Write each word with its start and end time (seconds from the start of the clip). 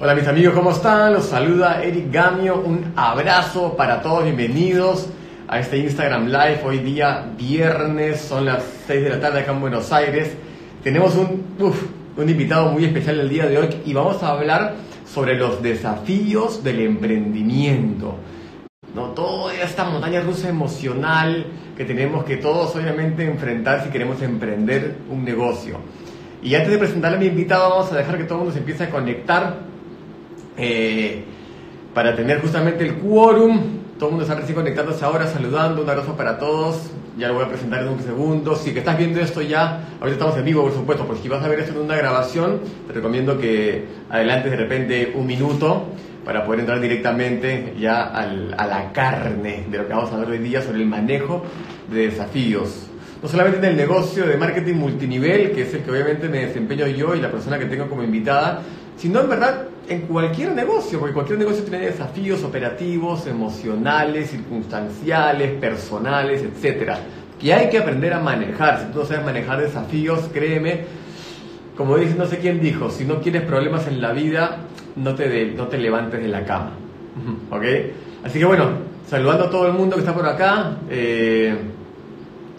Hola 0.00 0.14
mis 0.14 0.28
amigos, 0.28 0.54
¿cómo 0.54 0.70
están? 0.70 1.12
Los 1.12 1.24
saluda 1.24 1.82
Eric 1.82 2.12
Gamio, 2.12 2.62
un 2.64 2.92
abrazo 2.94 3.76
para 3.76 4.00
todos, 4.00 4.22
bienvenidos 4.22 5.08
a 5.48 5.58
este 5.58 5.78
Instagram 5.78 6.26
Live. 6.26 6.60
Hoy 6.64 6.78
día 6.78 7.26
viernes, 7.36 8.20
son 8.20 8.44
las 8.44 8.62
6 8.86 9.02
de 9.02 9.10
la 9.10 9.18
tarde 9.18 9.40
acá 9.40 9.50
en 9.50 9.60
Buenos 9.60 9.90
Aires. 9.90 10.36
Tenemos 10.84 11.16
un, 11.16 11.42
un 12.16 12.28
invitado 12.28 12.70
muy 12.70 12.84
especial 12.84 13.18
el 13.18 13.28
día 13.28 13.46
de 13.46 13.58
hoy 13.58 13.68
y 13.84 13.92
vamos 13.92 14.22
a 14.22 14.28
hablar 14.28 14.76
sobre 15.04 15.36
los 15.36 15.60
desafíos 15.64 16.62
del 16.62 16.78
emprendimiento. 16.78 18.14
¿no? 18.94 19.06
Toda 19.06 19.52
esta 19.52 19.82
montaña 19.82 20.20
rusa 20.20 20.48
emocional 20.48 21.44
que 21.76 21.84
tenemos 21.84 22.22
que 22.22 22.36
todos 22.36 22.76
obviamente 22.76 23.24
enfrentar 23.24 23.82
si 23.82 23.90
queremos 23.90 24.22
emprender 24.22 24.98
un 25.10 25.24
negocio. 25.24 25.80
Y 26.40 26.54
antes 26.54 26.70
de 26.70 26.78
presentarle 26.78 27.16
a 27.16 27.20
mi 27.20 27.26
invitado, 27.26 27.68
vamos 27.68 27.92
a 27.92 27.96
dejar 27.96 28.16
que 28.16 28.22
todo 28.22 28.34
el 28.34 28.38
mundo 28.44 28.52
se 28.52 28.60
empiece 28.60 28.84
a 28.84 28.90
conectar 28.90 29.67
eh, 30.58 31.24
para 31.94 32.14
tener 32.14 32.40
justamente 32.40 32.84
el 32.84 32.96
quórum. 32.96 33.78
Todo 33.98 34.10
el 34.10 34.12
mundo 34.12 34.24
está 34.24 34.34
recién 34.34 34.54
conectándose 34.54 35.04
ahora, 35.04 35.26
saludando. 35.26 35.82
Un 35.82 35.90
abrazo 35.90 36.16
para 36.16 36.38
todos. 36.38 36.90
Ya 37.16 37.28
lo 37.28 37.34
voy 37.34 37.44
a 37.44 37.48
presentar 37.48 37.82
en 37.82 37.88
un 37.88 38.00
segundo. 38.00 38.54
Si 38.54 38.72
que 38.72 38.80
estás 38.80 38.96
viendo 38.96 39.20
esto 39.20 39.42
ya, 39.42 39.88
ahorita 40.00 40.12
estamos 40.12 40.36
en 40.36 40.44
vivo, 40.44 40.62
por 40.62 40.72
supuesto, 40.72 41.04
porque 41.04 41.22
si 41.22 41.28
vas 41.28 41.42
a 41.42 41.48
ver 41.48 41.60
esto 41.60 41.72
en 41.72 41.84
una 41.84 41.96
grabación, 41.96 42.60
te 42.86 42.92
recomiendo 42.92 43.38
que 43.38 43.86
adelantes 44.08 44.52
de 44.52 44.56
repente 44.56 45.12
un 45.16 45.26
minuto 45.26 45.86
para 46.24 46.44
poder 46.44 46.60
entrar 46.60 46.80
directamente 46.80 47.74
ya 47.78 48.04
al, 48.04 48.54
a 48.56 48.66
la 48.66 48.92
carne 48.92 49.64
de 49.68 49.78
lo 49.78 49.86
que 49.88 49.94
vamos 49.94 50.12
a 50.12 50.18
ver 50.18 50.28
hoy 50.28 50.38
día 50.38 50.62
sobre 50.62 50.78
el 50.78 50.86
manejo 50.86 51.42
de 51.90 52.08
desafíos 52.08 52.88
no 53.22 53.28
solamente 53.28 53.58
en 53.58 53.64
el 53.64 53.76
negocio 53.76 54.26
de 54.26 54.36
marketing 54.36 54.74
multinivel, 54.74 55.52
que 55.52 55.62
es 55.62 55.74
el 55.74 55.82
que 55.82 55.90
obviamente 55.90 56.28
me 56.28 56.46
desempeño 56.46 56.86
yo 56.86 57.14
y 57.14 57.20
la 57.20 57.30
persona 57.30 57.58
que 57.58 57.66
tengo 57.66 57.88
como 57.88 58.02
invitada, 58.02 58.62
sino 58.96 59.20
en 59.20 59.28
verdad 59.28 59.64
en 59.88 60.02
cualquier 60.02 60.54
negocio, 60.54 60.98
porque 60.98 61.14
cualquier 61.14 61.38
negocio 61.38 61.62
tiene 61.64 61.86
desafíos 61.86 62.42
operativos, 62.44 63.26
emocionales, 63.26 64.30
circunstanciales, 64.30 65.52
personales, 65.52 66.42
etcétera, 66.42 66.98
que 67.40 67.54
hay 67.54 67.70
que 67.70 67.78
aprender 67.78 68.12
a 68.12 68.20
manejar. 68.20 68.80
Si 68.80 68.92
tú 68.92 69.00
no 69.00 69.04
sabes 69.04 69.24
manejar 69.24 69.60
desafíos, 69.60 70.28
créeme, 70.32 70.84
como 71.76 71.96
dice 71.96 72.14
no 72.16 72.26
sé 72.26 72.38
quién 72.38 72.60
dijo, 72.60 72.90
si 72.90 73.04
no 73.04 73.20
quieres 73.20 73.42
problemas 73.42 73.86
en 73.86 74.00
la 74.00 74.12
vida, 74.12 74.58
no 74.96 75.14
te, 75.14 75.52
no 75.52 75.68
te 75.68 75.78
levantes 75.78 76.20
de 76.20 76.28
la 76.28 76.44
cama. 76.44 76.72
¿Ok? 77.50 77.64
Así 78.24 78.38
que 78.38 78.44
bueno, 78.44 78.70
saludando 79.08 79.44
a 79.44 79.50
todo 79.50 79.66
el 79.66 79.72
mundo 79.72 79.96
que 79.96 80.00
está 80.00 80.14
por 80.14 80.26
acá. 80.26 80.76
Eh, 80.90 81.56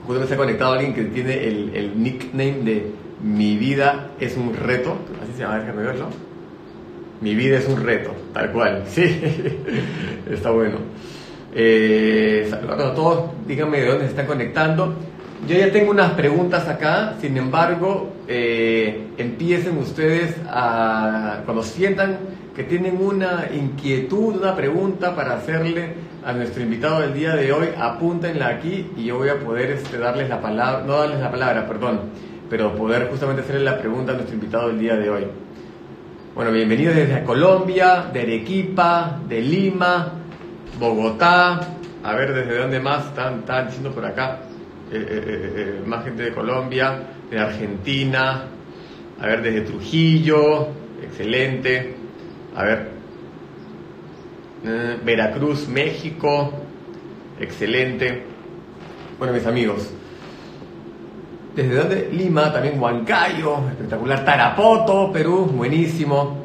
justo 0.07 0.25
se 0.25 0.33
ha 0.33 0.37
conectado 0.37 0.73
alguien 0.73 0.93
que 0.93 1.03
tiene 1.03 1.47
el, 1.47 1.75
el, 1.75 2.01
nickname 2.01 2.63
de 2.63 2.91
Mi 3.21 3.57
vida 3.57 4.11
es 4.19 4.35
un 4.37 4.55
reto. 4.55 4.97
Así 5.21 5.33
se 5.33 5.43
llama, 5.43 5.59
déjame 5.59 5.83
verlo. 5.83 6.28
Mi 7.21 7.35
vida 7.35 7.57
es 7.57 7.67
un 7.67 7.83
reto, 7.83 8.11
tal 8.33 8.51
cual. 8.51 8.83
Sí, 8.87 9.21
está 10.29 10.51
bueno. 10.51 10.77
Eh, 11.53 12.47
saludos 12.49 12.79
a 12.79 12.93
todos, 12.93 13.31
díganme 13.47 13.81
de 13.81 13.87
dónde 13.87 14.03
se 14.05 14.11
están 14.11 14.27
conectando. 14.27 14.93
Yo 15.47 15.57
ya 15.57 15.71
tengo 15.71 15.91
unas 15.91 16.11
preguntas 16.11 16.67
acá, 16.67 17.15
sin 17.19 17.37
embargo, 17.37 18.11
eh, 18.27 19.07
empiecen 19.17 19.77
ustedes 19.77 20.35
a, 20.47 21.41
cuando 21.45 21.63
sientan 21.63 22.17
que 22.55 22.63
tienen 22.63 23.01
una 23.01 23.47
inquietud, 23.53 24.35
una 24.35 24.55
pregunta 24.55 25.15
para 25.15 25.35
hacerle 25.35 25.93
a 26.25 26.33
nuestro 26.33 26.61
invitado 26.61 26.99
del 27.01 27.13
día 27.13 27.35
de 27.35 27.51
hoy, 27.53 27.69
apúntenla 27.77 28.47
aquí 28.49 28.91
y 28.97 29.05
yo 29.05 29.17
voy 29.17 29.29
a 29.29 29.39
poder 29.39 29.71
este, 29.71 29.97
darles 29.97 30.29
la 30.29 30.41
palabra, 30.41 30.83
no 30.85 30.97
darles 30.97 31.19
la 31.21 31.31
palabra, 31.31 31.67
perdón, 31.67 32.01
pero 32.49 32.75
poder 32.75 33.07
justamente 33.09 33.41
hacerle 33.41 33.63
la 33.63 33.79
pregunta 33.79 34.11
a 34.11 34.15
nuestro 34.15 34.35
invitado 34.35 34.67
del 34.67 34.79
día 34.79 34.97
de 34.97 35.09
hoy. 35.09 35.25
Bueno, 36.39 36.53
bienvenidos 36.53 36.95
desde 36.95 37.21
Colombia, 37.25 38.09
de 38.13 38.21
Arequipa, 38.21 39.19
de 39.27 39.41
Lima, 39.41 40.13
Bogotá, 40.79 41.59
a 42.01 42.13
ver 42.13 42.33
desde 42.33 42.57
dónde 42.59 42.79
más 42.79 43.07
están, 43.07 43.39
están 43.39 43.65
diciendo 43.65 43.91
por 43.91 44.05
acá, 44.05 44.39
eh, 44.89 45.05
eh, 45.09 45.53
eh, 45.57 45.83
más 45.85 46.05
gente 46.05 46.23
de 46.23 46.31
Colombia, 46.31 46.97
de 47.29 47.37
Argentina, 47.37 48.45
a 49.19 49.27
ver 49.27 49.41
desde 49.41 49.61
Trujillo, 49.63 50.69
excelente, 51.03 51.95
a 52.55 52.63
ver, 52.63 52.89
Veracruz, 55.03 55.67
México, 55.67 56.53
excelente. 57.37 58.23
Bueno, 59.17 59.33
mis 59.33 59.45
amigos, 59.45 59.91
desde 61.55 61.75
donde 61.75 62.09
Lima, 62.13 62.53
también 62.53 62.81
Huancayo, 62.81 63.57
espectacular. 63.71 64.23
Tarapoto, 64.23 65.11
Perú, 65.11 65.45
buenísimo. 65.45 66.38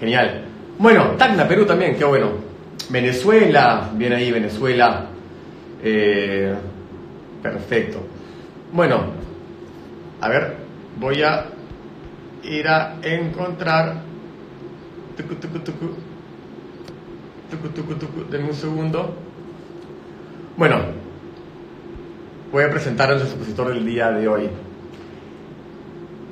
Genial. 0.00 0.44
Bueno, 0.78 1.12
Tacna, 1.16 1.46
Perú 1.46 1.64
también, 1.66 1.96
qué 1.96 2.04
bueno. 2.04 2.30
Venezuela, 2.90 3.90
bien 3.94 4.12
ahí, 4.12 4.30
Venezuela. 4.30 5.06
Eh, 5.82 6.54
perfecto. 7.42 8.00
Bueno, 8.72 9.04
a 10.20 10.28
ver, 10.28 10.56
voy 10.98 11.22
a 11.22 11.46
ir 12.42 12.68
a 12.68 12.96
encontrar. 13.02 14.02
Tucu, 15.16 15.34
tucu, 15.36 15.58
tucu. 15.60 15.94
Tucu. 17.98 18.24
Denme 18.30 18.48
un 18.48 18.54
segundo. 18.54 19.14
Bueno, 20.56 20.76
voy 22.50 22.64
a 22.64 22.70
presentar 22.70 23.10
a 23.10 23.14
nuestro 23.14 23.30
expositor 23.34 23.68
del 23.74 23.84
día 23.84 24.10
de 24.10 24.26
hoy. 24.26 24.48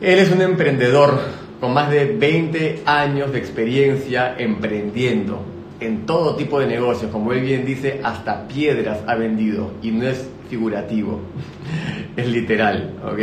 Él 0.00 0.18
es 0.18 0.32
un 0.32 0.42
emprendedor 0.42 1.20
con 1.62 1.74
más 1.74 1.92
de 1.92 2.06
20 2.06 2.82
años 2.86 3.30
de 3.30 3.38
experiencia 3.38 4.34
emprendiendo 4.36 5.44
en 5.78 6.06
todo 6.06 6.34
tipo 6.34 6.58
de 6.58 6.66
negocios. 6.66 7.12
Como 7.12 7.32
él 7.32 7.40
bien 7.42 7.64
dice, 7.64 8.00
hasta 8.02 8.48
piedras 8.48 8.98
ha 9.06 9.14
vendido 9.14 9.70
y 9.80 9.92
no 9.92 10.08
es 10.08 10.28
figurativo, 10.50 11.20
es 12.16 12.26
literal, 12.26 12.94
¿ok? 13.04 13.20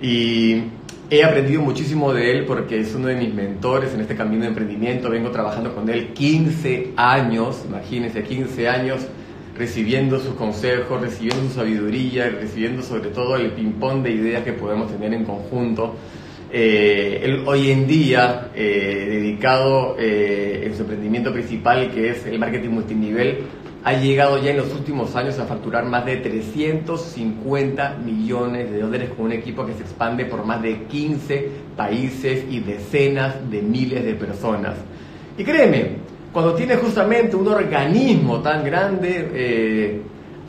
Y 0.00 0.62
he 1.10 1.22
aprendido 1.22 1.60
muchísimo 1.60 2.14
de 2.14 2.38
él 2.38 2.46
porque 2.46 2.80
es 2.80 2.94
uno 2.94 3.08
de 3.08 3.16
mis 3.16 3.34
mentores 3.34 3.92
en 3.92 4.00
este 4.00 4.16
camino 4.16 4.44
de 4.44 4.48
emprendimiento. 4.48 5.10
Vengo 5.10 5.30
trabajando 5.30 5.74
con 5.74 5.90
él 5.90 6.14
15 6.14 6.94
años, 6.96 7.64
imagínense, 7.68 8.22
15 8.22 8.66
años 8.66 9.06
recibiendo 9.58 10.18
sus 10.20 10.32
consejos, 10.36 11.02
recibiendo 11.02 11.46
su 11.46 11.56
sabiduría, 11.56 12.30
recibiendo 12.30 12.82
sobre 12.82 13.10
todo 13.10 13.36
el 13.36 13.50
ping-pong 13.50 14.02
de 14.04 14.12
ideas 14.12 14.42
que 14.42 14.54
podemos 14.54 14.90
tener 14.90 15.12
en 15.12 15.26
conjunto. 15.26 15.96
Eh, 16.50 17.20
él 17.22 17.42
hoy 17.46 17.70
en 17.70 17.86
día, 17.86 18.50
eh, 18.54 19.06
dedicado 19.08 19.96
eh, 19.98 20.62
en 20.64 20.74
su 20.74 20.82
emprendimiento 20.82 21.32
principal, 21.32 21.90
que 21.90 22.10
es 22.10 22.26
el 22.26 22.38
marketing 22.38 22.70
multinivel, 22.70 23.44
ha 23.84 23.92
llegado 23.94 24.42
ya 24.42 24.50
en 24.50 24.56
los 24.58 24.72
últimos 24.74 25.14
años 25.14 25.38
a 25.38 25.46
facturar 25.46 25.84
más 25.84 26.04
de 26.04 26.16
350 26.16 27.98
millones 28.04 28.70
de 28.70 28.80
dólares 28.80 29.10
con 29.16 29.26
un 29.26 29.32
equipo 29.32 29.64
que 29.64 29.74
se 29.74 29.82
expande 29.82 30.24
por 30.24 30.44
más 30.44 30.60
de 30.60 30.84
15 30.84 31.48
países 31.76 32.44
y 32.50 32.60
decenas 32.60 33.50
de 33.50 33.62
miles 33.62 34.04
de 34.04 34.14
personas. 34.14 34.74
Y 35.36 35.44
créeme, 35.44 35.92
cuando 36.32 36.54
tienes 36.54 36.78
justamente 36.78 37.36
un 37.36 37.48
organismo 37.48 38.40
tan 38.40 38.64
grande, 38.64 39.30
eh, 39.32 40.02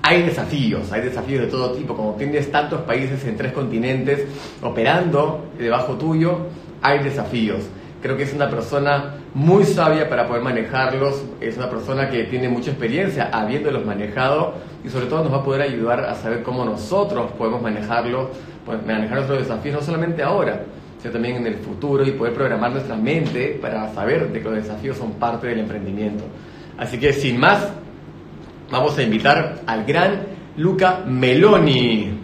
hay 0.09 0.23
desafíos, 0.23 0.91
hay 0.91 1.01
desafíos 1.01 1.41
de 1.41 1.47
todo 1.47 1.73
tipo. 1.73 1.95
Como 1.95 2.15
tienes 2.15 2.51
tantos 2.51 2.81
países 2.81 3.23
en 3.25 3.37
tres 3.37 3.51
continentes 3.51 4.25
operando 4.59 5.51
debajo 5.55 5.93
tuyo, 5.99 6.47
hay 6.81 7.03
desafíos. 7.03 7.59
Creo 8.01 8.17
que 8.17 8.23
es 8.23 8.33
una 8.33 8.49
persona 8.49 9.17
muy 9.35 9.65
sabia 9.65 10.09
para 10.09 10.27
poder 10.27 10.41
manejarlos, 10.41 11.23
es 11.39 11.57
una 11.57 11.69
persona 11.69 12.09
que 12.09 12.23
tiene 12.23 12.49
mucha 12.49 12.71
experiencia 12.71 13.29
habiéndolos 13.31 13.85
manejado 13.85 14.55
y 14.83 14.89
sobre 14.89 15.05
todo 15.05 15.25
nos 15.25 15.31
va 15.31 15.37
a 15.37 15.43
poder 15.43 15.61
ayudar 15.61 15.99
a 15.99 16.15
saber 16.15 16.41
cómo 16.41 16.65
nosotros 16.65 17.29
podemos 17.37 17.61
manejarlos, 17.61 18.29
manejar 18.87 19.17
nuestros 19.17 19.39
desafíos, 19.39 19.75
no 19.75 19.81
solamente 19.83 20.23
ahora, 20.23 20.63
sino 20.99 21.13
también 21.13 21.35
en 21.35 21.45
el 21.45 21.57
futuro 21.57 22.03
y 22.03 22.13
poder 22.13 22.33
programar 22.33 22.71
nuestra 22.71 22.95
mente 22.95 23.59
para 23.61 23.93
saber 23.93 24.31
de 24.31 24.39
que 24.39 24.45
los 24.45 24.55
desafíos 24.55 24.97
son 24.97 25.11
parte 25.13 25.45
del 25.45 25.59
emprendimiento. 25.59 26.23
Así 26.79 26.97
que 26.97 27.13
sin 27.13 27.39
más, 27.39 27.69
vamos 28.71 28.97
a 28.97 29.03
invitar 29.03 29.61
al 29.65 29.85
gran 29.85 30.27
Luca 30.57 31.03
Meloni. 31.05 32.19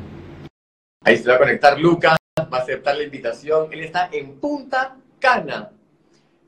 Ahí 1.03 1.17
se 1.17 1.29
va 1.29 1.35
a 1.35 1.39
conectar 1.39 1.79
Luca, 1.79 2.17
va 2.39 2.57
a 2.57 2.61
aceptar 2.61 2.95
la 2.97 3.03
invitación. 3.03 3.67
Él 3.71 3.81
está 3.81 4.09
en 4.11 4.33
Punta 4.33 4.95
Cana. 5.19 5.69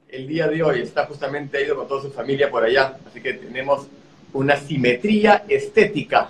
El 0.07 0.27
día 0.27 0.47
de 0.47 0.63
hoy 0.63 0.81
está 0.81 1.05
justamente 1.05 1.63
ido 1.63 1.75
con 1.75 1.87
toda 1.87 2.01
su 2.01 2.11
familia 2.11 2.49
por 2.49 2.63
allá, 2.63 2.97
así 3.05 3.21
que 3.21 3.33
tenemos 3.33 3.87
una 4.33 4.55
simetría 4.55 5.43
estética. 5.47 6.29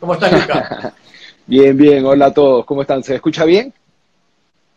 ¿Cómo 0.00 0.14
estás, 0.14 0.32
Luca? 0.32 0.94
bien, 1.46 1.76
bien, 1.76 2.04
hola 2.04 2.26
a 2.26 2.34
todos, 2.34 2.64
¿cómo 2.64 2.82
están? 2.82 3.02
¿Se 3.04 3.14
escucha 3.14 3.44
bien? 3.44 3.72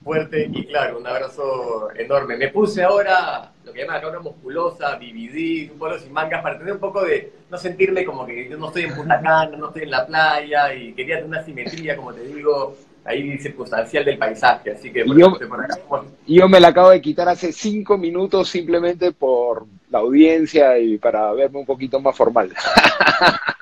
Fuerte 0.06 0.48
y 0.54 0.68
claro, 0.68 1.00
un 1.00 1.08
abrazo 1.08 1.90
enorme. 1.96 2.38
Me 2.38 2.50
puse 2.50 2.84
ahora 2.84 3.52
lo 3.66 3.74
que 3.74 3.82
llaman 3.82 3.98
acá 3.98 4.10
una 4.10 4.20
musculosa, 4.20 4.96
dividí, 5.00 5.68
un 5.68 5.80
polo 5.80 5.98
sin 5.98 6.14
mangas, 6.14 6.44
para 6.44 6.60
tener 6.60 6.74
un 6.74 6.80
poco 6.80 7.04
de, 7.04 7.34
no 7.50 7.58
sentirme 7.58 8.06
como 8.06 8.24
que 8.24 8.48
yo 8.48 8.56
no 8.56 8.68
estoy 8.68 8.84
en 8.84 8.96
Punta 8.96 9.20
Cana, 9.20 9.58
no 9.58 9.68
estoy 9.70 9.82
en 9.82 9.90
la 9.90 10.06
playa, 10.06 10.72
y 10.76 10.94
quería 10.94 11.16
tener 11.16 11.30
una 11.30 11.44
simetría, 11.44 11.98
como 11.98 12.14
te 12.14 12.22
digo, 12.22 12.76
ahí 13.04 13.36
circunstancial 13.40 14.06
del 14.06 14.20
paisaje, 14.20 14.74
así 14.74 14.92
que 14.94 15.06
por 15.06 15.18
yo, 15.18 15.40
por 15.50 15.64
acá. 15.64 15.76
yo 16.28 16.48
me 16.48 16.60
la 16.60 16.68
acabo 16.68 16.92
de 16.92 17.02
quitar 17.02 17.28
hace 17.28 17.52
cinco 17.52 17.98
minutos 17.98 18.48
simplemente 18.48 19.12
por 19.12 19.66
la 19.90 20.00
audiencia 20.00 20.78
y 20.78 21.00
para 21.00 21.34
verme 21.34 21.60
un 21.60 21.66
poquito 21.66 22.00
más 22.00 22.16
formal. 22.16 22.54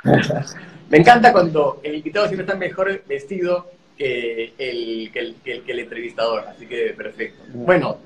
me 0.90 0.98
encanta 0.98 1.31
cuando 1.31 1.80
el 1.84 1.95
invitado 1.95 2.28
siempre 2.28 2.45
está 2.45 2.57
mejor 2.57 3.01
vestido 3.07 3.66
que 3.98 4.54
el, 4.57 5.12
que 5.12 5.19
el, 5.19 5.36
que 5.63 5.72
el, 5.72 5.80
entrevistador, 5.80 6.45
así 6.48 6.66
que 6.66 6.94
perfecto. 6.98 7.44
Bueno, 7.54 7.98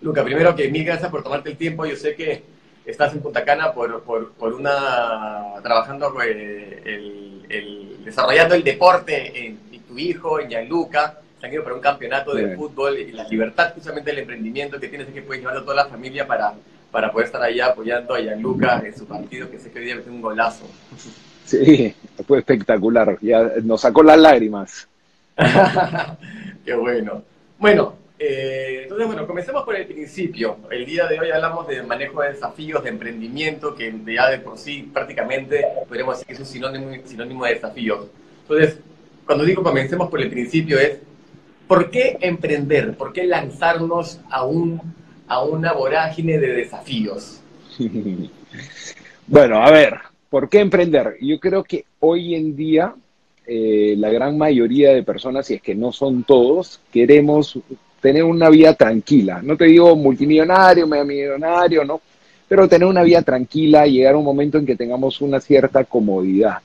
Luca, 0.00 0.24
primero 0.24 0.54
que 0.54 0.68
mil 0.70 0.84
gracias 0.84 1.10
por 1.10 1.22
tomarte 1.22 1.50
el 1.50 1.56
tiempo, 1.56 1.86
yo 1.86 1.96
sé 1.96 2.14
que 2.14 2.42
estás 2.84 3.12
en 3.12 3.20
Punta 3.20 3.44
Cana 3.44 3.72
por, 3.72 4.02
por, 4.02 4.32
por 4.32 4.52
una, 4.52 5.54
trabajando 5.62 6.12
eh, 6.22 6.82
el, 6.84 7.46
el, 7.48 8.04
desarrollando 8.04 8.54
el 8.54 8.64
deporte 8.64 9.46
en 9.46 9.58
tu 9.86 9.98
hijo, 9.98 10.40
en 10.40 10.48
Gianluca, 10.48 11.18
se 11.40 11.46
han 11.46 11.52
ido 11.52 11.62
para 11.62 11.76
un 11.76 11.80
campeonato 11.80 12.34
de 12.34 12.56
fútbol 12.56 12.98
y 12.98 13.12
la 13.12 13.24
libertad 13.24 13.72
justamente 13.74 14.10
del 14.10 14.20
emprendimiento 14.20 14.80
que 14.80 14.88
tienes 14.88 15.08
es 15.08 15.14
que 15.14 15.22
puedes 15.22 15.42
llevar 15.42 15.58
a 15.58 15.62
toda 15.62 15.76
la 15.76 15.86
familia 15.86 16.26
para, 16.26 16.54
para 16.90 17.10
poder 17.12 17.26
estar 17.26 17.42
allá 17.42 17.66
apoyando 17.66 18.14
a 18.14 18.20
Gianluca 18.20 18.82
en 18.84 18.96
su 18.96 19.06
partido, 19.06 19.50
que 19.50 19.58
sé 19.58 19.70
que 19.70 19.78
hoy 19.78 19.84
día 19.84 19.96
metió 19.96 20.12
un 20.12 20.22
golazo. 20.22 20.66
Sí, 21.44 21.94
fue 22.26 22.38
espectacular, 22.38 23.18
ya 23.20 23.52
nos 23.62 23.82
sacó 23.82 24.02
las 24.02 24.18
lágrimas. 24.18 24.88
Qué 26.64 26.74
bueno. 26.74 27.22
Bueno, 27.58 27.94
eh, 28.18 28.80
entonces, 28.84 29.06
bueno, 29.06 29.26
comencemos 29.26 29.64
por 29.64 29.76
el 29.76 29.86
principio. 29.86 30.58
El 30.70 30.86
día 30.86 31.06
de 31.06 31.18
hoy 31.18 31.30
hablamos 31.30 31.66
de 31.66 31.82
manejo 31.82 32.22
de 32.22 32.30
desafíos, 32.30 32.82
de 32.84 32.90
emprendimiento, 32.90 33.74
que 33.74 33.92
ya 34.06 34.30
de 34.30 34.38
por 34.38 34.56
sí 34.56 34.88
prácticamente 34.92 35.64
podríamos 35.88 36.14
decir 36.14 36.26
que 36.26 36.32
es 36.34 36.40
un 36.40 36.46
sinónimo, 36.46 36.90
sinónimo 37.04 37.44
de 37.44 37.54
desafíos. 37.54 38.06
Entonces, 38.42 38.78
cuando 39.26 39.44
digo 39.44 39.62
comencemos 39.62 40.08
por 40.08 40.20
el 40.20 40.30
principio 40.30 40.78
es, 40.78 40.98
¿por 41.66 41.90
qué 41.90 42.16
emprender? 42.20 42.96
¿Por 42.96 43.12
qué 43.12 43.24
lanzarnos 43.24 44.20
a, 44.30 44.44
un, 44.44 44.80
a 45.26 45.42
una 45.42 45.72
vorágine 45.72 46.38
de 46.38 46.48
desafíos? 46.54 47.40
bueno, 49.26 49.62
a 49.62 49.70
ver, 49.70 49.98
¿por 50.30 50.48
qué 50.48 50.60
emprender? 50.60 51.16
Yo 51.20 51.40
creo 51.40 51.64
que 51.64 51.84
hoy 52.00 52.34
en 52.34 52.54
día 52.54 52.94
eh, 53.46 53.94
la 53.98 54.10
gran 54.10 54.38
mayoría 54.38 54.92
de 54.92 55.02
personas, 55.02 55.46
si 55.46 55.54
es 55.54 55.62
que 55.62 55.74
no 55.74 55.92
son 55.92 56.24
todos, 56.24 56.80
queremos 56.92 57.58
tener 58.00 58.24
una 58.24 58.50
vida 58.50 58.74
tranquila. 58.74 59.40
No 59.42 59.56
te 59.56 59.66
digo 59.66 59.96
multimillonario, 59.96 60.86
millonario, 60.86 61.84
no, 61.84 62.00
pero 62.48 62.68
tener 62.68 62.86
una 62.86 63.02
vida 63.02 63.22
tranquila, 63.22 63.86
llegar 63.86 64.14
a 64.14 64.18
un 64.18 64.24
momento 64.24 64.58
en 64.58 64.66
que 64.66 64.76
tengamos 64.76 65.20
una 65.20 65.40
cierta 65.40 65.84
comodidad. 65.84 66.58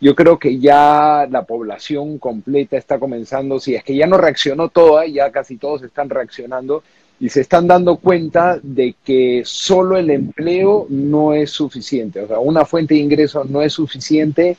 Yo 0.00 0.14
creo 0.14 0.38
que 0.38 0.58
ya 0.58 1.28
la 1.30 1.42
población 1.44 2.18
completa 2.18 2.76
está 2.76 2.98
comenzando, 2.98 3.60
si 3.60 3.74
es 3.74 3.84
que 3.84 3.94
ya 3.94 4.06
no 4.06 4.18
reaccionó 4.18 4.68
toda, 4.68 5.06
ya 5.06 5.30
casi 5.30 5.56
todos 5.56 5.82
están 5.82 6.10
reaccionando 6.10 6.82
y 7.22 7.28
se 7.28 7.40
están 7.40 7.68
dando 7.68 7.98
cuenta 7.98 8.58
de 8.64 8.96
que 9.04 9.42
solo 9.44 9.96
el 9.96 10.10
empleo 10.10 10.88
no 10.90 11.34
es 11.34 11.52
suficiente, 11.52 12.20
o 12.20 12.26
sea, 12.26 12.40
una 12.40 12.64
fuente 12.64 12.94
de 12.94 13.00
ingresos 13.00 13.48
no 13.48 13.62
es 13.62 13.74
suficiente 13.74 14.56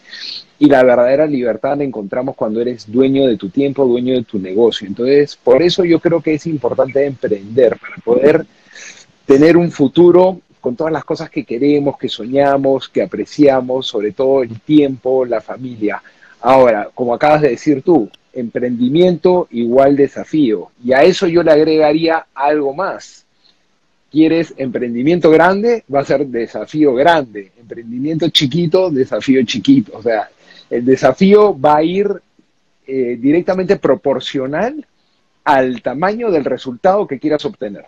y 0.60 0.68
la 0.68 0.82
verdadera 0.82 1.26
libertad 1.26 1.76
la 1.76 1.84
encontramos 1.84 2.38
cuando 2.38 2.62
eres 2.62 2.90
dueño 2.90 3.28
de 3.28 3.36
tu 3.36 3.50
tiempo, 3.50 3.86
dueño 3.86 4.14
de 4.14 4.24
tu 4.24 4.40
negocio. 4.40 4.88
Entonces, 4.88 5.36
por 5.36 5.62
eso 5.62 5.84
yo 5.84 6.00
creo 6.00 6.22
que 6.22 6.36
es 6.36 6.48
importante 6.48 7.06
emprender 7.06 7.78
para 7.78 7.98
poder 7.98 8.46
tener 9.26 9.58
un 9.58 9.70
futuro 9.70 10.40
con 10.62 10.78
todas 10.78 10.94
las 10.94 11.04
cosas 11.04 11.30
que 11.30 11.44
queremos, 11.44 11.98
que 11.98 12.08
soñamos, 12.08 12.88
que 12.88 13.02
apreciamos, 13.02 13.88
sobre 13.88 14.14
todo 14.14 14.42
el 14.42 14.62
tiempo, 14.62 15.26
la 15.26 15.42
familia. 15.42 16.02
Ahora, 16.44 16.90
como 16.94 17.14
acabas 17.14 17.42
de 17.42 17.52
decir 17.52 17.84
tú, 17.84 18.10
emprendimiento 18.34 19.48
igual 19.52 19.96
desafío. 19.96 20.72
Y 20.84 20.92
a 20.92 21.04
eso 21.04 21.26
yo 21.26 21.42
le 21.42 21.54
agregaría 21.54 22.26
algo 22.36 22.74
más. 22.74 23.26
¿Quieres 24.12 24.54
emprendimiento 24.58 25.32
grande? 25.32 25.86
Va 25.92 26.02
a 26.02 26.06
ser 26.06 26.28
desafío 26.28 26.94
grande. 26.96 27.54
Emprendimiento 27.58 28.28
chiquito, 28.28 28.90
desafío 28.90 29.42
chiquito. 29.46 29.94
O 29.98 30.02
sea, 30.02 30.30
el 30.70 30.84
desafío 30.84 31.58
va 31.58 31.78
a 31.78 31.84
ir 31.84 32.12
eh, 32.86 33.18
directamente 33.18 33.78
proporcional 33.78 34.86
al 35.46 35.82
tamaño 35.82 36.30
del 36.30 36.44
resultado 36.44 37.08
que 37.08 37.20
quieras 37.20 37.46
obtener. 37.46 37.86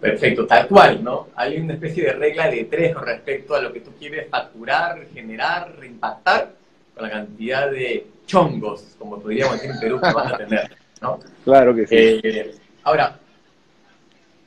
Perfecto, 0.00 0.48
tal 0.48 0.66
cual, 0.66 1.04
¿no? 1.04 1.28
Hay 1.36 1.58
una 1.58 1.74
especie 1.74 2.06
de 2.06 2.12
regla 2.14 2.50
de 2.50 2.64
tres 2.64 2.92
con 2.92 3.06
respecto 3.06 3.54
a 3.54 3.62
lo 3.62 3.72
que 3.72 3.80
tú 3.80 3.92
quieres 3.96 4.28
facturar, 4.28 5.06
generar, 5.14 5.76
reimpactar 5.78 6.57
con 6.98 7.08
la 7.08 7.14
cantidad 7.14 7.70
de 7.70 8.06
chongos, 8.26 8.96
como 8.98 9.20
podríamos 9.20 9.54
decir 9.54 9.70
en 9.70 9.80
Perú, 9.80 10.00
que 10.00 10.12
vas 10.12 10.32
a 10.32 10.36
tener, 10.36 10.76
¿no? 11.00 11.20
Claro 11.44 11.74
que 11.74 11.86
sí. 11.86 11.94
Eh, 11.96 12.54
ahora, 12.82 13.18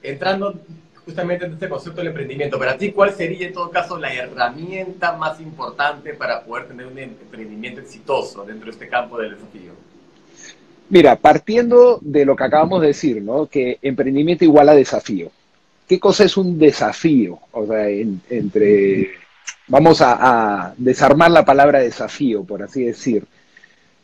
entrando 0.03 0.59
justamente 1.05 1.45
en 1.45 1.53
este 1.53 1.69
concepto 1.69 2.01
del 2.01 2.07
emprendimiento, 2.07 2.59
para 2.59 2.77
ti, 2.77 2.91
¿cuál 2.91 3.11
sería 3.13 3.47
en 3.47 3.53
todo 3.53 3.71
caso 3.71 3.97
la 3.97 4.13
herramienta 4.13 5.13
más 5.13 5.39
importante 5.39 6.13
para 6.13 6.43
poder 6.43 6.67
tener 6.67 6.85
un 6.85 6.99
emprendimiento 6.99 7.81
exitoso 7.81 8.43
dentro 8.43 8.65
de 8.65 8.71
este 8.71 8.87
campo 8.87 9.17
del 9.17 9.31
desafío? 9.31 9.71
Mira, 10.89 11.15
partiendo 11.15 11.99
de 12.01 12.25
lo 12.25 12.35
que 12.35 12.43
acabamos 12.43 12.81
de 12.81 12.87
decir, 12.87 13.21
¿no? 13.21 13.47
Que 13.47 13.79
emprendimiento 13.81 14.43
igual 14.43 14.67
a 14.67 14.75
desafío. 14.75 15.31
¿Qué 15.87 15.99
cosa 15.99 16.25
es 16.25 16.35
un 16.35 16.59
desafío? 16.59 17.39
O 17.51 17.65
sea, 17.65 17.87
entre, 17.87 19.11
vamos 19.67 20.01
a, 20.01 20.73
desarmar 20.77 21.31
la 21.31 21.45
palabra 21.45 21.79
desafío, 21.79 22.43
por 22.43 22.63
así 22.63 22.83
decir. 22.85 23.25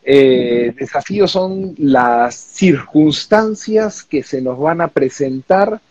Eh, 0.10 0.74
desafíos 0.78 1.32
son 1.32 1.76
las 1.78 2.36
circunstancias 2.36 4.04
que 4.04 4.24
se 4.24 4.42
nos 4.42 4.58
van 4.58 4.80
a 4.80 4.88
presentar 4.88 5.82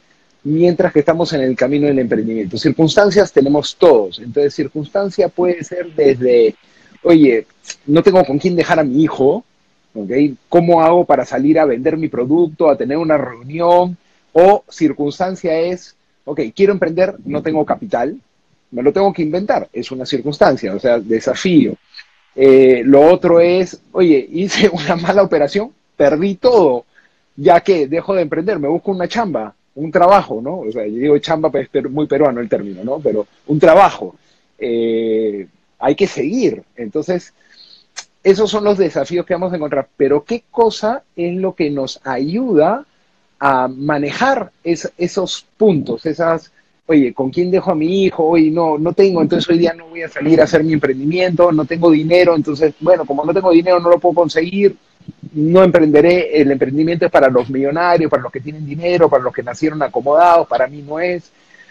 mientras 0.46 0.92
que 0.92 1.00
estamos 1.00 1.32
en 1.32 1.42
el 1.42 1.56
camino 1.56 1.86
del 1.86 1.98
emprendimiento. 1.98 2.56
Circunstancias 2.56 3.32
tenemos 3.32 3.76
todos. 3.76 4.20
Entonces, 4.20 4.54
circunstancia 4.54 5.28
puede 5.28 5.62
ser 5.64 5.92
desde, 5.94 6.54
oye, 7.02 7.46
no 7.86 8.02
tengo 8.02 8.24
con 8.24 8.38
quién 8.38 8.56
dejar 8.56 8.78
a 8.78 8.84
mi 8.84 9.02
hijo, 9.02 9.44
¿ok? 9.92 10.10
¿Cómo 10.48 10.82
hago 10.82 11.04
para 11.04 11.26
salir 11.26 11.58
a 11.58 11.64
vender 11.64 11.96
mi 11.96 12.08
producto, 12.08 12.70
a 12.70 12.76
tener 12.78 12.96
una 12.96 13.18
reunión? 13.18 13.96
O 14.32 14.64
circunstancia 14.68 15.58
es, 15.58 15.96
ok, 16.24 16.40
quiero 16.54 16.72
emprender, 16.72 17.16
no 17.24 17.42
tengo 17.42 17.66
capital, 17.66 18.16
me 18.76 18.82
lo 18.82 18.92
tengo 18.92 19.10
que 19.10 19.22
inventar, 19.22 19.70
es 19.72 19.90
una 19.90 20.04
circunstancia, 20.04 20.74
o 20.74 20.78
sea, 20.78 20.98
desafío. 20.98 21.74
Eh, 22.34 22.82
lo 22.84 23.10
otro 23.10 23.40
es, 23.40 23.80
oye, 23.92 24.28
hice 24.32 24.68
una 24.68 24.96
mala 24.96 25.22
operación, 25.22 25.72
perdí 25.96 26.34
todo, 26.34 26.84
ya 27.36 27.62
que 27.62 27.86
dejo 27.86 28.14
de 28.14 28.20
emprender, 28.20 28.58
me 28.58 28.68
busco 28.68 28.90
una 28.90 29.08
chamba, 29.08 29.54
un 29.76 29.90
trabajo, 29.90 30.42
¿no? 30.42 30.58
O 30.58 30.70
sea, 30.70 30.86
yo 30.86 30.98
digo 30.98 31.18
chamba, 31.18 31.50
pues 31.50 31.70
es 31.72 31.90
muy 31.90 32.06
peruano 32.06 32.38
el 32.40 32.50
término, 32.50 32.84
¿no? 32.84 33.00
Pero 33.00 33.26
un 33.46 33.58
trabajo. 33.58 34.14
Eh, 34.58 35.46
hay 35.78 35.94
que 35.94 36.06
seguir. 36.06 36.62
Entonces, 36.76 37.32
esos 38.22 38.50
son 38.50 38.64
los 38.64 38.76
desafíos 38.76 39.24
que 39.24 39.34
vamos 39.34 39.52
a 39.52 39.56
encontrar. 39.56 39.88
Pero 39.96 40.24
¿qué 40.24 40.44
cosa 40.50 41.02
es 41.14 41.34
lo 41.34 41.54
que 41.54 41.70
nos 41.70 42.00
ayuda 42.04 42.84
a 43.38 43.68
manejar 43.68 44.50
esos 44.64 45.46
puntos, 45.56 46.06
esas, 46.06 46.52
oye, 46.86 47.12
¿con 47.12 47.30
quién 47.30 47.50
dejo 47.50 47.72
a 47.72 47.74
mi 47.74 48.04
hijo? 48.04 48.24
Hoy 48.24 48.50
no, 48.50 48.78
no 48.78 48.92
tengo, 48.92 49.20
entonces 49.20 49.48
hoy 49.50 49.58
día 49.58 49.74
no 49.74 49.88
voy 49.88 50.02
a 50.02 50.08
salir 50.08 50.40
a 50.40 50.44
hacer 50.44 50.62
mi 50.64 50.72
emprendimiento, 50.72 51.50
no 51.52 51.64
tengo 51.64 51.90
dinero, 51.90 52.34
entonces, 52.36 52.74
bueno, 52.80 53.04
como 53.04 53.24
no 53.24 53.34
tengo 53.34 53.50
dinero, 53.50 53.80
no 53.80 53.90
lo 53.90 53.98
puedo 53.98 54.14
conseguir, 54.14 54.76
no 55.32 55.62
emprenderé, 55.62 56.40
el 56.40 56.50
emprendimiento 56.50 57.06
es 57.06 57.12
para 57.12 57.28
los 57.28 57.50
millonarios, 57.50 58.10
para 58.10 58.22
los 58.22 58.32
que 58.32 58.40
tienen 58.40 58.64
dinero, 58.64 59.08
para 59.08 59.22
los 59.22 59.34
que 59.34 59.42
nacieron 59.42 59.82
acomodados, 59.82 60.46
para 60.46 60.66
mí 60.66 60.82
no 60.82 60.98
es. 61.00 61.30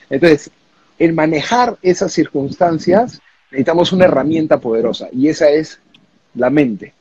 Entonces, 0.09 0.51
el 0.99 1.13
manejar 1.13 1.77
esas 1.81 2.11
circunstancias, 2.11 3.21
necesitamos 3.51 3.91
una 3.93 4.05
herramienta 4.05 4.59
poderosa 4.59 5.07
y 5.11 5.29
esa 5.29 5.49
es 5.49 5.79
la 6.35 6.49
mente. 6.49 6.93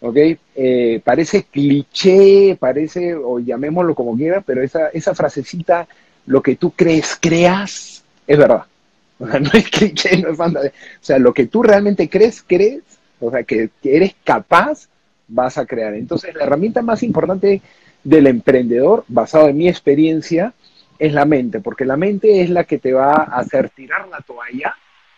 ¿ok? 0.00 0.16
Eh, 0.54 1.00
parece 1.02 1.44
cliché, 1.44 2.56
parece, 2.60 3.14
o 3.14 3.38
llamémoslo 3.38 3.94
como 3.94 4.16
quiera, 4.16 4.42
pero 4.42 4.62
esa, 4.62 4.88
esa 4.88 5.14
frasecita, 5.14 5.88
lo 6.26 6.42
que 6.42 6.56
tú 6.56 6.70
crees, 6.70 7.16
creas, 7.20 8.04
es 8.26 8.38
verdad. 8.38 8.64
O 9.20 9.28
sea, 9.28 9.38
no 9.38 9.50
es 9.52 9.70
cliché, 9.70 10.16
no 10.20 10.30
es 10.30 10.36
fantasía. 10.36 10.70
O 10.70 11.04
sea, 11.04 11.18
lo 11.20 11.32
que 11.32 11.46
tú 11.46 11.62
realmente 11.62 12.08
crees, 12.08 12.44
crees, 12.44 12.82
o 13.20 13.30
sea, 13.30 13.44
que, 13.44 13.70
eres 13.84 14.16
capaz, 14.24 14.88
vas 15.28 15.56
a 15.56 15.66
crear. 15.66 15.94
Entonces, 15.94 16.34
la 16.34 16.42
herramienta 16.42 16.82
más 16.82 17.04
importante 17.04 17.62
del 18.02 18.26
emprendedor, 18.26 19.04
basado 19.06 19.48
en 19.48 19.56
mi 19.56 19.68
experiencia, 19.68 20.52
es 20.98 21.12
la 21.12 21.24
mente, 21.24 21.60
porque 21.60 21.84
la 21.84 21.96
mente 21.96 22.42
es 22.42 22.50
la 22.50 22.64
que 22.64 22.78
te 22.78 22.92
va 22.92 23.14
a 23.14 23.38
hacer 23.38 23.70
tirar 23.70 24.08
la 24.08 24.20
toalla 24.20 24.74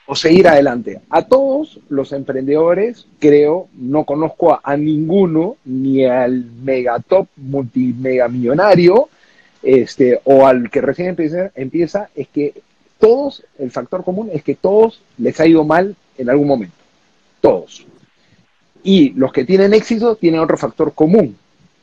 o 0.07 0.15
seguir 0.15 0.47
adelante. 0.47 1.01
A 1.11 1.23
todos 1.23 1.81
los 1.89 2.13
emprendedores, 2.13 3.07
creo, 3.19 3.69
no 3.75 4.05
conozco 4.05 4.61
a, 4.63 4.77
ninguno, 4.77 5.57
ni 5.65 6.05
al 6.05 6.45
megatop 6.45 7.29
multimega 7.37 8.29
millonario, 8.29 9.09
este, 9.67 10.21
o 10.23 10.47
al 10.47 10.71
que 10.71 10.81
recién 10.81 11.09
empieza, 11.09 11.51
empieza, 11.57 12.09
es 12.15 12.29
que 12.29 12.55
todos, 13.01 13.43
el 13.59 13.73
factor 13.73 14.05
común 14.05 14.31
es 14.33 14.45
que 14.45 14.55
todos 14.55 15.03
les 15.19 15.41
ha 15.41 15.47
ido 15.47 15.65
mal 15.65 15.97
en 16.17 16.31
algún 16.31 16.47
momento. 16.47 16.77
Todos. 17.41 17.85
Y 18.85 19.11
los 19.15 19.33
que 19.33 19.45
tienen 19.45 19.75
éxito 19.75 20.15
tienen 20.15 20.41
otro 20.41 20.57
factor 20.57 20.95
común. 20.95 21.37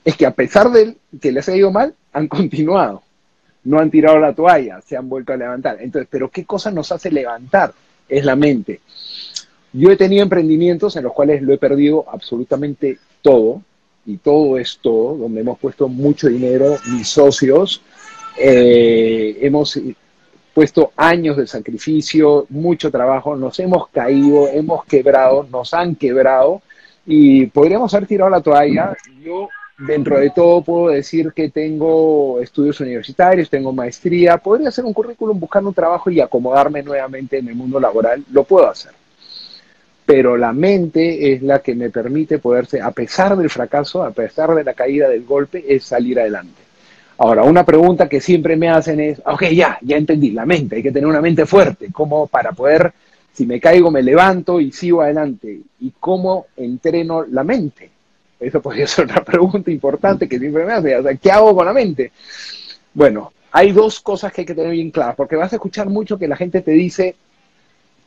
Es 0.05 0.15
que 0.15 0.25
a 0.25 0.31
pesar 0.31 0.71
de 0.71 0.95
que 1.21 1.33
les 1.33 1.49
ha 1.49 1.55
ido 1.57 1.71
mal, 1.71 1.93
han 2.13 2.27
continuado. 2.29 3.03
No 3.65 3.79
han 3.79 3.91
tirado 3.91 4.17
la 4.17 4.33
toalla, 4.33 4.79
se 4.81 4.95
han 4.95 5.09
vuelto 5.09 5.33
a 5.33 5.37
levantar. 5.37 5.81
Entonces, 5.81 6.07
¿pero 6.09 6.29
qué 6.29 6.45
cosa 6.45 6.71
nos 6.71 6.89
hace 6.93 7.11
levantar? 7.11 7.73
Es 8.07 8.23
la 8.23 8.37
mente. 8.37 8.79
Yo 9.73 9.91
he 9.91 9.97
tenido 9.97 10.23
emprendimientos 10.23 10.95
en 10.95 11.03
los 11.03 11.11
cuales 11.11 11.41
lo 11.41 11.53
he 11.53 11.57
perdido 11.57 12.05
absolutamente 12.09 12.97
todo, 13.21 13.61
y 14.05 14.17
todo 14.17 14.57
es 14.57 14.79
todo, 14.81 15.15
donde 15.15 15.41
hemos 15.41 15.59
puesto 15.59 15.87
mucho 15.87 16.27
dinero, 16.27 16.77
mis 16.91 17.07
socios, 17.07 17.81
eh, 18.37 19.37
hemos 19.41 19.79
puesto 20.53 20.91
años 20.95 21.37
de 21.37 21.47
sacrificio, 21.47 22.45
mucho 22.49 22.91
trabajo, 22.91 23.35
nos 23.35 23.59
hemos 23.59 23.87
caído, 23.89 24.47
hemos 24.47 24.85
quebrado, 24.85 25.47
nos 25.51 25.73
han 25.73 25.95
quebrado 25.95 26.61
y 27.05 27.47
podríamos 27.47 27.93
haber 27.93 28.07
tirado 28.07 28.29
la 28.29 28.41
toalla. 28.41 28.95
Yo, 29.23 29.49
dentro 29.79 30.19
de 30.19 30.29
todo, 30.29 30.61
puedo 30.61 30.89
decir 30.89 31.33
que 31.33 31.49
tengo 31.49 32.39
estudios 32.39 32.79
universitarios, 32.81 33.49
tengo 33.49 33.73
maestría, 33.73 34.37
podría 34.37 34.69
hacer 34.69 34.85
un 34.85 34.93
currículum, 34.93 35.39
buscar 35.39 35.63
un 35.63 35.73
trabajo 35.73 36.09
y 36.11 36.21
acomodarme 36.21 36.83
nuevamente 36.83 37.39
en 37.39 37.47
el 37.47 37.55
mundo 37.55 37.79
laboral, 37.79 38.23
lo 38.31 38.43
puedo 38.43 38.69
hacer. 38.69 38.91
Pero 40.05 40.35
la 40.35 40.51
mente 40.51 41.33
es 41.33 41.41
la 41.41 41.59
que 41.59 41.75
me 41.75 41.89
permite 41.89 42.39
poderse, 42.39 42.81
a 42.81 42.91
pesar 42.91 43.37
del 43.37 43.49
fracaso, 43.49 44.03
a 44.03 44.11
pesar 44.11 44.53
de 44.53 44.63
la 44.63 44.73
caída 44.73 45.07
del 45.07 45.23
golpe, 45.23 45.63
es 45.67 45.85
salir 45.85 46.19
adelante. 46.19 46.61
Ahora, 47.17 47.43
una 47.43 47.63
pregunta 47.63 48.09
que 48.09 48.19
siempre 48.19 48.55
me 48.57 48.69
hacen 48.69 48.99
es, 48.99 49.21
ok, 49.25 49.43
ya, 49.53 49.77
ya 49.81 49.97
entendí, 49.97 50.31
la 50.31 50.45
mente, 50.45 50.77
hay 50.77 50.83
que 50.83 50.91
tener 50.91 51.07
una 51.07 51.21
mente 51.21 51.45
fuerte, 51.45 51.89
como 51.91 52.27
para 52.27 52.51
poder, 52.51 52.91
si 53.31 53.45
me 53.45 53.59
caigo, 53.59 53.91
me 53.91 54.01
levanto 54.01 54.59
y 54.59 54.71
sigo 54.71 55.01
adelante. 55.01 55.61
¿Y 55.79 55.93
cómo 55.99 56.47
entreno 56.57 57.23
la 57.23 57.43
mente? 57.43 57.89
Eso 58.39 58.61
podría 58.61 58.87
ser 58.87 59.05
otra 59.05 59.23
pregunta 59.23 59.71
importante 59.71 60.27
que 60.27 60.39
siempre 60.39 60.65
me 60.65 60.73
hacen, 60.73 60.99
o 60.99 61.03
sea, 61.03 61.15
¿qué 61.15 61.31
hago 61.31 61.55
con 61.55 61.65
la 61.65 61.73
mente? 61.73 62.11
Bueno, 62.93 63.31
hay 63.51 63.71
dos 63.71 63.99
cosas 64.01 64.33
que 64.33 64.41
hay 64.41 64.45
que 64.45 64.55
tener 64.55 64.71
bien 64.71 64.91
claras, 64.91 65.15
porque 65.15 65.35
vas 65.35 65.53
a 65.53 65.57
escuchar 65.57 65.87
mucho 65.87 66.17
que 66.17 66.27
la 66.27 66.35
gente 66.35 66.61
te 66.61 66.71
dice, 66.71 67.15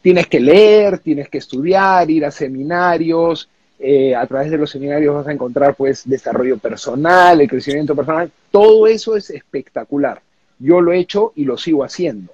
tienes 0.03 0.27
que 0.27 0.41
leer, 0.41 0.99
tienes 0.99 1.29
que 1.29 1.39
estudiar, 1.39 2.11
ir 2.11 2.25
a 2.25 2.31
seminarios, 2.31 3.49
eh, 3.79 4.15
a 4.15 4.27
través 4.27 4.51
de 4.51 4.59
los 4.59 4.71
seminarios 4.71 5.15
vas 5.15 5.27
a 5.27 5.33
encontrar 5.33 5.75
pues 5.75 6.09
desarrollo 6.09 6.57
personal, 6.59 7.41
el 7.41 7.49
crecimiento 7.49 7.95
personal, 7.95 8.31
todo 8.51 8.87
eso 8.87 9.17
es 9.17 9.31
espectacular. 9.31 10.23
Yo 10.59 10.81
lo 10.81 10.93
he 10.93 10.99
hecho 10.99 11.33
y 11.37 11.45
lo 11.45 11.59
sigo 11.59 11.85
haciendo. 11.85 12.33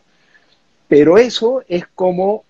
Pero 0.86 1.18
eso 1.18 1.64
es 1.68 1.86
como 1.94 2.44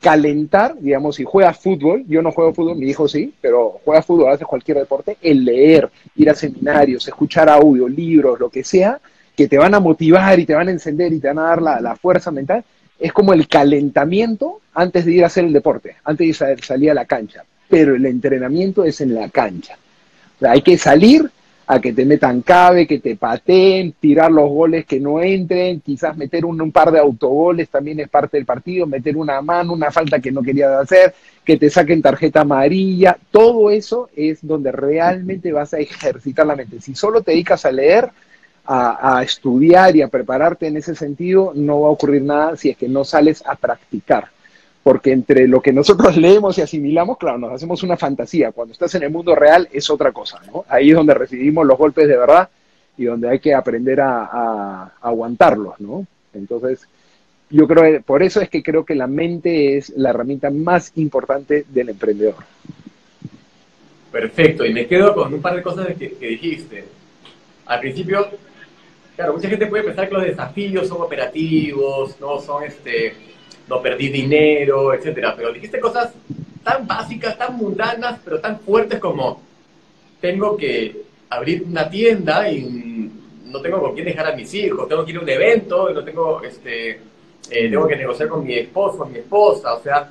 calentar, 0.00 0.78
digamos, 0.78 1.16
si 1.16 1.24
juegas 1.24 1.58
fútbol, 1.58 2.04
yo 2.06 2.22
no 2.22 2.30
juego 2.30 2.52
fútbol, 2.52 2.76
mi 2.76 2.88
hijo 2.88 3.08
sí, 3.08 3.32
pero 3.40 3.80
juega 3.84 4.02
fútbol, 4.02 4.32
hace 4.32 4.44
cualquier 4.44 4.78
deporte, 4.78 5.16
el 5.20 5.44
leer, 5.44 5.90
ir 6.14 6.30
a 6.30 6.34
seminarios, 6.34 7.08
escuchar 7.08 7.48
audio, 7.48 7.88
libros, 7.88 8.38
lo 8.38 8.48
que 8.48 8.62
sea, 8.62 9.00
que 9.34 9.48
te 9.48 9.58
van 9.58 9.74
a 9.74 9.80
motivar 9.80 10.38
y 10.38 10.46
te 10.46 10.54
van 10.54 10.68
a 10.68 10.70
encender 10.70 11.12
y 11.12 11.18
te 11.18 11.28
van 11.28 11.38
a 11.38 11.48
dar 11.48 11.62
la, 11.62 11.80
la 11.80 11.96
fuerza 11.96 12.30
mental, 12.30 12.64
es 12.98 13.12
como 13.12 13.32
el 13.32 13.48
calentamiento 13.48 14.60
antes 14.74 15.04
de 15.04 15.12
ir 15.12 15.24
a 15.24 15.28
hacer 15.28 15.44
el 15.44 15.52
deporte, 15.52 15.96
antes 16.04 16.38
de 16.38 16.56
salir 16.62 16.90
a 16.90 16.94
la 16.94 17.04
cancha 17.04 17.44
pero 17.68 17.94
el 17.94 18.06
entrenamiento 18.06 18.84
es 18.84 19.00
en 19.00 19.14
la 19.14 19.28
cancha. 19.28 19.76
hay 20.42 20.62
que 20.62 20.78
salir 20.78 21.30
a 21.68 21.80
que 21.80 21.92
te 21.92 22.04
metan 22.04 22.42
cabe, 22.42 22.86
que 22.86 23.00
te 23.00 23.16
pateen, 23.16 23.92
tirar 23.98 24.30
los 24.30 24.48
goles 24.48 24.86
que 24.86 25.00
no 25.00 25.20
entren, 25.20 25.80
quizás 25.80 26.16
meter 26.16 26.44
un, 26.44 26.70
par 26.70 26.92
de 26.92 27.00
autogoles 27.00 27.68
también 27.68 27.98
es 27.98 28.08
parte 28.08 28.36
del 28.36 28.46
partido, 28.46 28.86
meter 28.86 29.16
una 29.16 29.42
mano, 29.42 29.72
una 29.72 29.90
falta 29.90 30.20
que 30.20 30.30
no 30.30 30.42
querías 30.42 30.70
hacer, 30.70 31.12
que 31.44 31.56
te 31.56 31.68
saquen 31.68 32.02
tarjeta 32.02 32.42
amarilla, 32.42 33.18
todo 33.32 33.72
eso 33.72 34.08
es 34.14 34.46
donde 34.46 34.70
realmente 34.70 35.50
vas 35.50 35.74
a 35.74 35.78
ejercitar 35.78 36.46
la 36.46 36.54
mente. 36.54 36.80
Si 36.80 36.94
solo 36.94 37.22
te 37.22 37.32
dedicas 37.32 37.64
a 37.64 37.72
leer, 37.72 38.10
a, 38.66 39.22
estudiar 39.22 39.94
y 39.96 40.02
a 40.02 40.08
prepararte 40.08 40.66
en 40.66 40.76
ese 40.76 40.94
sentido, 40.94 41.52
no 41.54 41.82
va 41.82 41.88
a 41.88 41.92
ocurrir 41.92 42.22
nada 42.22 42.56
si 42.56 42.70
es 42.70 42.76
que 42.76 42.88
no 42.88 43.04
sales 43.04 43.42
a 43.46 43.54
practicar 43.54 44.28
porque 44.86 45.10
entre 45.10 45.48
lo 45.48 45.60
que 45.60 45.72
nosotros 45.72 46.16
leemos 46.16 46.56
y 46.58 46.62
asimilamos, 46.62 47.18
claro, 47.18 47.38
nos 47.38 47.50
hacemos 47.50 47.82
una 47.82 47.96
fantasía. 47.96 48.52
Cuando 48.52 48.70
estás 48.70 48.94
en 48.94 49.02
el 49.02 49.10
mundo 49.10 49.34
real 49.34 49.68
es 49.72 49.90
otra 49.90 50.12
cosa, 50.12 50.40
¿no? 50.46 50.64
Ahí 50.68 50.90
es 50.90 50.94
donde 50.94 51.12
recibimos 51.12 51.66
los 51.66 51.76
golpes 51.76 52.06
de 52.06 52.16
verdad 52.16 52.48
y 52.96 53.04
donde 53.06 53.28
hay 53.28 53.40
que 53.40 53.52
aprender 53.52 54.00
a, 54.00 54.92
aguantarlos, 55.00 55.80
¿no? 55.80 56.06
Entonces, 56.34 56.86
yo 57.50 57.66
creo, 57.66 58.00
por 58.02 58.22
eso 58.22 58.40
es 58.40 58.48
que 58.48 58.62
creo 58.62 58.84
que 58.84 58.94
la 58.94 59.08
mente 59.08 59.76
es 59.76 59.90
la 59.90 60.10
herramienta 60.10 60.50
más 60.50 60.92
importante 60.94 61.64
del 61.68 61.88
emprendedor. 61.88 62.36
Perfecto, 64.12 64.64
y 64.64 64.72
me 64.72 64.86
quedo 64.86 65.14
con 65.16 65.34
un 65.34 65.42
par 65.42 65.56
de 65.56 65.62
cosas 65.62 65.88
que, 65.98 66.12
que 66.12 66.28
dijiste. 66.28 66.84
Al 67.66 67.80
principio, 67.80 68.28
claro, 69.16 69.32
mucha 69.32 69.48
gente 69.48 69.66
puede 69.66 69.84
pensar 69.84 70.08
que 70.08 70.14
los 70.14 70.24
desafíos 70.24 70.86
son 70.86 71.02
operativos, 71.02 72.20
no 72.20 72.40
son 72.40 72.64
este 72.64 73.14
no 73.68 73.82
perdí 73.82 74.08
dinero, 74.10 74.94
etcétera. 74.94 75.34
Pero 75.36 75.52
dijiste 75.52 75.80
cosas 75.80 76.12
tan 76.62 76.86
básicas, 76.86 77.36
tan 77.36 77.56
mundanas, 77.56 78.20
pero 78.24 78.40
tan 78.40 78.60
fuertes 78.60 79.00
como 79.00 79.40
tengo 80.20 80.56
que 80.56 81.02
abrir 81.30 81.64
una 81.64 81.88
tienda 81.88 82.50
y 82.50 83.10
no 83.44 83.60
tengo 83.60 83.80
con 83.80 83.94
quién 83.94 84.06
dejar 84.06 84.26
a 84.28 84.36
mis 84.36 84.52
hijos, 84.54 84.88
tengo 84.88 85.04
que 85.04 85.12
ir 85.12 85.18
a 85.18 85.20
un 85.20 85.28
evento 85.28 85.90
no 85.90 86.04
tengo, 86.04 86.42
este, 86.42 86.90
eh, 86.90 87.70
tengo 87.70 87.86
que 87.86 87.96
negociar 87.96 88.28
con 88.28 88.44
mi 88.44 88.54
esposo, 88.54 88.98
con 88.98 89.12
mi 89.12 89.18
esposa, 89.18 89.74
o 89.74 89.82
sea, 89.82 90.10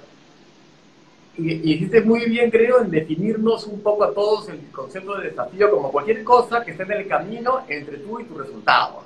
y, 1.37 1.73
hiciste 1.73 2.01
muy 2.01 2.25
bien, 2.29 2.49
creo, 2.49 2.81
en 2.81 2.91
definirnos 2.91 3.67
un 3.67 3.81
poco 3.81 4.03
a 4.03 4.13
todos 4.13 4.49
el 4.49 4.59
concepto 4.71 5.17
de 5.17 5.29
desafío 5.29 5.69
como 5.71 5.91
cualquier 5.91 6.23
cosa 6.23 6.63
que 6.63 6.71
esté 6.71 6.83
en 6.83 6.91
el 6.93 7.07
camino 7.07 7.63
entre 7.67 7.97
tú 7.97 8.19
y 8.19 8.25
tu 8.25 8.37
resultado, 8.37 9.03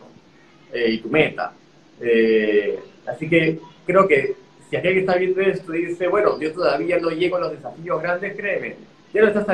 eh, 0.71 0.91
y 0.91 0.97
tu 0.99 1.09
meta. 1.09 1.53
Eh, 1.99 2.79
así 3.07 3.27
que 3.27 3.59
creo 3.85 4.07
que 4.07 4.35
si 4.69 4.75
aquel 4.75 4.93
que 4.93 4.99
está 4.99 5.15
viendo 5.15 5.41
esto 5.41 5.71
dice, 5.71 6.07
bueno, 6.07 6.39
yo 6.39 6.53
todavía 6.53 6.99
no 6.99 7.09
llego 7.09 7.37
a 7.37 7.41
los 7.41 7.51
desafíos 7.51 8.01
grandes, 8.01 8.35
créeme, 8.35 8.75
ya 9.13 9.21
lo 9.21 9.27
estás 9.29 9.47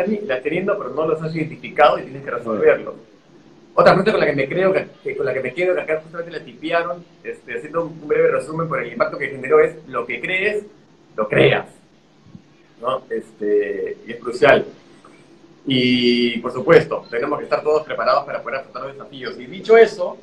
teniendo, 0.43 0.77
pero 0.77 0.89
no 0.89 1.07
los 1.07 1.21
has 1.21 1.33
identificado 1.33 1.97
y 1.97 2.03
tienes 2.03 2.23
que 2.23 2.31
resolverlos. 2.31 2.95
Otra 3.73 3.91
pregunta 3.91 4.11
con 4.11 4.19
la 4.21 4.25
que 4.27 4.35
me 4.35 4.47
creo, 4.47 4.73
que, 4.73 5.15
con 5.15 5.25
la 5.25 5.33
que 5.33 5.41
me 5.41 5.53
quedo, 5.53 5.75
que 5.75 5.81
acá 5.81 6.01
justamente 6.01 6.37
la 6.37 6.43
tipiaron, 6.43 7.03
este, 7.23 7.57
haciendo 7.57 7.85
un 7.85 8.07
breve 8.07 8.31
resumen 8.31 8.67
por 8.67 8.81
el 8.81 8.91
impacto 8.91 9.17
que 9.17 9.27
generó, 9.27 9.59
es 9.59 9.75
lo 9.87 10.05
que 10.05 10.19
crees, 10.19 10.65
lo 11.15 11.27
creas. 11.27 11.67
¿No? 12.81 13.03
Este, 13.09 13.97
y 14.05 14.11
es 14.11 14.19
crucial. 14.19 14.65
Y 15.65 16.37
por 16.39 16.51
supuesto, 16.51 17.05
tenemos 17.09 17.39
que 17.39 17.45
estar 17.45 17.63
todos 17.63 17.83
preparados 17.83 18.23
para 18.25 18.41
poder 18.41 18.59
afrontar 18.59 18.83
los 18.83 18.93
desafíos. 18.93 19.39
Y 19.39 19.45
dicho 19.47 19.75
eso, 19.75 20.17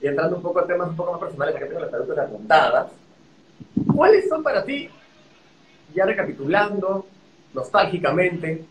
y 0.00 0.08
entrando 0.08 0.36
un 0.36 0.42
poco 0.42 0.58
a 0.58 0.66
temas 0.66 0.88
un 0.88 0.96
poco 0.96 1.12
más 1.12 1.20
personales, 1.20 1.54
acá 1.54 1.66
tengo 1.66 1.80
las 1.80 1.90
preguntas 1.90 2.18
apuntadas. 2.18 2.86
¿Cuáles 3.94 4.28
son 4.28 4.42
para 4.42 4.64
ti, 4.64 4.88
ya 5.94 6.04
recapitulando 6.04 7.06
nostálgicamente, 7.54 8.64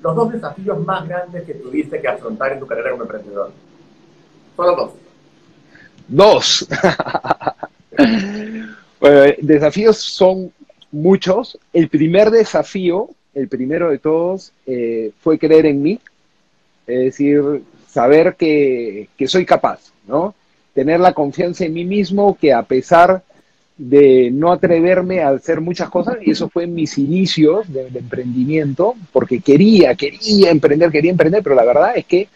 los 0.00 0.16
dos 0.16 0.32
desafíos 0.32 0.84
más 0.84 1.06
grandes 1.06 1.44
que 1.44 1.54
tuviste 1.54 2.00
que 2.00 2.08
afrontar 2.08 2.52
en 2.52 2.60
tu 2.60 2.66
carrera 2.66 2.90
como 2.90 3.04
emprendedor? 3.04 3.52
Solo 4.56 4.76
dos. 4.76 4.92
Dos. 6.08 6.68
bueno, 9.00 9.34
desafíos 9.40 9.98
son 9.98 10.52
muchos. 10.92 11.58
El 11.72 11.88
primer 11.88 12.30
desafío, 12.30 13.10
el 13.34 13.48
primero 13.48 13.90
de 13.90 13.98
todos, 13.98 14.52
eh, 14.66 15.10
fue 15.20 15.38
creer 15.38 15.66
en 15.66 15.82
mí. 15.82 15.98
Es 16.86 16.98
decir, 16.98 17.62
saber 17.88 18.36
que, 18.36 19.08
que 19.16 19.26
soy 19.26 19.44
capaz, 19.44 19.92
¿no? 20.06 20.34
Tener 20.74 21.00
la 21.00 21.12
confianza 21.12 21.64
en 21.64 21.74
mí 21.74 21.84
mismo 21.84 22.36
que 22.40 22.52
a 22.52 22.62
pesar 22.62 23.22
de 23.76 24.30
no 24.30 24.52
atreverme 24.52 25.22
a 25.22 25.30
hacer 25.30 25.60
muchas 25.60 25.90
cosas 25.90 26.18
y 26.22 26.30
eso 26.30 26.48
fue 26.48 26.64
en 26.64 26.74
mis 26.74 26.98
inicios 26.98 27.72
de, 27.72 27.88
emprendimiento, 27.88 28.94
porque 29.12 29.40
quería, 29.40 29.94
quería 29.94 30.50
emprender, 30.50 30.90
quería 30.90 31.10
emprender, 31.10 31.42
pero 31.42 31.54
la 31.54 31.64
verdad 31.64 31.96
es 31.96 32.04
que, 32.04 32.28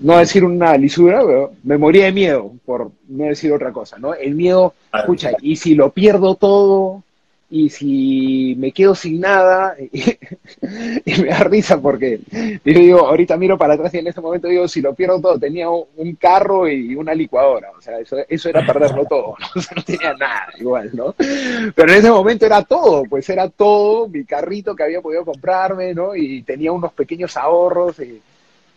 no 0.00 0.18
decir 0.18 0.44
una 0.44 0.76
lisura, 0.76 1.22
me 1.62 1.78
moría 1.78 2.06
de 2.06 2.12
miedo, 2.12 2.52
por 2.64 2.92
no 3.08 3.24
decir 3.24 3.52
otra 3.52 3.72
cosa, 3.72 3.98
¿no? 3.98 4.14
El 4.14 4.34
miedo, 4.34 4.74
escucha, 4.92 5.32
y 5.40 5.56
si 5.56 5.74
lo 5.74 5.90
pierdo 5.90 6.34
todo, 6.34 7.02
y 7.50 7.70
si 7.70 8.54
me 8.58 8.72
quedo 8.72 8.94
sin 8.94 9.20
nada, 9.20 9.74
y, 9.92 11.20
me 11.22 11.28
da 11.28 11.44
risa 11.44 11.80
porque 11.80 12.20
digo, 12.62 13.06
ahorita 13.06 13.38
miro 13.38 13.56
para 13.56 13.74
atrás 13.74 13.94
y 13.94 13.98
en 13.98 14.06
este 14.06 14.20
momento 14.20 14.48
digo, 14.48 14.68
si 14.68 14.82
lo 14.82 14.94
pierdo 14.94 15.18
todo, 15.20 15.38
tenía 15.38 15.68
un 15.70 16.14
carro 16.20 16.68
y 16.68 16.94
una 16.94 17.14
licuadora, 17.14 17.70
o 17.76 17.80
sea, 17.80 17.98
eso, 17.98 18.16
eso 18.28 18.48
era 18.50 18.66
perderlo 18.66 19.06
todo, 19.06 19.34
¿no? 19.40 19.62
no 19.76 19.82
tenía 19.82 20.12
nada 20.14 20.48
igual, 20.58 20.90
¿no? 20.92 21.14
Pero 21.16 21.92
en 21.92 21.98
ese 21.98 22.10
momento 22.10 22.44
era 22.44 22.62
todo, 22.62 23.04
pues 23.04 23.28
era 23.30 23.48
todo, 23.48 24.08
mi 24.08 24.24
carrito 24.24 24.76
que 24.76 24.82
había 24.82 25.00
podido 25.00 25.24
comprarme, 25.24 25.94
¿no? 25.94 26.14
Y 26.14 26.42
tenía 26.42 26.70
unos 26.70 26.92
pequeños 26.92 27.34
ahorros, 27.38 27.96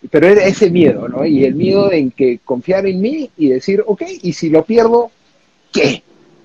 pero 0.10 0.28
era 0.28 0.46
ese 0.46 0.70
miedo, 0.70 1.10
¿no? 1.10 1.26
Y 1.26 1.44
el 1.44 1.56
miedo 1.56 1.92
en 1.92 2.10
que 2.12 2.40
confiar 2.46 2.86
en 2.86 3.02
mí 3.02 3.30
y 3.38 3.50
decir, 3.50 3.84
ok, 3.86 4.04
y 4.22 4.32
si 4.32 4.50
lo 4.50 4.64
pierdo, 4.64 5.12
¿qué? 5.74 6.04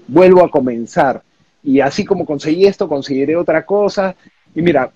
Vuelvo 0.09 0.45
a 0.45 0.51
comenzar 0.51 1.23
y 1.67 1.81
así 1.81 2.05
como 2.05 2.25
conseguí 2.25 2.65
esto, 2.65 2.89
conseguiré 2.89 3.35
otra 3.37 3.67
cosa. 3.67 4.15
Y 4.55 4.63
mira, 4.63 4.93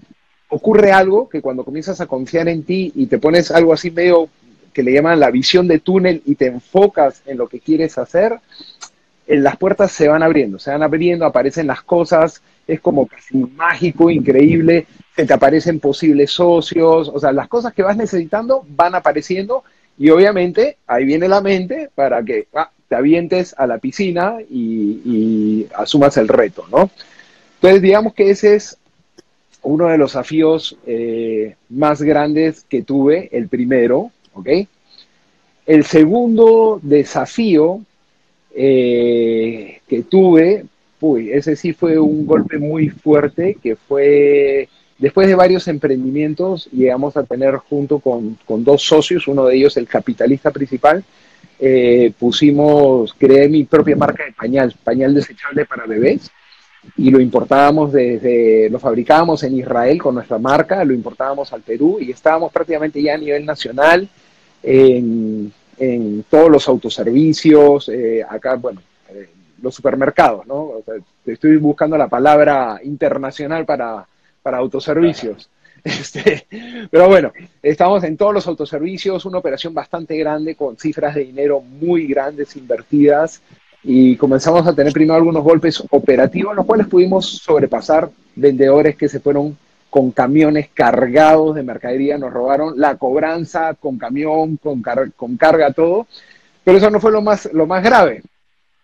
ocurre 0.49 0.93
algo 0.93 1.29
que 1.29 1.43
cuando 1.43 1.65
comienzas 1.65 2.00
a 2.00 2.07
confiar 2.07 2.49
en 2.49 2.62
ti 2.62 2.93
y 2.95 3.07
te 3.07 3.19
pones 3.19 3.50
algo 3.50 3.73
así 3.73 3.91
medio 3.91 4.29
que 4.73 4.85
le 4.85 4.93
llaman 4.93 5.19
la 5.19 5.33
visión 5.33 5.67
de 5.67 5.81
túnel 5.81 6.23
y 6.25 6.37
te 6.37 6.47
enfocas 6.47 7.23
en 7.27 7.39
lo 7.39 7.49
que 7.49 7.59
quieres 7.59 7.99
hacer, 7.99 8.39
en 9.27 9.43
las 9.43 9.57
puertas 9.57 9.91
se 9.91 10.07
van 10.07 10.23
abriendo, 10.23 10.61
se 10.61 10.71
van 10.71 10.85
abriendo, 10.85 11.27
aparecen 11.27 11.67
las 11.67 11.83
cosas, 11.83 12.41
es 12.69 12.81
como 12.81 13.09
casi 13.09 13.37
mágico, 13.37 14.09
increíble, 14.09 14.87
se 15.17 15.27
te 15.27 15.35
aparecen 15.35 15.81
posibles 15.81 16.31
socios, 16.31 17.11
o 17.12 17.19
sea, 17.19 17.33
las 17.33 17.49
cosas 17.49 17.75
que 17.75 17.83
vas 17.83 17.97
necesitando 17.97 18.65
van 18.69 18.95
apareciendo 18.95 19.65
y 19.99 20.11
obviamente 20.11 20.77
ahí 20.87 21.05
viene 21.05 21.27
la 21.27 21.41
mente 21.41 21.91
para 21.97 22.23
que 22.23 22.47
ah, 22.55 22.71
te 22.90 22.97
avientes 22.97 23.54
a 23.56 23.68
la 23.68 23.78
piscina 23.78 24.38
y, 24.50 25.64
asumas 25.76 26.16
el 26.16 26.26
reto, 26.26 26.64
¿no? 26.73 26.90
Entonces, 27.54 27.82
digamos 27.82 28.14
que 28.14 28.30
ese 28.30 28.56
es 28.56 28.76
uno 29.62 29.87
de 29.87 29.97
los 29.97 30.11
desafíos 30.11 30.76
eh, 30.87 31.54
más 31.68 32.02
grandes 32.02 32.64
que 32.68 32.82
tuve, 32.82 33.28
el 33.30 33.47
primero, 33.49 34.11
¿ok? 34.35 34.49
El 35.66 35.85
segundo 35.85 36.80
desafío 36.82 37.80
eh, 38.56 39.80
que 39.87 40.02
tuve, 40.02 40.64
uy, 41.00 41.30
ese 41.30 41.54
sí 41.54 41.73
fue 41.73 41.97
un 41.97 42.26
golpe 42.26 42.59
muy 42.59 42.88
fuerte, 42.88 43.56
que 43.62 43.76
fue 43.76 44.68
después 44.99 45.28
de 45.28 45.37
varios 45.37 45.68
emprendimientos, 45.68 46.68
llegamos 46.73 47.16
a 47.16 47.23
tener 47.23 47.54
junto 47.54 48.00
con, 48.00 48.37
dos 48.49 48.82
socios, 48.82 49.28
uno 49.28 49.47
de 49.47 49.54
ellos 49.54 49.76
el 49.76 49.87
capitalista 49.87 50.50
principal, 50.50 51.04
eh, 51.61 52.12
pusimos, 52.19 53.14
creé 53.19 53.49
mi 53.49 53.64
propia 53.64 53.95
marca 53.95 54.25
de 54.25 54.33
pañal, 54.33 54.75
pañal 54.83 55.14
desechable 55.14 55.67
para 55.67 55.87
bebés, 55.87 56.31
y 56.97 57.11
lo 57.11 57.21
importábamos 57.21 57.93
desde, 57.93 58.71
lo 58.71 58.79
fabricábamos 58.79 59.43
en 59.43 59.59
Israel 59.59 60.00
con 60.00 60.14
nuestra 60.14 60.38
marca, 60.38 60.83
lo 60.85 60.95
importábamos 60.95 61.52
al 61.52 61.61
Perú 61.61 61.99
y 62.00 62.11
estábamos 62.11 62.50
prácticamente 62.50 63.02
ya 63.02 63.14
a 63.14 63.19
nivel 63.19 63.45
nacional 63.45 64.09
en, 64.62 65.52
en 65.79 66.25
todos 66.31 66.50
los 66.50 66.67
autoservicios, 66.69 67.90
eh, 67.90 68.25
acá, 68.26 68.55
bueno, 68.55 68.81
eh, 69.11 69.29
los 69.61 69.75
supermercados, 69.75 70.47
¿no? 70.47 70.83
estoy 71.26 71.57
buscando 71.59 71.99
la 71.99 72.09
palabra 72.09 72.81
internacional 72.83 73.67
para, 73.67 74.07
para 74.43 74.59
autoservicios. 74.59 75.50
Este, 75.85 76.47
pero 76.91 77.09
bueno, 77.09 77.33
estamos 77.63 78.05
en 78.05 78.17
todos 78.17 78.35
los 78.35 78.47
autoservicios, 78.47 79.25
una 79.25 79.39
operación 79.39 79.75
bastante 79.75 80.17
grande 80.17 80.55
con 80.55 80.77
cifras 80.77 81.15
de 81.15 81.25
dinero 81.25 81.61
muy 81.61 82.07
grandes 82.07 82.57
invertidas 82.57 83.41
y 83.83 84.17
comenzamos 84.17 84.67
a 84.67 84.75
tener 84.75 84.93
primero 84.93 85.15
algunos 85.15 85.43
golpes 85.43 85.83
operativos, 85.91 86.55
los 86.55 86.67
cuales 86.67 86.87
pudimos 86.87 87.27
sobrepasar 87.27 88.11
vendedores 88.37 88.97
que 88.97 89.09
se 89.09 89.21
fueron 89.21 89.57
con 89.89 90.13
camiones 90.13 90.69
cargados 90.73 91.55
de 91.55 91.63
mercadería, 91.63 92.17
nos 92.17 92.33
robaron 92.33 92.75
la 92.79 92.97
cobranza 92.97 93.75
con 93.75 93.99
camión, 93.99 94.57
con, 94.57 94.83
con 95.17 95.37
carga, 95.37 95.73
todo. 95.73 96.07
Pero 96.63 96.79
eso 96.79 96.91
no 96.91 97.01
fue 97.01 97.11
lo 97.11 97.23
más, 97.23 97.51
lo 97.53 97.67
más 97.67 97.83
grave. 97.83 98.23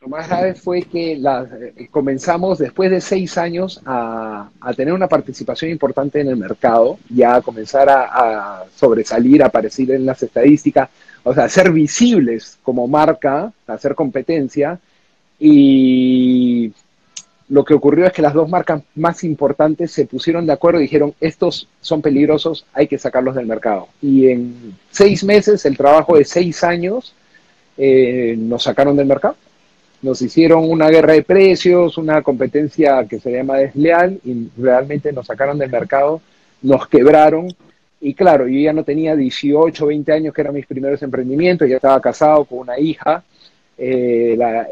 Lo 0.06 0.10
más 0.10 0.28
grave 0.28 0.54
fue 0.54 0.82
que 0.82 1.14
eh, 1.14 1.88
comenzamos 1.90 2.58
después 2.58 2.92
de 2.92 3.00
seis 3.00 3.36
años 3.36 3.82
a, 3.84 4.48
tener 4.76 4.94
una 4.94 5.08
participación 5.08 5.72
importante 5.72 6.20
en 6.20 6.28
el 6.28 6.36
mercado, 6.36 6.96
ya 7.08 7.34
a 7.34 7.42
comenzar 7.42 7.88
a, 7.90 8.66
sobresalir, 8.76 9.42
a 9.42 9.46
aparecer 9.46 9.90
en 9.90 10.06
las 10.06 10.22
estadísticas, 10.22 10.90
o 11.24 11.34
sea, 11.34 11.44
a 11.44 11.48
ser 11.48 11.72
visibles 11.72 12.56
como 12.62 12.86
marca, 12.86 13.52
a 13.66 13.72
hacer 13.72 13.96
competencia. 13.96 14.78
Y 15.40 16.72
lo 17.48 17.64
que 17.64 17.74
ocurrió 17.74 18.06
es 18.06 18.12
que 18.12 18.22
las 18.22 18.32
dos 18.34 18.48
marcas 18.48 18.82
más 18.94 19.24
importantes 19.24 19.90
se 19.90 20.06
pusieron 20.06 20.46
de 20.46 20.52
acuerdo 20.52 20.78
y 20.78 20.82
dijeron, 20.82 21.14
estos 21.20 21.66
son 21.80 22.00
peligrosos, 22.00 22.64
hay 22.72 22.86
que 22.86 22.98
sacarlos 22.98 23.34
del 23.34 23.46
mercado. 23.46 23.88
Y 24.00 24.28
en 24.28 24.76
seis 24.88 25.24
meses, 25.24 25.64
el 25.64 25.76
trabajo 25.76 26.16
de 26.16 26.24
seis 26.24 26.62
años, 26.62 27.12
eh, 27.76 28.36
nos 28.38 28.62
sacaron 28.62 28.96
del 28.96 29.08
mercado. 29.08 29.34
Nos 30.02 30.22
hicieron 30.22 30.70
una 30.70 30.88
guerra 30.88 31.14
de 31.14 31.22
precios, 31.22 31.98
una 31.98 32.22
competencia 32.22 33.06
que 33.08 33.18
se 33.18 33.32
llama 33.32 33.58
desleal 33.58 34.20
y 34.24 34.48
realmente 34.58 35.12
nos 35.12 35.26
sacaron 35.26 35.58
del 35.58 35.70
mercado, 35.70 36.20
nos 36.62 36.86
quebraron. 36.88 37.48
Y 38.00 38.14
claro, 38.14 38.46
yo 38.46 38.60
ya 38.60 38.72
no 38.72 38.84
tenía 38.84 39.16
18, 39.16 39.86
20 39.86 40.12
años, 40.12 40.34
que 40.34 40.40
eran 40.42 40.54
mis 40.54 40.66
primeros 40.66 41.02
emprendimientos, 41.02 41.68
ya 41.68 41.76
estaba 41.76 42.00
casado 42.00 42.44
con 42.44 42.58
una 42.58 42.78
hija 42.78 43.24
eh, 43.78 44.34
la, 44.38 44.66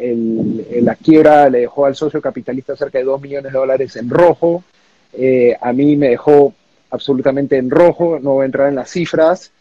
la, 0.80 0.94
quiebra 0.96 1.50
le 1.50 1.60
dejó 1.60 1.84
al 1.84 1.94
socio 1.94 2.22
capitalista 2.22 2.74
cerca 2.74 2.98
de 2.98 3.04
2 3.04 3.20
millones 3.20 3.52
de 3.52 3.58
dólares 3.58 3.96
en 3.96 4.08
rojo. 4.08 4.64
Eh, 5.12 5.56
a 5.60 5.72
mí 5.72 5.96
me 5.96 6.10
dejó 6.10 6.54
absolutamente 6.90 7.56
en 7.56 7.70
rojo, 7.70 8.18
no 8.20 8.34
voy 8.34 8.42
a 8.44 8.46
entrar 8.46 8.68
en 8.68 8.76
las 8.76 8.90
cifras. 8.90 9.52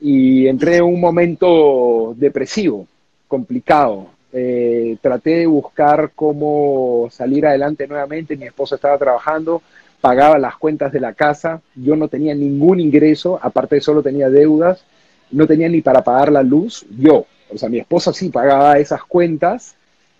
Y 0.00 0.46
entré 0.46 0.76
en 0.76 0.84
un 0.84 1.00
momento 1.00 2.14
depresivo, 2.16 2.86
complicado. 3.26 4.08
Eh, 4.36 4.96
traté 5.00 5.38
de 5.38 5.46
buscar 5.46 6.10
cómo 6.14 7.08
salir 7.10 7.46
adelante 7.46 7.86
nuevamente. 7.86 8.36
Mi 8.36 8.46
esposa 8.46 8.74
estaba 8.74 8.98
trabajando, 8.98 9.62
pagaba 10.00 10.38
las 10.38 10.56
cuentas 10.56 10.92
de 10.92 10.98
la 10.98 11.14
casa. 11.14 11.62
Yo 11.76 11.94
no 11.94 12.08
tenía 12.08 12.34
ningún 12.34 12.80
ingreso, 12.80 13.38
aparte 13.40 13.80
solo 13.80 14.02
tenía 14.02 14.28
deudas. 14.28 14.84
No 15.30 15.46
tenía 15.46 15.68
ni 15.68 15.82
para 15.82 16.02
pagar 16.02 16.32
la 16.32 16.42
luz. 16.42 16.84
Yo, 16.98 17.26
o 17.52 17.56
sea, 17.56 17.68
mi 17.68 17.78
esposa 17.78 18.12
sí 18.12 18.28
pagaba 18.28 18.78
esas 18.78 19.04
cuentas 19.04 19.76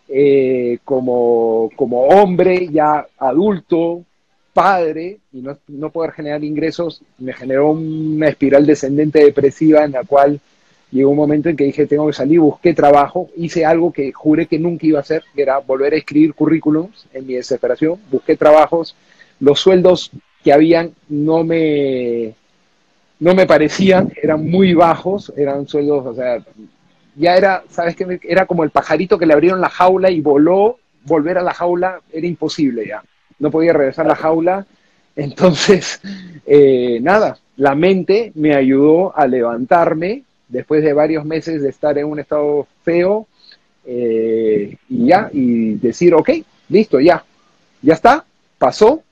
eh, 0.08 0.78
como, 0.84 1.70
como 1.74 2.02
hombre 2.02 2.68
ya 2.70 3.06
adulto, 3.18 4.04
padre, 4.52 5.18
y 5.32 5.40
no, 5.40 5.58
no, 5.68 5.90
poder 5.90 6.12
generar 6.12 6.44
ingresos, 6.44 7.02
me 7.18 7.32
generó 7.32 7.72
una 7.72 8.28
espiral 8.28 8.64
descendente 8.66 9.24
depresiva 9.24 9.82
en 9.84 9.92
la 9.92 10.04
cual 10.04 10.40
llegó 10.94 11.10
un 11.10 11.16
momento 11.16 11.48
en 11.48 11.56
que 11.56 11.64
dije, 11.64 11.86
tengo 11.86 12.06
que 12.06 12.12
salir, 12.12 12.38
busqué 12.38 12.72
trabajo, 12.72 13.28
hice 13.36 13.66
algo 13.66 13.92
que 13.92 14.12
juré 14.12 14.46
que 14.46 14.60
nunca 14.60 14.86
iba 14.86 14.98
a 14.98 15.02
hacer, 15.02 15.24
que 15.34 15.42
era 15.42 15.58
volver 15.58 15.92
a 15.92 15.96
escribir 15.96 16.34
currículums 16.34 17.06
en 17.12 17.26
mi 17.26 17.34
desesperación, 17.34 17.98
busqué 18.12 18.36
trabajos, 18.36 18.94
los 19.40 19.58
sueldos 19.58 20.12
que 20.44 20.52
habían 20.52 20.92
no 21.08 21.42
me, 21.42 22.34
no 23.18 23.34
me 23.34 23.44
parecían, 23.44 24.12
eran 24.22 24.48
muy 24.48 24.72
bajos, 24.72 25.32
eran 25.36 25.66
sueldos, 25.66 26.06
o 26.06 26.14
sea, 26.14 26.38
ya 27.16 27.36
era, 27.36 27.64
¿sabes 27.68 27.96
qué? 27.96 28.20
Era 28.22 28.46
como 28.46 28.62
el 28.62 28.70
pajarito 28.70 29.18
que 29.18 29.26
le 29.26 29.34
abrieron 29.34 29.60
la 29.60 29.70
jaula 29.70 30.12
y 30.12 30.20
voló, 30.20 30.78
volver 31.04 31.38
a 31.38 31.42
la 31.42 31.54
jaula 31.54 32.00
era 32.12 32.26
imposible 32.26 32.86
ya. 32.86 33.02
No 33.40 33.50
podía 33.50 33.72
regresar 33.72 34.06
a 34.06 34.10
la 34.10 34.16
jaula. 34.16 34.66
Entonces, 35.16 36.00
eh, 36.46 36.98
nada, 37.00 37.38
la 37.56 37.74
mente 37.74 38.30
me 38.36 38.54
ayudó 38.54 39.16
a 39.16 39.26
levantarme 39.26 40.22
después 40.54 40.82
de 40.82 40.92
varios 40.92 41.24
meses 41.24 41.62
de 41.62 41.68
estar 41.68 41.98
en 41.98 42.06
un 42.06 42.20
estado 42.20 42.66
feo 42.82 43.26
eh, 43.84 44.76
y 44.88 45.06
ya, 45.06 45.28
y 45.32 45.74
decir, 45.74 46.14
ok, 46.14 46.30
listo, 46.68 47.00
ya, 47.00 47.24
ya 47.82 47.94
está, 47.94 48.24
pasó, 48.58 49.02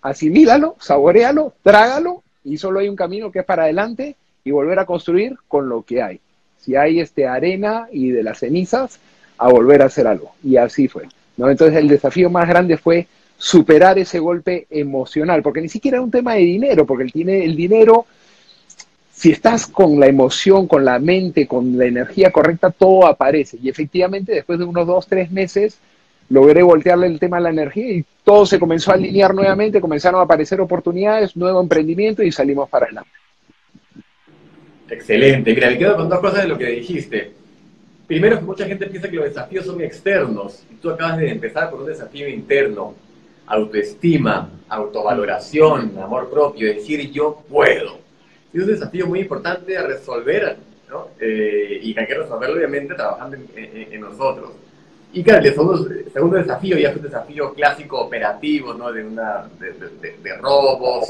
asimílalo, 0.00 0.76
saborealo, 0.80 1.52
trágalo, 1.62 2.22
y 2.44 2.56
solo 2.56 2.80
hay 2.80 2.88
un 2.88 2.96
camino 2.96 3.30
que 3.30 3.40
es 3.40 3.44
para 3.44 3.64
adelante 3.64 4.16
y 4.44 4.50
volver 4.50 4.78
a 4.78 4.86
construir 4.86 5.36
con 5.48 5.68
lo 5.68 5.82
que 5.82 6.02
hay 6.02 6.20
si 6.64 6.76
hay 6.76 7.00
este 7.00 7.26
arena 7.26 7.88
y 7.92 8.10
de 8.10 8.22
las 8.22 8.38
cenizas, 8.38 8.98
a 9.36 9.48
volver 9.48 9.82
a 9.82 9.86
hacer 9.86 10.06
algo. 10.06 10.32
Y 10.42 10.56
así 10.56 10.88
fue. 10.88 11.02
¿no? 11.36 11.50
Entonces 11.50 11.76
el 11.76 11.88
desafío 11.88 12.30
más 12.30 12.48
grande 12.48 12.78
fue 12.78 13.06
superar 13.36 13.98
ese 13.98 14.18
golpe 14.18 14.66
emocional, 14.70 15.42
porque 15.42 15.60
ni 15.60 15.68
siquiera 15.68 15.96
era 15.96 16.04
un 16.04 16.10
tema 16.10 16.34
de 16.34 16.40
dinero, 16.40 16.86
porque 16.86 17.04
el, 17.04 17.28
el 17.28 17.56
dinero, 17.56 18.06
si 19.24 19.30
estás 19.30 19.66
con 19.66 19.98
la 19.98 20.06
emoción, 20.06 20.68
con 20.68 20.84
la 20.84 20.98
mente, 20.98 21.46
con 21.46 21.78
la 21.78 21.86
energía 21.86 22.30
correcta, 22.30 22.70
todo 22.70 23.06
aparece. 23.06 23.56
Y 23.62 23.70
efectivamente, 23.70 24.34
después 24.34 24.58
de 24.58 24.66
unos 24.66 24.86
dos, 24.86 25.06
tres 25.06 25.30
meses, 25.30 25.78
logré 26.28 26.62
voltearle 26.62 27.06
el 27.06 27.18
tema 27.18 27.38
de 27.38 27.44
la 27.44 27.48
energía 27.48 27.90
y 27.90 28.04
todo 28.22 28.44
se 28.44 28.58
comenzó 28.58 28.90
a 28.90 28.96
alinear 28.96 29.34
nuevamente, 29.34 29.80
comenzaron 29.80 30.20
a 30.20 30.24
aparecer 30.24 30.60
oportunidades, 30.60 31.34
nuevo 31.38 31.58
emprendimiento 31.58 32.22
y 32.22 32.30
salimos 32.30 32.68
para 32.68 32.84
adelante. 32.84 33.12
Excelente. 34.90 35.54
Mira, 35.54 35.70
me 35.70 35.78
quedo 35.78 35.96
con 35.96 36.10
dos 36.10 36.20
cosas 36.20 36.42
de 36.42 36.48
lo 36.48 36.58
que 36.58 36.66
dijiste. 36.66 37.32
Primero, 38.06 38.40
que 38.40 38.44
mucha 38.44 38.66
gente 38.66 38.88
piensa 38.88 39.08
que 39.08 39.16
los 39.16 39.24
desafíos 39.24 39.64
son 39.64 39.80
externos. 39.80 40.64
Y 40.70 40.74
tú 40.74 40.90
acabas 40.90 41.16
de 41.16 41.30
empezar 41.30 41.70
con 41.70 41.80
un 41.80 41.86
desafío 41.86 42.28
interno. 42.28 42.94
Autoestima, 43.46 44.50
autovaloración, 44.68 45.96
amor 45.98 46.28
propio, 46.28 46.66
decir 46.66 47.10
yo 47.10 47.42
puedo. 47.48 48.03
Es 48.54 48.60
un 48.60 48.66
desafío 48.68 49.06
muy 49.06 49.20
importante 49.20 49.76
a 49.76 49.82
resolver, 49.82 50.56
¿no? 50.88 51.08
Eh, 51.20 51.80
y 51.82 51.92
que 51.92 52.00
hay 52.00 52.06
que 52.06 52.14
resolverlo, 52.14 52.56
obviamente, 52.56 52.94
trabajando 52.94 53.36
en, 53.56 54.00
nosotros. 54.00 54.52
Y 55.12 55.22
claro, 55.22 55.44
el 55.44 55.52
segundo, 55.52 56.36
desafío 56.36 56.78
ya 56.78 56.90
es 56.90 56.96
un 56.96 57.02
desafío 57.02 57.52
clásico 57.52 58.00
operativo, 58.00 58.72
¿no? 58.72 58.92
De, 58.92 59.04
una, 59.04 59.48
de, 59.58 60.36
robos 60.36 61.08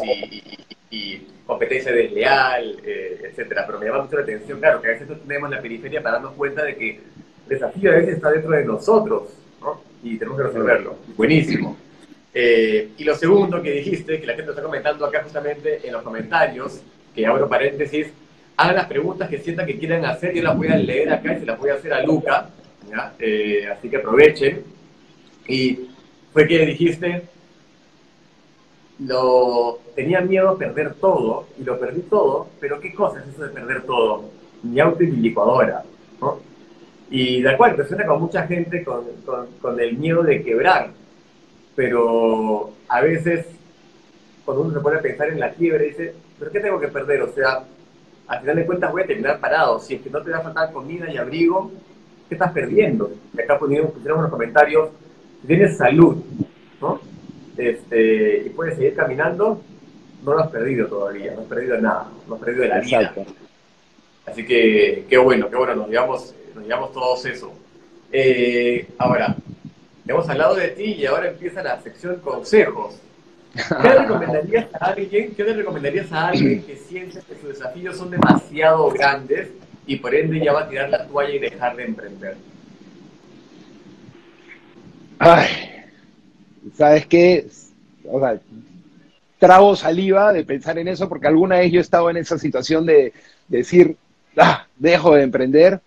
y 0.91 1.27
competencia 1.47 1.93
desleal, 1.93 2.79
eh, 2.85 3.21
etcétera. 3.31 3.65
Pero 3.67 3.79
me 3.79 3.87
llama 3.87 4.05
mucho 4.05 4.17
la 4.17 4.23
atención, 4.23 4.59
claro, 4.59 4.81
que 4.81 4.89
a 4.89 4.91
veces 4.93 5.09
tenemos 5.27 5.51
la 5.51 5.61
periferia 5.61 6.03
para 6.03 6.17
darnos 6.17 6.33
cuenta 6.33 6.65
de 6.65 6.77
que 6.77 6.91
el 6.91 7.03
desafío 7.49 7.91
a 7.91 7.95
veces 7.97 8.17
está 8.17 8.31
dentro 8.31 8.51
de 8.51 8.65
nosotros, 8.65 9.25
¿no? 9.61 9.83
Y 10.03 10.17
tenemos 10.17 10.39
que 10.39 10.47
resolverlo. 10.47 10.97
Buenísimo. 11.17 11.77
Eh, 12.33 12.91
y 12.97 13.05
lo 13.05 13.15
segundo 13.15 13.63
que 13.63 13.71
dijiste, 13.71 14.21
que 14.21 14.27
la 14.27 14.35
gente 14.35 14.51
está 14.51 14.63
comentando 14.63 15.07
acá 15.07 15.23
justamente 15.23 15.87
en 15.87 15.93
los 15.93 16.03
comentarios, 16.03 16.81
que 17.15 17.27
abro 17.27 17.49
paréntesis, 17.49 18.09
hagan 18.57 18.77
las 18.77 18.87
preguntas 18.87 19.29
que 19.29 19.39
sientan 19.39 19.67
que 19.67 19.79
quieran 19.79 20.05
hacer, 20.05 20.35
yo 20.35 20.43
las 20.43 20.57
voy 20.57 20.69
a 20.69 20.77
leer 20.77 21.13
acá 21.13 21.35
y 21.35 21.41
se 21.41 21.47
las 21.47 21.59
voy 21.59 21.71
a 21.71 21.75
hacer 21.75 21.93
a 21.93 22.03
Luca, 22.03 22.51
eh, 23.19 23.69
así 23.71 23.89
que 23.89 23.97
aprovechen. 23.97 24.65
Y 25.49 25.89
fue 26.33 26.47
que 26.47 26.65
dijiste, 26.67 27.23
lo, 29.01 29.79
tenía 29.95 30.21
miedo 30.21 30.51
a 30.51 30.59
perder 30.59 30.95
todo, 30.95 31.49
y 31.59 31.65
lo 31.65 31.79
perdí 31.79 32.03
todo, 32.03 32.49
pero 32.61 32.81
¿qué 32.81 32.95
cosa 32.95 33.21
es 33.21 33.29
eso 33.29 33.45
de 33.45 33.51
perder 33.51 33.83
todo? 33.83 34.31
Mi 34.63 34.81
auto 34.81 35.03
y 35.03 35.09
mi 35.09 35.17
licuadora, 35.19 35.83
¿no? 36.21 36.39
Y 37.11 37.43
de 37.43 37.51
acuerdo, 37.51 37.87
suena 37.87 38.07
con 38.07 38.21
mucha 38.21 38.47
gente 38.47 38.83
con, 38.83 39.05
con, 39.27 39.47
con 39.61 39.79
el 39.79 39.97
miedo 39.99 40.23
de 40.23 40.43
quebrar, 40.43 40.91
pero 41.77 42.73
a 42.89 43.01
veces 43.03 43.47
cuando 44.45 44.65
uno 44.65 44.75
se 44.75 44.81
pone 44.81 44.99
a 44.99 45.03
pensar 45.03 45.29
en 45.29 45.41
la 45.41 45.53
quiebra, 45.53 45.83
dice, 45.83 46.15
¿pero 46.39 46.51
qué 46.51 46.61
tengo 46.61 46.81
que 46.81 46.89
perder? 46.89 47.23
O 47.23 47.33
sea, 47.33 47.65
al 48.27 48.41
final 48.41 48.57
de 48.57 48.67
cuentas 48.67 48.93
voy 48.93 49.03
a 49.03 49.07
terminar 49.07 49.41
parado. 49.41 49.79
Si 49.79 49.95
es 49.95 50.03
que 50.03 50.11
no 50.11 50.23
te 50.23 50.31
va 50.31 50.39
a 50.39 50.43
faltar 50.43 50.73
comida 50.73 51.11
y 51.11 51.17
abrigo, 51.17 51.71
¿qué 52.29 52.35
estás 52.35 52.53
perdiendo? 52.53 53.13
Y 53.33 53.41
acá 53.41 53.59
pusieron 53.59 53.93
en 54.05 54.23
los 54.23 54.31
comentarios, 54.31 54.91
si 55.41 55.47
tienes 55.47 55.77
salud, 55.77 56.17
¿no? 56.81 57.01
Este, 57.57 58.45
y 58.47 58.51
puedes 58.51 58.77
seguir 58.77 58.95
caminando, 58.95 59.61
no 60.25 60.35
lo 60.35 60.41
has 60.41 60.51
perdido 60.51 60.89
todavía, 60.89 61.33
no 61.35 61.43
has 61.43 61.47
perdido 61.47 61.81
nada, 61.81 62.09
no 62.27 62.35
has 62.35 62.41
perdido 62.41 62.67
la 62.67 62.81
vida. 62.81 63.15
Así 64.27 64.45
que 64.45 65.05
qué 65.09 65.19
bueno, 65.19 65.51
qué 65.51 65.57
bueno, 65.57 65.75
nos 65.77 65.89
llevamos, 65.89 66.35
nos 66.55 66.65
llevamos 66.65 66.93
todos 66.93 67.25
eso. 67.27 67.53
Eh, 68.11 68.89
ahora, 68.99 69.37
hemos 70.07 70.29
hablado 70.29 70.55
de 70.55 70.69
ti 70.69 70.85
y 70.95 71.07
ahora 71.07 71.29
empieza 71.29 71.63
la 71.63 71.81
sección 71.83 72.17
consejos. 72.21 72.99
¿Qué 73.55 73.89
le 73.89 73.95
recomendarías 74.01 74.67
a 74.75 74.87
alguien, 74.87 75.35
qué 75.35 75.45
le 75.45 75.53
recomendarías 75.55 76.13
a 76.13 76.29
alguien 76.29 76.63
que 76.63 76.77
siente 76.77 77.21
que 77.21 77.35
sus 77.37 77.49
desafíos 77.51 77.97
son 77.97 78.11
demasiado 78.11 78.91
grandes 78.91 79.51
y 79.87 79.97
por 79.97 80.15
ende 80.15 80.41
ya 80.41 80.53
va 80.53 80.63
a 80.63 80.69
tirar 80.69 80.91
la 80.91 81.07
toalla 81.07 81.35
y 81.35 81.39
dejar 81.39 81.77
de 81.77 81.85
emprender? 81.85 82.37
Ay, 85.19 85.49
¿sabes 86.77 87.07
qué? 87.07 87.47
O 88.11 88.19
sea, 88.19 88.41
trago 89.39 89.77
saliva 89.77 90.33
de 90.33 90.45
pensar 90.45 90.79
en 90.79 90.89
eso 90.89 91.09
porque 91.09 91.29
alguna 91.29 91.59
vez 91.59 91.71
yo 91.71 91.79
he 91.79 91.83
estado 91.83 92.11
en 92.11 92.17
esa 92.17 92.39
situación 92.39 92.85
de, 92.87 93.13
decir, 93.47 93.97
ah, 94.37 94.67
dejo 94.77 95.15
de 95.15 95.23
emprender 95.23 95.81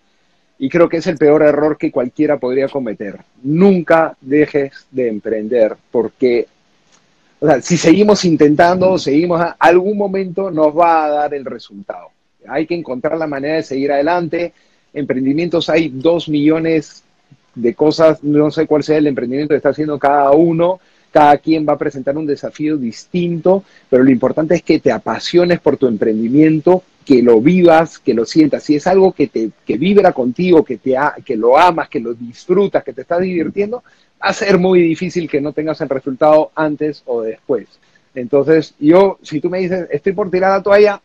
y 0.58 0.68
creo 0.68 0.88
que 0.88 0.96
es 0.96 1.06
el 1.06 1.18
peor 1.18 1.42
error 1.42 1.76
que 1.76 1.90
cualquiera 1.90 2.38
podría 2.38 2.68
cometer. 2.68 3.18
Nunca 3.42 4.16
dejes 4.20 4.86
de 4.90 5.08
emprender 5.08 5.76
porque 5.90 6.46
o 7.40 7.46
sea, 7.46 7.62
si 7.62 7.76
seguimos 7.76 8.24
intentando, 8.24 8.98
seguimos, 8.98 9.40
a 9.40 9.56
algún 9.58 9.96
momento 9.96 10.50
nos 10.50 10.76
va 10.76 11.04
a 11.04 11.08
dar 11.10 11.34
el 11.34 11.44
resultado. 11.44 12.08
Hay 12.48 12.66
que 12.66 12.74
encontrar 12.74 13.16
la 13.16 13.26
manera 13.26 13.56
de 13.56 13.62
seguir 13.62 13.92
adelante. 13.92 14.52
Emprendimientos 14.92 15.68
hay 15.68 15.88
dos 15.88 16.28
millones 16.28 17.04
de 17.54 17.74
cosas, 17.74 18.22
no 18.22 18.50
sé 18.50 18.66
cuál 18.66 18.82
sea 18.82 18.98
el 18.98 19.06
emprendimiento 19.06 19.52
que 19.52 19.56
está 19.56 19.70
haciendo 19.70 19.98
cada 19.98 20.30
uno, 20.32 20.80
cada 21.12 21.36
quien 21.38 21.66
va 21.68 21.74
a 21.74 21.78
presentar 21.78 22.16
un 22.16 22.26
desafío 22.26 22.76
distinto, 22.76 23.64
pero 23.88 24.02
lo 24.02 24.10
importante 24.10 24.54
es 24.54 24.62
que 24.62 24.78
te 24.78 24.92
apasiones 24.92 25.60
por 25.60 25.76
tu 25.76 25.86
emprendimiento, 25.86 26.82
que 27.04 27.22
lo 27.22 27.40
vivas, 27.40 27.98
que 27.98 28.14
lo 28.14 28.26
sientas. 28.26 28.64
Si 28.64 28.76
es 28.76 28.86
algo 28.86 29.12
que 29.12 29.28
te 29.28 29.50
que 29.64 29.78
vibra 29.78 30.12
contigo, 30.12 30.64
que, 30.64 30.76
te 30.76 30.96
que 31.24 31.36
lo 31.36 31.56
amas, 31.56 31.88
que 31.88 32.00
lo 32.00 32.14
disfrutas, 32.14 32.84
que 32.84 32.92
te 32.92 33.02
estás 33.02 33.20
divirtiendo, 33.20 33.82
va 34.22 34.30
a 34.30 34.32
ser 34.32 34.58
muy 34.58 34.82
difícil 34.82 35.28
que 35.28 35.40
no 35.40 35.52
tengas 35.52 35.80
el 35.80 35.88
resultado 35.88 36.50
antes 36.54 37.02
o 37.06 37.22
después. 37.22 37.66
Entonces, 38.14 38.74
yo, 38.78 39.18
si 39.22 39.40
tú 39.40 39.48
me 39.48 39.58
dices, 39.58 39.88
estoy 39.90 40.12
por 40.12 40.30
tirar 40.30 40.50
la 40.50 40.62
toalla, 40.62 41.00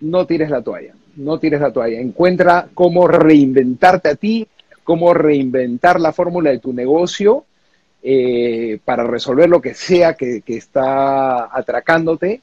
no 0.00 0.26
tires 0.26 0.50
la 0.50 0.62
toalla, 0.62 0.94
no 1.16 1.38
tires 1.38 1.60
la 1.60 1.72
toalla. 1.72 2.00
Encuentra 2.00 2.68
cómo 2.74 3.08
reinventarte 3.08 4.08
a 4.08 4.14
ti, 4.14 4.46
cómo 4.84 5.12
reinventar 5.14 6.00
la 6.00 6.12
fórmula 6.12 6.50
de 6.50 6.60
tu 6.60 6.72
negocio 6.72 7.44
eh, 8.02 8.78
para 8.84 9.04
resolver 9.04 9.48
lo 9.48 9.60
que 9.60 9.74
sea 9.74 10.14
que, 10.14 10.42
está 10.46 11.54
atracándote. 11.56 12.40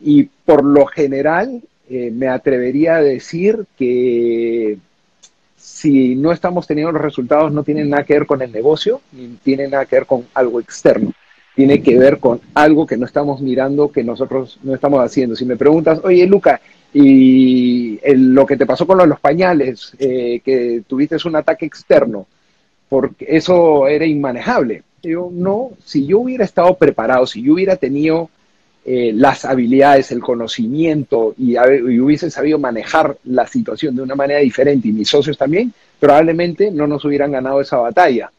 Y 0.00 0.24
por 0.24 0.64
lo 0.64 0.86
general, 0.86 1.62
eh, 1.88 2.10
me 2.10 2.28
atrevería 2.28 2.96
a 2.96 3.02
decir 3.02 3.66
que 3.76 4.78
si 5.82 6.14
no 6.14 6.30
estamos 6.30 6.68
teniendo 6.68 6.92
los 6.92 7.02
resultados, 7.02 7.50
no 7.50 7.64
tienen 7.64 7.90
nada 7.90 8.04
que 8.04 8.14
ver 8.14 8.24
con 8.24 8.40
el 8.40 8.52
negocio, 8.52 9.00
ni 9.10 9.26
tienen 9.42 9.72
nada 9.72 9.84
que 9.84 9.96
ver 9.96 10.06
con 10.06 10.24
algo 10.32 10.60
externo. 10.60 11.12
Tiene 11.56 11.82
que 11.82 11.98
ver 11.98 12.18
con 12.18 12.40
algo 12.54 12.86
que 12.86 12.96
no 12.96 13.04
estamos 13.04 13.40
mirando, 13.40 13.90
que 13.90 14.04
nosotros 14.04 14.60
no 14.62 14.76
estamos 14.76 15.00
haciendo. 15.04 15.34
Si 15.34 15.44
me 15.44 15.56
preguntas, 15.56 16.00
oye, 16.04 16.24
Luca, 16.24 16.60
y 16.94 17.98
lo 18.14 18.46
que 18.46 18.56
te 18.56 18.64
pasó 18.64 18.86
con 18.86 19.08
los 19.08 19.18
pañales, 19.18 19.92
eh, 19.98 20.40
que 20.44 20.84
tuviste 20.86 21.16
un 21.24 21.34
ataque 21.34 21.66
externo, 21.66 22.28
porque 22.88 23.26
eso 23.28 23.88
era 23.88 24.06
inmanejable. 24.06 24.84
Yo, 25.02 25.30
no, 25.32 25.72
si 25.84 26.06
yo 26.06 26.20
hubiera 26.20 26.44
estado 26.44 26.76
preparado, 26.76 27.26
si 27.26 27.42
yo 27.42 27.54
hubiera 27.54 27.74
tenido 27.74 28.30
eh, 28.84 29.12
las 29.14 29.44
habilidades, 29.44 30.10
el 30.10 30.20
conocimiento 30.20 31.34
y, 31.38 31.56
hubiese 32.00 32.30
sabido 32.32 32.58
manejar 32.58 33.16
la 33.24 33.46
situación 33.46 33.94
de 33.94 34.02
una 34.02 34.16
manera 34.16 34.40
diferente 34.40 34.88
y 34.88 34.92
mis 34.92 35.08
socios 35.08 35.38
también, 35.38 35.72
probablemente 36.00 36.70
no 36.72 36.88
nos 36.88 37.04
hubieran 37.04 37.30
ganado 37.30 37.60
esa 37.60 37.76
batalla. 37.76 38.32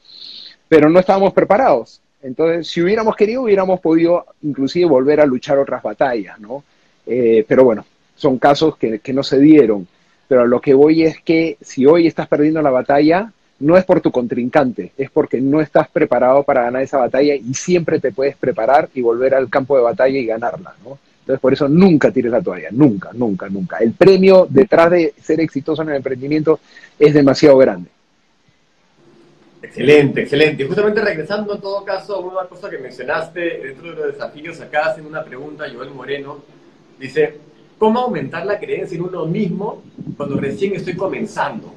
Pero 0.67 0.89
no 0.89 0.99
estábamos 0.99 1.33
preparados. 1.33 2.01
Entonces, 2.21 2.67
si 2.67 2.81
hubiéramos 2.81 3.15
querido, 3.15 3.43
hubiéramos 3.43 3.79
podido 3.79 4.25
inclusive 4.41 4.85
volver 4.85 5.21
a 5.21 5.25
luchar 5.25 5.59
otras 5.59 5.81
batallas, 5.81 6.39
¿no? 6.39 6.63
Eh, 7.05 7.45
pero 7.47 7.63
bueno, 7.63 7.85
son 8.15 8.37
casos 8.37 8.77
que, 8.77 8.99
que 8.99 9.13
no 9.13 9.23
se 9.23 9.39
dieron. 9.39 9.87
Pero 10.27 10.45
lo 10.45 10.59
que 10.59 10.73
voy 10.73 11.03
es 11.03 11.21
que 11.21 11.57
si 11.61 11.85
hoy 11.85 12.07
estás 12.07 12.27
perdiendo 12.27 12.61
la 12.61 12.69
batalla, 12.69 13.31
no 13.63 13.77
es 13.77 13.85
por 13.85 14.01
tu 14.01 14.11
contrincante, 14.11 14.91
es 14.97 15.09
porque 15.09 15.39
no 15.39 15.61
estás 15.61 15.87
preparado 15.87 16.43
para 16.43 16.63
ganar 16.63 16.81
esa 16.81 16.97
batalla 16.97 17.33
y 17.33 17.53
siempre 17.53 17.99
te 17.99 18.11
puedes 18.11 18.35
preparar 18.35 18.89
y 18.93 19.01
volver 19.01 19.33
al 19.33 19.49
campo 19.49 19.77
de 19.77 19.83
batalla 19.83 20.19
y 20.19 20.25
ganarla, 20.25 20.75
¿no? 20.83 20.99
Entonces, 21.21 21.39
por 21.39 21.53
eso 21.53 21.69
nunca 21.69 22.11
tires 22.11 22.31
la 22.31 22.41
toalla, 22.41 22.67
nunca, 22.71 23.11
nunca, 23.13 23.47
nunca. 23.47 23.77
El 23.77 23.93
premio 23.93 24.45
detrás 24.49 24.91
de 24.91 25.13
ser 25.21 25.39
exitoso 25.39 25.81
en 25.81 25.89
el 25.89 25.95
emprendimiento 25.95 26.59
es 26.99 27.13
demasiado 27.13 27.57
grande. 27.57 27.89
Excelente, 29.61 30.23
excelente. 30.23 30.65
Justamente 30.65 31.01
regresando 31.01 31.55
en 31.55 31.61
todo 31.61 31.85
caso 31.85 32.15
a 32.15 32.19
una 32.19 32.49
cosa 32.49 32.69
que 32.69 32.77
mencionaste 32.77 33.39
dentro 33.39 33.91
de 33.91 33.95
los 33.95 34.13
desafíos, 34.13 34.59
acá 34.59 34.87
hacen 34.87 35.05
una 35.05 35.23
pregunta 35.23 35.63
Joel 35.73 35.91
Moreno, 35.91 36.43
dice, 36.99 37.37
¿cómo 37.77 37.99
aumentar 37.99 38.45
la 38.45 38.59
creencia 38.59 38.97
en 38.97 39.03
uno 39.03 39.25
mismo 39.25 39.81
cuando 40.17 40.35
recién 40.35 40.75
estoy 40.75 40.95
comenzando? 40.95 41.73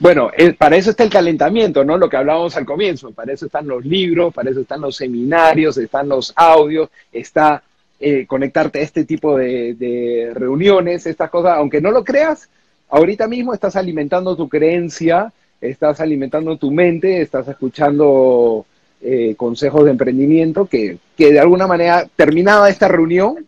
Bueno, 0.00 0.30
para 0.56 0.76
eso 0.76 0.90
está 0.90 1.04
el 1.04 1.10
calentamiento, 1.10 1.84
¿no? 1.84 1.98
Lo 1.98 2.08
que 2.08 2.16
hablábamos 2.16 2.56
al 2.56 2.64
comienzo. 2.64 3.10
Para 3.10 3.34
eso 3.34 3.44
están 3.44 3.68
los 3.68 3.84
libros, 3.84 4.32
para 4.32 4.48
eso 4.48 4.60
están 4.60 4.80
los 4.80 4.96
seminarios, 4.96 5.76
están 5.76 6.08
los 6.08 6.32
audios, 6.36 6.88
está 7.12 7.62
eh, 8.00 8.24
conectarte 8.26 8.78
a 8.78 8.82
este 8.82 9.04
tipo 9.04 9.36
de, 9.36 10.32
reuniones, 10.34 11.04
estas 11.04 11.28
cosas. 11.28 11.58
Aunque 11.58 11.82
no 11.82 11.90
lo 11.90 12.02
creas, 12.02 12.48
ahorita 12.88 13.28
mismo 13.28 13.52
estás 13.52 13.76
alimentando 13.76 14.36
tu 14.36 14.48
creencia, 14.48 15.30
estás 15.60 16.00
alimentando 16.00 16.56
tu 16.56 16.70
mente, 16.70 17.20
estás 17.20 17.46
escuchando 17.48 18.64
eh, 19.02 19.34
consejos 19.36 19.84
de 19.84 19.90
emprendimiento 19.90 20.64
que, 20.64 20.96
que 21.14 21.30
de 21.30 21.40
alguna 21.40 21.66
manera, 21.66 22.08
terminada 22.16 22.70
esta 22.70 22.88
reunión, 22.88 23.46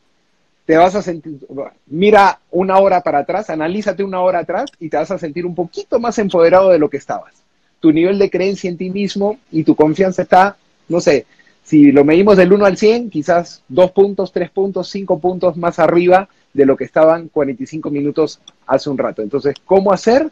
te 0.65 0.77
vas 0.77 0.95
a 0.95 1.03
sentir, 1.03 1.39
mira 1.87 2.39
una 2.51 2.79
hora 2.79 3.01
para 3.01 3.21
atrás, 3.21 3.51
analízate 3.51 4.05
una 4.05 4.21
hora 4.21 4.41
atrás 4.41 4.71
y 4.79 4.89
te 4.89 4.97
vas 4.97 5.11
a 5.11 5.19
sentir 5.19 5.45
un 5.45 5.55
poquito 5.55 5.99
más 5.99 6.19
empoderado 6.19 6.71
de 6.71 6.79
lo 6.79 6.89
que 6.89 6.99
estabas. 6.99 7.33
Tu 7.81 7.91
nivel 7.93 8.19
de 8.19 8.31
creencia 8.31 8.71
en 8.71 8.77
ti 8.77 8.91
mismo 8.91 9.39
y 9.51 9.65
tu 9.65 9.75
confianza 9.75 10.23
está, 10.23 10.57
no 10.89 11.01
sé, 11.01 11.27
si 11.65 11.91
lo 11.91 12.05
medimos 12.05 12.37
del 12.37 12.53
1 12.53 12.65
al 12.65 12.77
100, 12.77 13.11
quizás 13.11 13.63
2 13.69 13.91
puntos, 13.93 14.33
3 14.33 14.51
puntos, 14.51 14.89
5 14.89 15.19
puntos 15.19 15.57
más 15.57 15.79
arriba 15.79 16.29
de 16.53 16.67
lo 16.67 16.77
que 16.77 16.85
estaban 16.85 17.29
45 17.29 17.91
minutos 17.91 18.41
hace 18.67 18.91
un 18.91 18.99
rato. 18.99 19.23
Entonces, 19.23 19.55
¿cómo 19.65 19.93
hacer? 19.93 20.31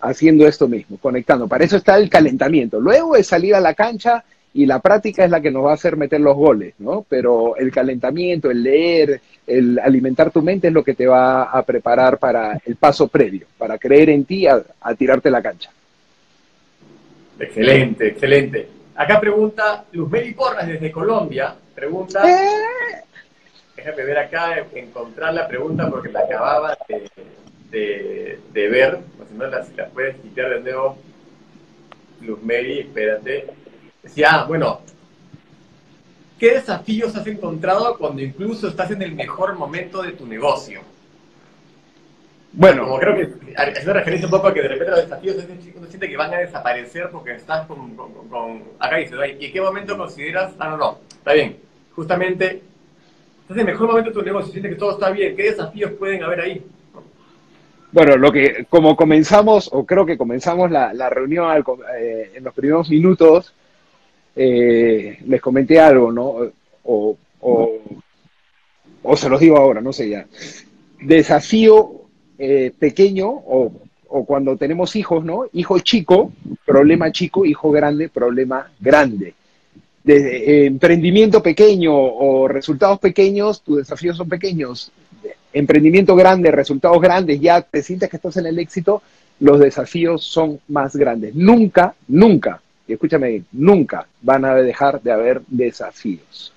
Haciendo 0.00 0.46
esto 0.46 0.66
mismo, 0.66 0.96
conectando. 0.96 1.46
Para 1.46 1.64
eso 1.64 1.76
está 1.76 1.96
el 1.98 2.08
calentamiento. 2.08 2.80
Luego 2.80 3.16
es 3.16 3.26
salir 3.26 3.54
a 3.54 3.60
la 3.60 3.74
cancha 3.74 4.24
y 4.52 4.66
la 4.66 4.80
práctica 4.80 5.24
es 5.24 5.30
la 5.30 5.40
que 5.40 5.50
nos 5.50 5.64
va 5.64 5.70
a 5.70 5.74
hacer 5.74 5.96
meter 5.96 6.20
los 6.20 6.36
goles, 6.36 6.74
¿no? 6.78 7.04
Pero 7.08 7.56
el 7.56 7.70
calentamiento, 7.70 8.50
el 8.50 8.62
leer, 8.62 9.20
el 9.46 9.78
alimentar 9.78 10.30
tu 10.30 10.42
mente 10.42 10.68
es 10.68 10.72
lo 10.72 10.82
que 10.82 10.94
te 10.94 11.06
va 11.06 11.44
a 11.44 11.62
preparar 11.62 12.18
para 12.18 12.60
el 12.64 12.76
paso 12.76 13.06
previo, 13.06 13.46
para 13.56 13.78
creer 13.78 14.10
en 14.10 14.24
ti 14.24 14.46
a, 14.46 14.62
tirarte 14.98 15.30
la 15.30 15.40
cancha. 15.42 15.70
Excelente, 17.38 18.08
excelente. 18.08 18.68
Acá 18.96 19.20
pregunta 19.20 19.84
Luzmeli 19.92 20.34
Porras 20.34 20.66
desde 20.66 20.90
Colombia, 20.90 21.54
pregunta, 21.74 22.28
¿Eh? 22.28 23.02
déjame 23.76 24.04
ver 24.04 24.18
acá, 24.18 24.66
encontrar 24.74 25.32
la 25.32 25.46
pregunta 25.46 25.88
porque 25.88 26.10
la 26.10 26.20
acababa 26.20 26.76
de, 27.70 28.38
ver, 28.52 28.98
si 29.28 29.38
no 29.38 29.46
la, 29.46 29.64
la 29.76 29.86
puedes 29.86 30.16
quitar 30.16 30.50
de 30.50 30.60
nuevo, 30.60 30.98
Luzmeli, 32.20 32.80
espérate, 32.80 33.46
decía, 34.02 34.44
bueno, 34.44 34.80
¿qué 36.38 36.54
desafíos 36.54 37.14
has 37.16 37.26
encontrado 37.26 37.96
cuando 37.98 38.22
incluso 38.22 38.68
estás 38.68 38.90
en 38.90 39.02
el 39.02 39.14
mejor 39.14 39.56
momento 39.56 40.02
de 40.02 40.12
tu 40.12 40.26
negocio? 40.26 40.80
Bueno, 42.52 42.84
como 42.84 42.98
creo 42.98 43.14
que 43.14 43.54
hace 43.56 43.92
referencia 43.92 44.26
un 44.26 44.32
poco 44.32 44.48
a 44.48 44.54
que 44.54 44.62
de 44.62 44.68
repente 44.68 44.90
los 44.90 45.02
desafíos 45.02 45.36
uno 45.76 45.86
siente 45.86 46.08
que 46.08 46.16
van 46.16 46.34
a 46.34 46.38
desaparecer 46.38 47.08
porque 47.10 47.36
estás 47.36 47.64
con, 47.66 47.94
con, 47.94 48.62
acá 48.80 48.96
dice, 48.96 49.14
¿y 49.38 49.44
en 49.46 49.52
qué 49.52 49.60
momento 49.60 49.96
consideras? 49.96 50.52
Ah, 50.58 50.70
no, 50.70 50.76
no, 50.76 50.98
está 51.12 51.32
bien, 51.32 51.58
justamente 51.94 52.62
estás 53.42 53.56
en 53.56 53.60
el 53.60 53.66
mejor 53.66 53.86
momento 53.86 54.10
de 54.10 54.14
tu 54.14 54.22
negocio, 54.22 54.50
sientes 54.50 54.72
que 54.72 54.78
todo 54.78 54.92
está 54.92 55.10
bien, 55.10 55.36
¿qué 55.36 55.44
desafíos 55.44 55.92
pueden 55.92 56.24
haber 56.24 56.40
ahí? 56.40 56.64
Bueno, 57.92 58.16
lo 58.16 58.30
que, 58.32 58.66
como 58.68 58.96
comenzamos, 58.96 59.68
o 59.72 59.84
creo 59.84 60.06
que 60.06 60.18
comenzamos 60.18 60.70
la, 60.70 61.10
reunión 61.10 61.64
eh, 61.98 62.32
en 62.34 62.44
los 62.44 62.54
primeros 62.54 62.88
minutos, 62.88 63.52
eh, 64.36 65.18
les 65.26 65.40
comenté 65.40 65.80
algo, 65.80 66.12
¿no? 66.12 66.36
O, 66.84 67.16
o, 67.40 69.16
se 69.16 69.28
los 69.28 69.40
digo 69.40 69.56
ahora, 69.56 69.80
no 69.80 69.92
sé 69.92 70.08
ya. 70.08 70.26
Desafío 71.00 72.02
eh, 72.38 72.72
pequeño, 72.78 73.28
o, 73.28 73.72
o, 74.08 74.24
cuando 74.24 74.56
tenemos 74.56 74.96
hijos, 74.96 75.24
¿no? 75.24 75.44
Hijo 75.52 75.78
chico, 75.80 76.32
problema 76.64 77.10
chico, 77.12 77.44
hijo 77.44 77.70
grande, 77.70 78.08
problema 78.08 78.70
grande. 78.78 79.34
De, 80.02 80.66
emprendimiento 80.66 81.42
pequeño 81.42 81.94
o 81.94 82.48
resultados 82.48 82.98
pequeños, 82.98 83.62
tus 83.62 83.78
desafíos 83.78 84.16
son 84.16 84.28
pequeños 84.28 84.92
emprendimiento 85.52 86.14
grande, 86.16 86.50
resultados 86.50 87.00
grandes, 87.00 87.40
ya 87.40 87.62
te 87.62 87.82
sientes 87.82 88.08
que 88.08 88.16
estás 88.16 88.36
en 88.36 88.46
el 88.46 88.58
éxito, 88.58 89.02
los 89.40 89.58
desafíos 89.58 90.24
son 90.24 90.60
más 90.68 90.94
grandes. 90.96 91.34
Nunca, 91.34 91.94
nunca, 92.08 92.60
escúchame, 92.94 93.44
nunca 93.52 94.06
van 94.22 94.44
a 94.44 94.54
dejar 94.54 95.00
de 95.02 95.12
haber 95.12 95.42
desafíos. 95.48 96.52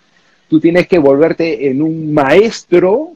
Tú 0.47 0.59
tienes 0.59 0.87
que 0.87 0.99
volverte 0.99 1.69
en 1.69 1.81
un 1.81 2.13
maestro 2.13 3.13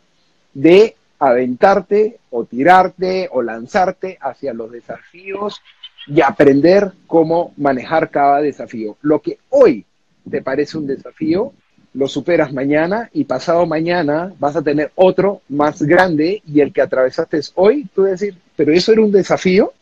de 0.54 0.96
aventarte 1.20 2.20
o 2.30 2.46
tirarte 2.46 3.30
o 3.32 3.42
lanzarte 3.42 4.18
hacia 4.22 4.54
los 4.54 4.72
desafíos 4.72 5.62
y 6.08 6.22
aprender 6.22 6.94
cómo 7.06 7.54
manejar 7.58 8.10
cada 8.10 8.42
desafío. 8.42 8.98
Lo 9.02 9.22
que 9.22 9.40
hoy 9.50 9.86
te 10.30 10.42
parece 10.42 10.78
un 10.78 10.88
desafío, 10.88 11.54
lo 11.94 12.08
superas 12.08 12.54
mañana 12.54 13.10
y 13.14 13.24
pasado 13.24 13.66
mañana 13.66 14.34
vas 14.40 14.56
a 14.56 14.62
tener 14.62 14.92
otro 14.96 15.42
más 15.50 15.82
grande 15.82 16.42
y 16.46 16.62
el 16.62 16.72
que 16.72 16.82
atravesaste 16.82 17.42
hoy, 17.56 17.88
tú 17.94 18.04
decir, 18.04 18.36
pero 18.56 18.72
eso 18.72 18.92
era 18.92 19.02
un 19.02 19.12
desafío, 19.12 19.74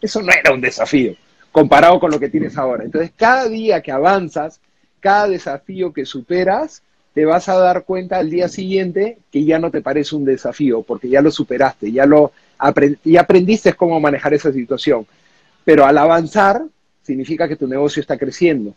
eso 0.00 0.20
no 0.22 0.32
era 0.32 0.52
un 0.52 0.60
desafío 0.60 1.14
comparado 1.52 1.98
con 2.00 2.10
lo 2.10 2.20
que 2.20 2.28
tienes 2.28 2.56
ahora. 2.56 2.84
Entonces, 2.84 3.12
cada 3.16 3.48
día 3.48 3.82
que 3.82 3.92
avanzas, 3.92 4.60
cada 5.00 5.28
desafío 5.28 5.92
que 5.92 6.04
superas, 6.04 6.82
te 7.14 7.24
vas 7.24 7.48
a 7.48 7.58
dar 7.58 7.84
cuenta 7.84 8.18
al 8.18 8.30
día 8.30 8.48
siguiente 8.48 9.18
que 9.32 9.44
ya 9.44 9.58
no 9.58 9.70
te 9.70 9.82
parece 9.82 10.14
un 10.14 10.24
desafío, 10.24 10.82
porque 10.82 11.08
ya 11.08 11.20
lo 11.20 11.30
superaste, 11.30 11.90
ya 11.90 12.06
lo 12.06 12.32
aprendiste 12.58 13.72
cómo 13.74 13.98
manejar 13.98 14.34
esa 14.34 14.52
situación. 14.52 15.06
Pero 15.64 15.84
al 15.84 15.98
avanzar, 15.98 16.62
significa 17.02 17.48
que 17.48 17.56
tu 17.56 17.66
negocio 17.66 18.00
está 18.00 18.16
creciendo. 18.16 18.74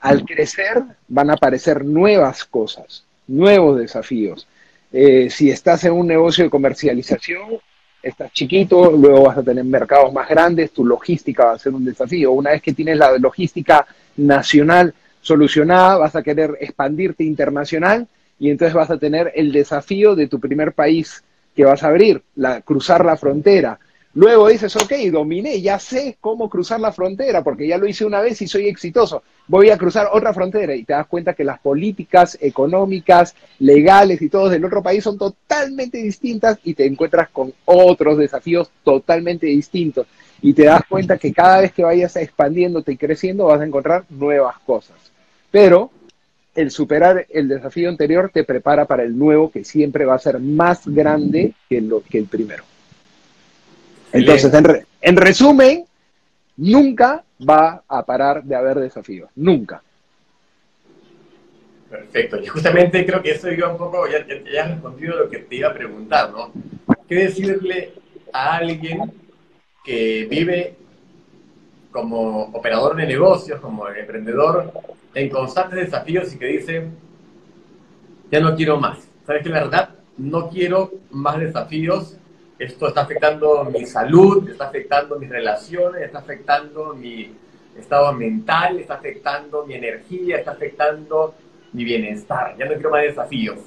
Al 0.00 0.24
crecer 0.24 0.82
van 1.08 1.30
a 1.30 1.34
aparecer 1.34 1.84
nuevas 1.84 2.44
cosas, 2.44 3.04
nuevos 3.26 3.78
desafíos. 3.78 4.46
Eh, 4.92 5.28
si 5.30 5.50
estás 5.50 5.84
en 5.84 5.92
un 5.92 6.06
negocio 6.06 6.42
de 6.44 6.50
comercialización, 6.50 7.60
estás 8.02 8.32
chiquito, 8.32 8.90
luego 8.90 9.24
vas 9.24 9.38
a 9.38 9.42
tener 9.42 9.64
mercados 9.64 10.12
más 10.12 10.28
grandes, 10.28 10.72
tu 10.72 10.84
logística 10.84 11.46
va 11.46 11.52
a 11.52 11.58
ser 11.58 11.74
un 11.74 11.84
desafío. 11.84 12.32
Una 12.32 12.50
vez 12.50 12.62
que 12.62 12.72
tienes 12.72 12.96
la 12.96 13.18
logística 13.18 13.86
nacional 14.16 14.94
solucionada, 15.20 15.98
vas 15.98 16.16
a 16.16 16.22
querer 16.22 16.56
expandirte 16.60 17.24
internacional 17.24 18.06
y 18.38 18.50
entonces 18.50 18.74
vas 18.74 18.90
a 18.90 18.98
tener 18.98 19.32
el 19.34 19.52
desafío 19.52 20.14
de 20.14 20.26
tu 20.26 20.40
primer 20.40 20.72
país 20.72 21.22
que 21.54 21.64
vas 21.64 21.82
a 21.82 21.88
abrir, 21.88 22.22
la, 22.36 22.62
cruzar 22.62 23.04
la 23.04 23.16
frontera. 23.16 23.78
Luego 24.14 24.48
dices, 24.48 24.74
ok, 24.74 24.92
dominé, 25.12 25.60
ya 25.60 25.78
sé 25.78 26.16
cómo 26.20 26.50
cruzar 26.50 26.80
la 26.80 26.90
frontera, 26.90 27.44
porque 27.44 27.68
ya 27.68 27.78
lo 27.78 27.86
hice 27.86 28.04
una 28.04 28.20
vez 28.20 28.42
y 28.42 28.48
soy 28.48 28.66
exitoso. 28.66 29.22
Voy 29.46 29.70
a 29.70 29.78
cruzar 29.78 30.08
otra 30.12 30.34
frontera 30.34 30.74
y 30.74 30.82
te 30.82 30.94
das 30.94 31.06
cuenta 31.06 31.34
que 31.34 31.44
las 31.44 31.60
políticas 31.60 32.36
económicas, 32.40 33.36
legales 33.60 34.20
y 34.20 34.28
todos 34.28 34.50
del 34.50 34.64
otro 34.64 34.82
país 34.82 35.04
son 35.04 35.16
totalmente 35.16 35.98
distintas 35.98 36.58
y 36.64 36.74
te 36.74 36.86
encuentras 36.86 37.28
con 37.28 37.52
otros 37.64 38.18
desafíos 38.18 38.70
totalmente 38.82 39.46
distintos. 39.46 40.08
Y 40.42 40.54
te 40.54 40.64
das 40.64 40.82
cuenta 40.88 41.16
que 41.16 41.32
cada 41.32 41.60
vez 41.60 41.72
que 41.72 41.84
vayas 41.84 42.16
expandiéndote 42.16 42.92
y 42.92 42.96
creciendo 42.96 43.44
vas 43.44 43.60
a 43.60 43.66
encontrar 43.66 44.04
nuevas 44.08 44.58
cosas. 44.60 44.96
Pero 45.52 45.90
el 46.56 46.72
superar 46.72 47.26
el 47.30 47.46
desafío 47.46 47.88
anterior 47.88 48.30
te 48.34 48.42
prepara 48.42 48.86
para 48.86 49.04
el 49.04 49.16
nuevo 49.16 49.52
que 49.52 49.62
siempre 49.62 50.04
va 50.04 50.16
a 50.16 50.18
ser 50.18 50.40
más 50.40 50.84
grande 50.84 51.54
que, 51.68 51.80
lo, 51.80 52.02
que 52.02 52.18
el 52.18 52.26
primero. 52.26 52.64
Entonces, 54.12 54.52
en, 55.00 55.16
resumen, 55.16 55.84
nunca 56.56 57.22
va 57.48 57.82
a 57.88 58.04
parar 58.04 58.42
de 58.42 58.56
haber 58.56 58.78
desafíos, 58.78 59.30
nunca. 59.36 59.82
Perfecto, 61.88 62.40
y 62.40 62.46
justamente 62.46 63.04
creo 63.04 63.22
que 63.22 63.32
eso 63.32 63.50
iba 63.50 63.68
un 63.68 63.76
poco, 63.76 64.06
ya, 64.06 64.24
ya, 64.26 64.64
has 64.64 64.70
respondido 64.70 65.16
lo 65.16 65.28
que 65.28 65.38
te 65.38 65.56
iba 65.56 65.68
a 65.68 65.74
preguntar, 65.74 66.30
¿no? 66.30 66.52
¿Qué 67.08 67.16
decirle 67.16 67.92
a 68.32 68.56
alguien 68.56 69.12
que 69.84 70.26
vive 70.30 70.76
como 71.90 72.42
operador 72.52 72.94
de 72.96 73.06
negocios, 73.06 73.60
como 73.60 73.88
emprendedor, 73.88 74.72
en 75.14 75.28
constantes 75.28 75.80
desafíos 75.80 76.32
y 76.32 76.38
que 76.38 76.46
dice, 76.46 76.86
ya 78.30 78.40
no 78.40 78.54
quiero 78.54 78.78
más? 78.78 78.98
¿Sabes 79.26 79.42
qué? 79.42 79.48
La 79.48 79.64
verdad, 79.64 79.90
no 80.16 80.48
quiero 80.48 80.92
más 81.10 81.40
desafíos, 81.40 82.16
esto 82.60 82.88
está 82.88 83.00
afectando 83.00 83.64
mi 83.64 83.86
salud, 83.86 84.46
está 84.50 84.66
afectando 84.66 85.18
mis 85.18 85.30
relaciones, 85.30 86.02
está 86.02 86.18
afectando 86.18 86.92
mi 86.92 87.32
estado 87.76 88.12
mental, 88.12 88.78
está 88.78 88.94
afectando 88.94 89.64
mi 89.64 89.74
energía, 89.74 90.36
está 90.36 90.50
afectando 90.50 91.34
mi 91.72 91.84
bienestar. 91.84 92.54
Ya 92.58 92.66
no 92.66 92.74
quiero 92.74 92.90
más 92.90 93.02
desafíos. 93.02 93.58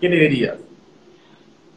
¿Qué 0.00 0.08
le 0.08 0.20
dirías? 0.20 0.56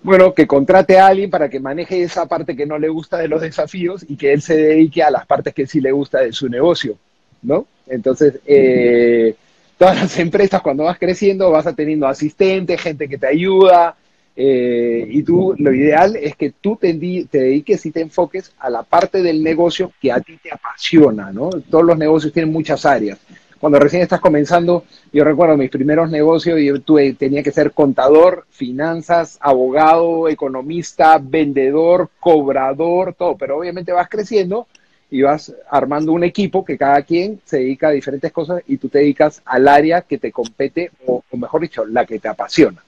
Bueno, 0.01 0.33
que 0.33 0.47
contrate 0.47 0.97
a 0.97 1.07
alguien 1.07 1.29
para 1.29 1.49
que 1.49 1.59
maneje 1.59 2.01
esa 2.01 2.27
parte 2.27 2.55
que 2.55 2.65
no 2.65 2.79
le 2.79 2.87
gusta 2.87 3.17
de 3.17 3.27
los 3.27 3.41
desafíos 3.41 4.05
y 4.07 4.15
que 4.15 4.31
él 4.31 4.41
se 4.41 4.55
dedique 4.55 5.03
a 5.03 5.11
las 5.11 5.25
partes 5.25 5.53
que 5.53 5.67
sí 5.67 5.81
le 5.81 5.91
gusta 5.91 6.19
de 6.19 6.31
su 6.31 6.47
negocio, 6.47 6.95
¿no? 7.41 7.67
Entonces, 7.87 8.39
eh, 8.45 9.35
todas 9.77 9.99
las 9.99 10.17
empresas 10.19 10.61
cuando 10.61 10.85
vas 10.85 10.97
creciendo 10.97 11.51
vas 11.51 11.67
a 11.67 11.75
teniendo 11.75 12.07
asistentes, 12.07 12.79
gente 12.79 13.09
que 13.09 13.17
te 13.17 13.27
ayuda, 13.27 13.97
eh, 14.39 15.07
y 15.09 15.23
tú, 15.23 15.55
lo 15.57 15.73
ideal 15.73 16.15
es 16.15 16.35
que 16.35 16.51
tú 16.51 16.75
te, 16.75 16.93
te, 16.93 17.39
dediques 17.39 17.83
y 17.87 17.91
te 17.91 18.01
enfoques 18.01 18.53
a 18.59 18.69
la 18.69 18.83
parte 18.83 19.23
del 19.23 19.41
negocio 19.41 19.91
que 19.99 20.11
a 20.11 20.21
ti 20.21 20.37
te 20.37 20.53
apasiona, 20.53 21.31
¿no? 21.31 21.49
Todos 21.49 21.83
los 21.83 21.97
negocios 21.97 22.31
tienen 22.31 22.51
muchas 22.51 22.85
áreas. 22.85 23.17
Cuando 23.59 23.79
recién 23.79 24.03
estás 24.03 24.19
comenzando, 24.19 24.83
yo 25.11 25.23
recuerdo 25.23 25.57
mis 25.57 25.71
primeros 25.71 26.11
negocios, 26.11 26.59
yo 26.61 26.79
tuve, 26.81 27.13
tenía 27.13 27.41
que 27.41 27.51
ser 27.51 27.71
contador, 27.71 28.45
finanzas, 28.51 29.39
abogado, 29.41 30.29
economista, 30.29 31.17
vendedor, 31.19 32.11
cobrador, 32.19 33.15
todo, 33.15 33.35
pero 33.37 33.57
obviamente 33.57 33.91
vas 33.91 34.07
creciendo 34.07 34.67
y 35.09 35.23
vas 35.23 35.51
armando 35.67 36.11
un 36.11 36.23
equipo 36.23 36.63
que 36.63 36.77
cada 36.77 37.01
quien 37.01 37.41
se 37.43 37.57
dedica 37.57 37.87
a 37.87 37.91
diferentes 37.91 38.31
cosas 38.31 38.61
y 38.67 38.77
tú 38.77 38.87
te 38.87 38.99
dedicas 38.99 39.41
al 39.45 39.67
área 39.67 40.01
que 40.01 40.19
te 40.19 40.31
compete 40.31 40.91
o 41.07 41.23
mejor 41.35 41.61
dicho, 41.61 41.83
la 41.85 42.05
que 42.05 42.19
te 42.19 42.27
apasiona. 42.27 42.83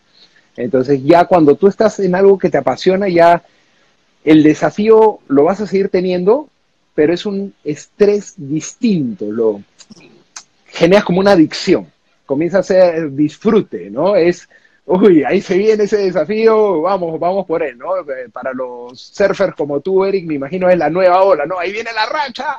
Entonces 0.56 1.04
ya 1.04 1.26
cuando 1.26 1.56
tú 1.56 1.68
estás 1.68 2.00
en 2.00 2.16
algo 2.16 2.38
que 2.38 2.50
te 2.50 2.58
apasiona, 2.58 3.08
ya 3.08 3.44
el 4.24 4.44
desafío 4.44 5.20
lo 5.28 5.44
vas 5.46 5.62
a 5.62 5.68
seguir 5.68 5.90
teniendo, 5.90 6.50
pero 6.94 7.14
es 7.14 7.26
un 7.26 7.54
estrés 7.64 8.34
distinto, 8.38 9.26
lo 9.32 9.62
generas 10.66 11.06
como 11.06 11.20
una 11.20 11.32
adicción, 11.32 11.88
comienza 12.26 12.60
a 12.60 12.64
ser 12.64 13.12
disfrute, 13.12 13.90
¿no? 13.90 14.16
Es, 14.16 14.50
uy, 14.86 15.24
ahí 15.24 15.42
se 15.42 15.58
viene 15.58 15.86
ese 15.86 15.98
desafío, 15.98 16.82
vamos, 16.82 17.20
vamos 17.20 17.46
por 17.46 17.64
él, 17.64 17.78
¿no? 17.78 17.98
Eh, 18.00 18.30
para 18.32 18.54
los 18.54 19.02
surfers 19.02 19.56
como 19.56 19.80
tú, 19.80 20.04
Eric, 20.06 20.26
me 20.26 20.36
imagino 20.36 20.70
es 20.70 20.78
la 20.78 20.90
nueva 20.90 21.24
ola, 21.24 21.46
¿no? 21.46 21.58
Ahí 21.58 21.72
viene 21.72 21.92
la 21.94 22.06
racha, 22.06 22.58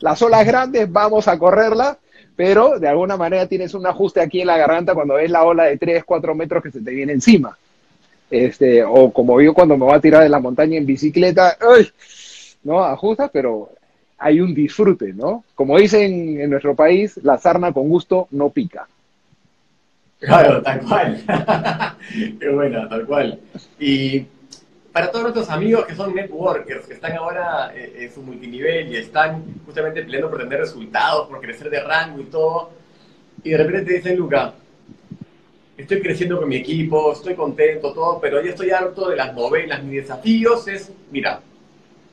las 0.00 0.20
olas 0.22 0.46
grandes, 0.46 0.90
vamos 0.90 1.28
a 1.28 1.38
correrla, 1.38 1.98
pero 2.36 2.78
de 2.78 2.88
alguna 2.88 3.16
manera 3.16 3.46
tienes 3.46 3.74
un 3.74 3.86
ajuste 3.86 4.20
aquí 4.20 4.40
en 4.40 4.46
la 4.46 4.56
garganta 4.56 4.94
cuando 4.94 5.14
ves 5.14 5.30
la 5.30 5.44
ola 5.44 5.64
de 5.64 5.76
3, 5.76 6.04
4 6.04 6.34
metros 6.34 6.62
que 6.62 6.70
se 6.70 6.80
te 6.80 6.90
viene 6.90 7.12
encima. 7.12 7.56
Este, 8.30 8.82
o 8.82 9.12
como 9.12 9.40
yo 9.40 9.52
cuando 9.52 9.76
me 9.76 9.84
voy 9.84 9.94
a 9.94 10.00
tirar 10.00 10.22
de 10.22 10.28
la 10.28 10.40
montaña 10.40 10.78
en 10.78 10.86
bicicleta, 10.86 11.56
¿no? 12.64 12.82
Ajusta, 12.82 13.28
pero 13.28 13.70
hay 14.18 14.40
un 14.40 14.54
disfrute, 14.54 15.12
¿no? 15.12 15.44
Como 15.54 15.78
dicen 15.78 16.40
en 16.40 16.48
nuestro 16.48 16.74
país, 16.74 17.18
la 17.22 17.38
sarna 17.38 17.72
con 17.72 17.88
gusto 17.88 18.28
no 18.30 18.50
pica. 18.50 18.86
Claro, 20.20 20.62
tal 20.62 20.80
cual. 20.80 21.22
Qué 22.40 22.48
buena, 22.48 22.88
tal 22.88 23.04
cual. 23.06 23.40
Y 23.80 24.24
para 24.92 25.10
todos 25.10 25.22
nuestros 25.22 25.48
amigos 25.48 25.86
que 25.86 25.94
son 25.94 26.14
networkers, 26.14 26.86
que 26.86 26.94
están 26.94 27.16
ahora 27.16 27.72
eh, 27.74 28.04
en 28.04 28.12
su 28.12 28.22
multinivel 28.22 28.92
y 28.92 28.96
están 28.96 29.42
justamente 29.64 30.02
peleando 30.02 30.30
por 30.30 30.40
tener 30.40 30.60
resultados, 30.60 31.28
por 31.28 31.40
crecer 31.40 31.70
de 31.70 31.80
rango 31.80 32.20
y 32.20 32.24
todo, 32.24 32.70
y 33.42 33.50
de 33.50 33.56
repente 33.56 33.82
te 33.82 33.94
dicen, 33.94 34.16
Luca, 34.16 34.54
estoy 35.76 36.00
creciendo 36.00 36.38
con 36.38 36.48
mi 36.48 36.56
equipo, 36.56 37.12
estoy 37.12 37.34
contento, 37.34 37.92
todo, 37.92 38.20
pero 38.20 38.42
ya 38.42 38.50
estoy 38.50 38.70
harto 38.70 39.08
de 39.08 39.16
las 39.16 39.34
novelas. 39.34 39.82
Mi 39.82 39.96
desafío 39.96 40.54
es, 40.66 40.92
mira, 41.10 41.40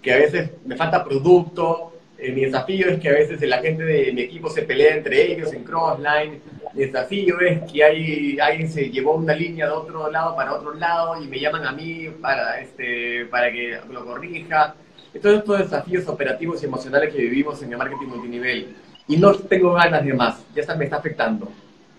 que 0.02 0.14
a 0.14 0.18
veces 0.18 0.52
me 0.66 0.76
falta 0.76 1.04
producto, 1.04 1.94
eh, 2.22 2.32
mi 2.34 2.46
desafío 2.46 2.90
es 2.90 3.00
que 3.00 3.10
a 3.10 3.14
veces 3.14 3.42
la 3.42 3.60
gente 3.60 3.84
de 3.84 4.12
mi 4.12 4.22
equipo 4.22 4.50
se 4.50 4.64
pelea 4.64 4.96
entre 4.96 5.32
ellos 5.32 5.54
en 5.54 5.64
crossline. 5.64 6.42
Mi 6.74 6.86
desafío 6.86 7.40
es 7.40 7.72
que 7.72 7.84
hay, 7.84 8.40
alguien 8.40 8.70
se 8.70 8.90
llevó 8.90 9.16
una 9.16 9.34
línea 9.34 9.68
de 9.68 9.72
otro 9.72 10.12
lado 10.12 10.36
para 10.36 10.54
otro 10.54 10.74
lado 10.74 11.22
y 11.22 11.28
me 11.28 11.40
llaman 11.40 11.66
a 11.66 11.72
mí 11.72 12.10
para, 12.22 12.60
este, 12.60 13.26
para 13.28 13.52
que 13.52 13.80
lo 13.90 14.06
corrija. 14.06 14.76
Todos 15.22 15.40
estos 15.40 15.60
desafíos 15.60 16.08
operativos 16.08 16.62
y 16.62 16.66
emocionales 16.66 17.14
que 17.14 17.22
vivimos 17.22 17.62
en 17.64 17.72
el 17.72 17.78
marketing 17.78 18.08
multinivel. 18.08 18.76
Y 19.08 19.18
no 19.18 19.34
tengo 19.34 19.74
ganas 19.74 20.04
de 20.04 20.14
más, 20.14 20.44
ya 20.54 20.76
me 20.76 20.84
está 20.84 20.98
afectando. 20.98 21.50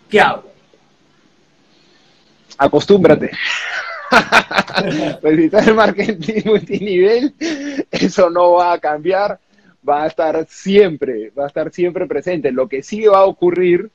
¿Qué 0.09 0.21
hago? 0.21 0.45
Acostúmbrate. 2.59 3.31
estás 5.23 5.67
en 5.67 5.77
marketing 5.77 6.43
multinivel, 6.45 7.35
eso 7.91 8.29
no 8.29 8.53
va 8.53 8.75
a 8.75 8.79
cambiar 8.79 9.39
va 9.89 10.05
a 10.05 10.07
estar 10.07 10.47
siempre, 10.49 11.31
va 11.39 11.45
a 11.45 11.49
estar 11.49 11.73
siempre 11.73 12.07
presente. 12.07 12.53
Lo 12.53 12.69
que 12.69 12.83
sí 12.83 13.07
va 13.07 13.19
a 13.19 13.25
ocurrir 13.25 13.91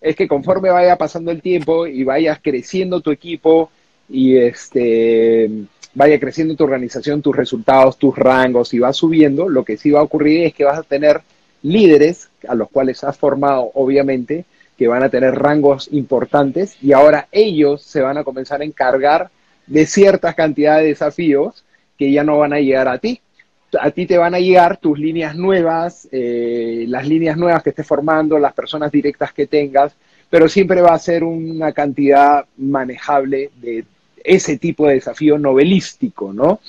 es 0.00 0.16
que 0.16 0.28
conforme 0.28 0.70
vaya 0.70 0.96
pasando 0.96 1.30
el 1.30 1.42
tiempo 1.42 1.86
y 1.86 2.04
vayas 2.04 2.38
creciendo 2.42 3.00
tu 3.00 3.10
equipo 3.10 3.70
y 4.08 4.36
este 4.36 5.50
vaya 5.94 6.20
creciendo 6.20 6.54
tu 6.54 6.64
organización, 6.64 7.22
tus 7.22 7.34
resultados, 7.34 7.98
tus 7.98 8.16
rangos 8.16 8.72
y 8.72 8.78
va 8.78 8.92
subiendo, 8.92 9.48
lo 9.48 9.64
que 9.64 9.76
sí 9.76 9.90
va 9.90 10.00
a 10.00 10.04
ocurrir 10.04 10.44
es 10.44 10.54
que 10.54 10.64
vas 10.64 10.78
a 10.78 10.82
tener 10.82 11.22
líderes 11.62 12.28
a 12.46 12.54
los 12.54 12.70
cuales 12.70 13.02
has 13.02 13.16
formado, 13.16 13.70
obviamente, 13.74 14.44
que 14.76 14.86
van 14.86 15.02
a 15.02 15.08
tener 15.08 15.34
rangos 15.34 15.88
importantes 15.90 16.76
y 16.80 16.92
ahora 16.92 17.26
ellos 17.32 17.82
se 17.82 18.00
van 18.00 18.16
a 18.16 18.22
comenzar 18.22 18.60
a 18.60 18.64
encargar 18.64 19.30
de 19.66 19.86
ciertas 19.86 20.36
cantidades 20.36 20.84
de 20.84 20.88
desafíos 20.90 21.64
que 21.98 22.12
ya 22.12 22.22
no 22.22 22.38
van 22.38 22.52
a 22.52 22.60
llegar 22.60 22.86
a 22.86 22.98
ti, 22.98 23.20
a 23.80 23.90
ti 23.90 24.06
te 24.06 24.18
van 24.18 24.34
a 24.34 24.40
llegar 24.40 24.78
tus 24.78 24.98
líneas 24.98 25.36
nuevas, 25.36 26.08
eh, 26.10 26.84
las 26.88 27.06
líneas 27.06 27.36
nuevas 27.36 27.62
que 27.62 27.70
estés 27.70 27.86
formando, 27.86 28.38
las 28.38 28.54
personas 28.54 28.90
directas 28.90 29.32
que 29.32 29.46
tengas, 29.46 29.92
pero 30.30 30.48
siempre 30.48 30.80
va 30.80 30.94
a 30.94 30.98
ser 30.98 31.24
una 31.24 31.72
cantidad 31.72 32.44
manejable 32.56 33.50
de 33.60 33.84
ese 34.24 34.58
tipo 34.58 34.86
de 34.86 34.94
desafío 34.94 35.38
novelístico, 35.38 36.32
¿no? 36.32 36.60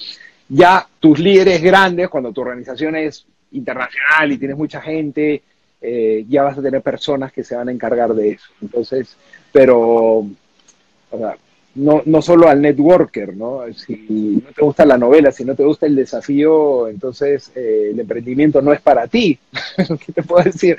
Ya 0.47 0.87
tus 0.99 1.19
líderes 1.19 1.61
grandes, 1.61 2.09
cuando 2.09 2.31
tu 2.31 2.41
organización 2.41 2.95
es 2.95 3.25
internacional 3.51 4.31
y 4.31 4.37
tienes 4.37 4.57
mucha 4.57 4.81
gente, 4.81 5.41
eh, 5.81 6.25
ya 6.27 6.43
vas 6.43 6.57
a 6.57 6.61
tener 6.61 6.81
personas 6.81 7.31
que 7.31 7.43
se 7.43 7.55
van 7.55 7.69
a 7.69 7.71
encargar 7.71 8.13
de 8.13 8.31
eso. 8.31 8.47
Entonces, 8.61 9.15
pero, 9.51 9.79
o 9.79 11.17
sea, 11.17 11.37
no, 11.75 12.01
no 12.05 12.21
solo 12.21 12.47
al 12.47 12.61
networker, 12.61 13.35
¿no? 13.35 13.61
Si 13.73 14.41
no 14.43 14.51
te 14.51 14.61
gusta 14.61 14.85
la 14.85 14.97
novela, 14.97 15.31
si 15.31 15.45
no 15.45 15.55
te 15.55 15.63
gusta 15.63 15.85
el 15.85 15.95
desafío, 15.95 16.87
entonces 16.87 17.51
eh, 17.55 17.89
el 17.91 17.99
emprendimiento 17.99 18.61
no 18.61 18.73
es 18.73 18.81
para 18.81 19.07
ti, 19.07 19.37
¿qué 20.05 20.11
te 20.11 20.23
puedo 20.23 20.43
decir? 20.43 20.77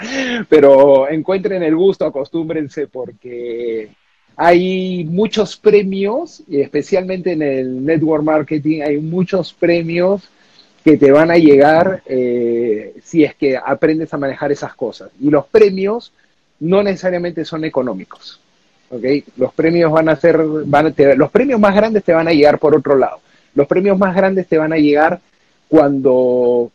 Pero 0.48 1.08
encuentren 1.08 1.62
el 1.62 1.76
gusto, 1.76 2.04
acostúmbrense 2.04 2.86
porque 2.86 3.90
hay 4.36 5.04
muchos 5.04 5.56
premios, 5.56 6.42
y 6.48 6.60
especialmente 6.60 7.32
en 7.32 7.42
el 7.42 7.84
network 7.84 8.24
marketing, 8.24 8.82
hay 8.82 8.98
muchos 8.98 9.52
premios 9.52 10.28
que 10.84 10.96
te 10.96 11.12
van 11.12 11.30
a 11.30 11.36
llegar 11.36 12.02
eh, 12.06 12.94
si 13.04 13.22
es 13.22 13.34
que 13.34 13.56
aprendes 13.56 14.12
a 14.14 14.18
manejar 14.18 14.50
esas 14.50 14.74
cosas. 14.74 15.10
Y 15.20 15.28
los 15.28 15.46
premios 15.46 16.12
no 16.58 16.82
necesariamente 16.82 17.44
son 17.44 17.64
económicos. 17.64 18.39
Los 19.36 19.54
premios 19.54 19.92
van 19.92 20.08
a 20.08 20.16
ser, 20.16 20.42
van 20.42 20.94
los 21.16 21.30
premios 21.30 21.60
más 21.60 21.74
grandes 21.74 22.02
te 22.02 22.12
van 22.12 22.26
a 22.26 22.32
llegar 22.32 22.58
por 22.58 22.74
otro 22.74 22.96
lado. 22.96 23.20
Los 23.54 23.66
premios 23.66 23.96
más 23.98 24.14
grandes 24.14 24.48
te 24.48 24.58
van 24.58 24.72
a 24.72 24.78
llegar 24.78 25.20
cuando 25.68 26.72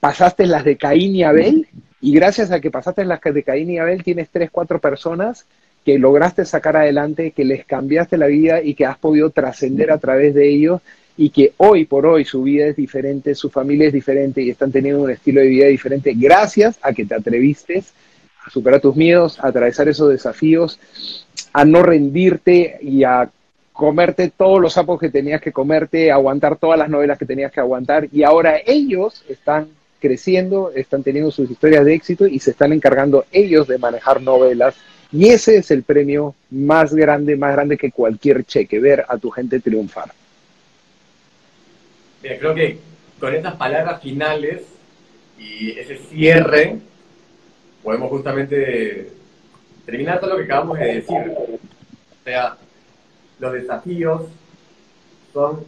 pasaste 0.00 0.46
las 0.46 0.64
de 0.64 0.76
Caín 0.76 1.14
y 1.14 1.24
Abel 1.24 1.66
y 2.00 2.14
gracias 2.14 2.50
a 2.50 2.60
que 2.60 2.70
pasaste 2.70 3.04
las 3.04 3.20
de 3.20 3.42
Caín 3.42 3.70
y 3.70 3.78
Abel 3.78 4.02
tienes 4.02 4.28
tres, 4.30 4.50
cuatro 4.50 4.78
personas 4.78 5.44
que 5.84 5.98
lograste 5.98 6.44
sacar 6.44 6.76
adelante, 6.76 7.32
que 7.32 7.44
les 7.44 7.66
cambiaste 7.66 8.16
la 8.16 8.26
vida 8.26 8.62
y 8.62 8.74
que 8.74 8.86
has 8.86 8.96
podido 8.96 9.30
trascender 9.30 9.90
a 9.90 9.98
través 9.98 10.34
de 10.34 10.48
ellos 10.48 10.80
y 11.16 11.30
que 11.30 11.52
hoy 11.58 11.84
por 11.84 12.06
hoy 12.06 12.24
su 12.24 12.42
vida 12.42 12.66
es 12.66 12.76
diferente, 12.76 13.34
su 13.34 13.50
familia 13.50 13.88
es 13.88 13.92
diferente 13.92 14.40
y 14.40 14.50
están 14.50 14.72
teniendo 14.72 15.02
un 15.02 15.10
estilo 15.10 15.40
de 15.40 15.48
vida 15.48 15.66
diferente 15.66 16.14
gracias 16.16 16.78
a 16.80 16.92
que 16.92 17.04
te 17.04 17.14
atreviste 17.14 17.82
a 18.44 18.50
superar 18.50 18.80
tus 18.80 18.96
miedos, 18.96 19.38
a 19.38 19.48
atravesar 19.48 19.88
esos 19.88 20.08
desafíos 20.08 20.80
a 21.52 21.64
no 21.64 21.82
rendirte 21.82 22.78
y 22.80 23.04
a 23.04 23.30
comerte 23.72 24.30
todos 24.36 24.60
los 24.60 24.74
sapos 24.74 25.00
que 25.00 25.10
tenías 25.10 25.40
que 25.40 25.52
comerte, 25.52 26.10
aguantar 26.12 26.56
todas 26.56 26.78
las 26.78 26.88
novelas 26.88 27.18
que 27.18 27.26
tenías 27.26 27.52
que 27.52 27.60
aguantar. 27.60 28.08
Y 28.12 28.22
ahora 28.22 28.58
ellos 28.64 29.24
están 29.28 29.68
creciendo, 30.00 30.72
están 30.74 31.02
teniendo 31.02 31.30
sus 31.30 31.50
historias 31.50 31.84
de 31.84 31.94
éxito 31.94 32.26
y 32.26 32.38
se 32.38 32.50
están 32.50 32.72
encargando 32.72 33.24
ellos 33.32 33.66
de 33.68 33.78
manejar 33.78 34.20
novelas. 34.20 34.74
Y 35.10 35.28
ese 35.28 35.58
es 35.58 35.70
el 35.70 35.82
premio 35.82 36.34
más 36.50 36.94
grande, 36.94 37.36
más 37.36 37.52
grande 37.52 37.76
que 37.76 37.92
cualquier 37.92 38.44
cheque, 38.44 38.80
ver 38.80 39.04
a 39.08 39.18
tu 39.18 39.30
gente 39.30 39.60
triunfar. 39.60 40.12
Mira, 42.22 42.38
creo 42.38 42.54
que 42.54 42.78
con 43.18 43.34
estas 43.34 43.54
palabras 43.56 44.00
finales 44.00 44.62
y 45.38 45.78
ese 45.78 45.98
cierre, 45.98 46.78
podemos 47.82 48.10
justamente 48.10 49.10
terminar 49.84 50.20
todo 50.20 50.30
lo 50.30 50.36
que 50.36 50.44
acabamos 50.44 50.78
de 50.78 50.94
decir. 50.94 51.32
O 51.36 52.24
sea, 52.24 52.56
los 53.38 53.52
desafíos 53.52 54.22
son, 55.32 55.64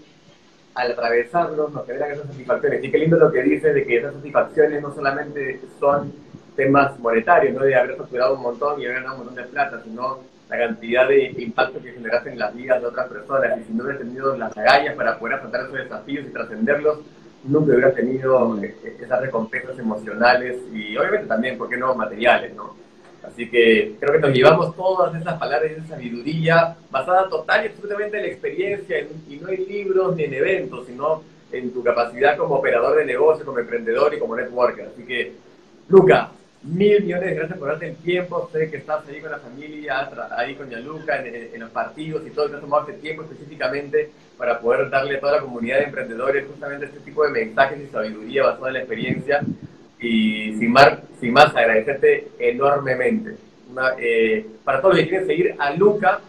al 0.74 0.92
atravesarlos, 0.92 1.72
nos 1.72 1.86
generan 1.86 2.12
esas 2.12 2.26
satisfacciones. 2.26 2.84
Y 2.84 2.90
qué 2.90 2.98
lindo 2.98 3.16
lo 3.16 3.32
que 3.32 3.42
dice 3.42 3.72
de 3.72 3.84
que 3.84 3.96
esas 3.98 4.14
satisfacciones 4.14 4.82
no 4.82 4.94
solamente 4.94 5.60
son 5.80 6.12
temas 6.56 6.98
monetarios, 7.00 7.54
no 7.54 7.64
de 7.64 7.74
haber 7.74 7.96
facturado 7.96 8.34
un 8.34 8.42
montón 8.42 8.80
y 8.80 8.84
haber 8.84 8.98
ganado 8.98 9.14
un 9.14 9.26
montón 9.26 9.44
de 9.44 9.50
plata, 9.50 9.82
sino 9.82 10.20
la 10.48 10.58
cantidad 10.58 11.08
de 11.08 11.34
impacto 11.38 11.82
que 11.82 11.92
generaste 11.92 12.30
en 12.30 12.38
las 12.38 12.54
vidas 12.54 12.80
de 12.80 12.86
otras 12.86 13.08
personas. 13.08 13.58
Y 13.58 13.64
si 13.64 13.72
no 13.72 13.84
hubieras 13.84 14.02
tenido 14.02 14.36
las 14.36 14.56
agallas 14.56 14.94
para 14.94 15.18
poder 15.18 15.36
afrontar 15.36 15.62
esos 15.62 15.74
desafíos 15.74 16.26
y 16.26 16.32
trascenderlos, 16.32 16.98
nunca 17.44 17.72
hubieras 17.72 17.94
tenido 17.94 18.62
eh, 18.62 18.74
esas 19.00 19.20
recompensas 19.20 19.78
emocionales 19.78 20.56
y 20.72 20.96
obviamente 20.96 21.26
también, 21.26 21.58
¿por 21.58 21.68
qué 21.68 21.76
no?, 21.76 21.94
materiales, 21.94 22.54
¿no? 22.54 22.83
Así 23.26 23.48
que 23.48 23.94
creo 23.98 24.12
que 24.12 24.18
nos 24.18 24.32
llevamos 24.32 24.76
todas 24.76 25.14
esas 25.20 25.38
palabras 25.38 25.70
de 25.70 25.88
sabiduría 25.88 26.76
basada 26.90 27.28
total 27.28 27.64
y 27.64 27.68
absolutamente 27.68 28.16
en 28.16 28.22
la 28.22 28.28
experiencia 28.28 29.06
y 29.28 29.36
no 29.36 29.48
en 29.48 29.66
libros 29.66 30.16
ni 30.16 30.24
en 30.24 30.34
eventos, 30.34 30.86
sino 30.86 31.22
en 31.50 31.72
tu 31.72 31.82
capacidad 31.82 32.36
como 32.36 32.56
operador 32.56 32.98
de 32.98 33.06
negocio, 33.06 33.44
como 33.44 33.58
emprendedor 33.58 34.12
y 34.14 34.18
como 34.18 34.36
networker. 34.36 34.88
Así 34.92 35.04
que, 35.04 35.32
Luca, 35.88 36.30
mil 36.62 37.02
millones 37.02 37.30
de 37.30 37.34
gracias 37.34 37.58
por 37.58 37.68
darte 37.68 37.88
el 37.88 37.96
tiempo. 37.96 38.48
Sé 38.52 38.70
que 38.70 38.78
estás 38.78 39.06
ahí 39.08 39.20
con 39.20 39.30
la 39.30 39.38
familia, 39.38 40.10
ahí 40.36 40.54
con 40.54 40.68
Yaluca, 40.68 41.24
en, 41.24 41.54
en 41.54 41.60
los 41.60 41.70
partidos 41.70 42.26
y 42.26 42.30
todo, 42.30 42.48
que 42.48 42.56
has 42.56 42.60
tomado 42.60 42.88
este 42.88 43.00
tiempo 43.00 43.22
específicamente 43.22 44.10
para 44.36 44.58
poder 44.58 44.90
darle 44.90 45.16
a 45.16 45.20
toda 45.20 45.32
la 45.32 45.40
comunidad 45.40 45.78
de 45.78 45.84
emprendedores 45.84 46.46
justamente 46.46 46.86
este 46.86 47.00
tipo 47.00 47.24
de 47.24 47.30
mensajes 47.30 47.80
y 47.80 47.86
sabiduría 47.86 48.44
basada 48.44 48.68
en 48.68 48.74
la 48.74 48.80
experiencia 48.80 49.40
y 50.00 50.54
sin 50.58 50.72
más, 50.72 50.98
sin 51.20 51.32
más 51.32 51.54
agradecerte 51.54 52.28
enormemente. 52.38 53.36
Eh, 53.98 54.46
para 54.64 54.80
todos 54.80 54.94
los 54.94 55.02
que 55.04 55.08
quieren 55.08 55.26
seguir 55.26 55.54
a 55.58 55.70
Luca, 55.72 56.20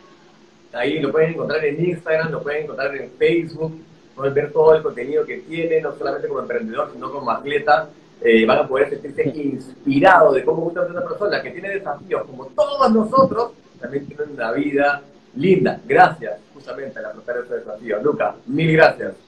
ahí 0.74 1.00
lo 1.00 1.12
pueden 1.12 1.32
encontrar 1.32 1.64
en 1.66 1.84
Instagram, 1.84 2.32
lo 2.32 2.42
pueden 2.42 2.64
encontrar 2.64 2.96
en 2.96 3.12
Facebook, 3.12 3.80
pueden 4.16 4.34
ver 4.34 4.52
todo 4.52 4.76
el 4.76 4.84
contenido 4.84 5.26
que 5.26 5.38
tiene, 5.40 5.82
no 5.82 5.96
solamente 5.96 6.28
como 6.28 6.42
emprendedor, 6.42 6.92
sino 6.94 7.12
como 7.12 7.30
atleta. 7.32 7.90
Eh, 8.22 8.46
van 8.46 8.60
a 8.60 8.68
poder 8.68 8.90
sentirse 8.90 9.24
inspirados 9.38 10.34
de 10.34 10.44
cómo 10.44 10.62
gusta 10.64 10.82
una 10.82 11.02
persona 11.02 11.42
que 11.42 11.52
tiene 11.52 11.70
desafíos 11.70 12.24
como 12.26 12.46
todos 12.48 12.92
nosotros, 12.92 13.52
también 13.80 14.08
tiene 14.08 14.24
una 14.24 14.52
vida 14.54 15.02
linda. 15.36 15.80
Gracias, 15.86 16.40
justamente, 16.54 16.98
a 17.00 17.10
afrontar 17.10 17.38
ese 17.46 17.56
desafío. 17.56 18.02
Luca, 18.02 18.36
mil 18.48 18.72
gracias. 18.72 19.25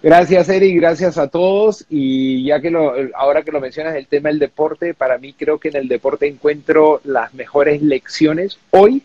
Gracias, 0.00 0.48
Eric, 0.48 0.76
gracias 0.76 1.18
a 1.18 1.26
todos. 1.26 1.84
Y 1.88 2.44
ya 2.44 2.60
que 2.60 2.70
lo, 2.70 2.94
ahora 3.16 3.42
que 3.42 3.50
lo 3.50 3.60
mencionas, 3.60 3.96
el 3.96 4.06
tema 4.06 4.28
del 4.28 4.38
deporte, 4.38 4.94
para 4.94 5.18
mí 5.18 5.32
creo 5.32 5.58
que 5.58 5.68
en 5.68 5.76
el 5.76 5.88
deporte 5.88 6.26
encuentro 6.26 7.00
las 7.04 7.34
mejores 7.34 7.82
lecciones. 7.82 8.58
Hoy 8.70 9.02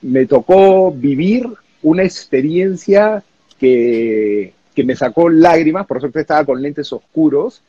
me 0.00 0.26
tocó 0.26 0.92
vivir 0.92 1.48
una 1.82 2.04
experiencia 2.04 3.24
que, 3.58 4.52
que 4.74 4.84
me 4.84 4.94
sacó 4.94 5.28
lágrimas, 5.28 5.86
por 5.86 6.00
suerte 6.00 6.20
estaba 6.20 6.44
con 6.44 6.62
lentes 6.62 6.92
oscuros, 6.92 7.62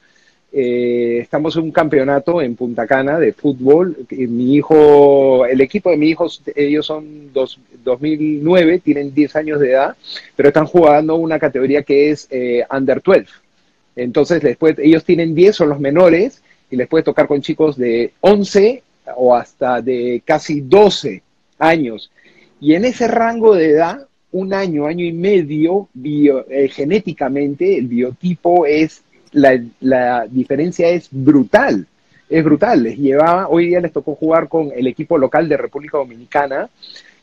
eh, 0.51 1.19
estamos 1.21 1.55
en 1.55 1.63
un 1.63 1.71
campeonato 1.71 2.41
en 2.41 2.55
Punta 2.55 2.87
Cana 2.87 3.19
de 3.19 3.33
fútbol. 3.33 3.95
Mi 4.09 4.55
hijo, 4.55 5.45
el 5.45 5.61
equipo 5.61 5.91
de 5.91 5.97
mi 5.97 6.09
hijo, 6.09 6.27
ellos 6.55 6.85
son 6.85 7.31
dos, 7.33 7.59
2009, 7.83 8.79
tienen 8.79 9.13
10 9.13 9.35
años 9.35 9.59
de 9.59 9.71
edad, 9.71 9.95
pero 10.35 10.49
están 10.49 10.65
jugando 10.65 11.15
una 11.15 11.39
categoría 11.39 11.83
que 11.83 12.11
es 12.11 12.27
eh, 12.31 12.65
Under 12.71 13.01
12. 13.01 13.25
Entonces, 13.95 14.41
después, 14.41 14.77
ellos 14.79 15.03
tienen 15.03 15.35
10, 15.35 15.55
son 15.55 15.69
los 15.69 15.79
menores, 15.79 16.41
y 16.71 16.75
les 16.75 16.87
puede 16.87 17.03
tocar 17.03 17.27
con 17.27 17.41
chicos 17.41 17.77
de 17.77 18.13
11 18.21 18.83
o 19.15 19.35
hasta 19.35 19.81
de 19.81 20.21
casi 20.25 20.61
12 20.61 21.21
años. 21.57 22.11
Y 22.61 22.73
en 22.73 22.85
ese 22.85 23.07
rango 23.07 23.55
de 23.55 23.71
edad, 23.71 24.07
un 24.31 24.53
año, 24.53 24.85
año 24.85 25.05
y 25.05 25.11
medio, 25.11 25.89
eh, 26.03 26.69
genéticamente, 26.69 27.77
el 27.77 27.87
biotipo 27.87 28.65
es 28.65 29.03
la, 29.31 30.25
diferencia 30.29 30.89
es 30.89 31.07
brutal, 31.11 31.87
es 32.29 32.43
brutal. 32.43 32.83
Les 32.83 32.97
llevaba, 32.97 33.47
hoy 33.47 33.67
día 33.67 33.79
les 33.79 33.93
tocó 33.93 34.15
jugar 34.15 34.47
con 34.47 34.71
el 34.75 34.87
equipo 34.87 35.17
local 35.17 35.47
de 35.49 35.57
República 35.57 35.97
Dominicana, 35.97 36.69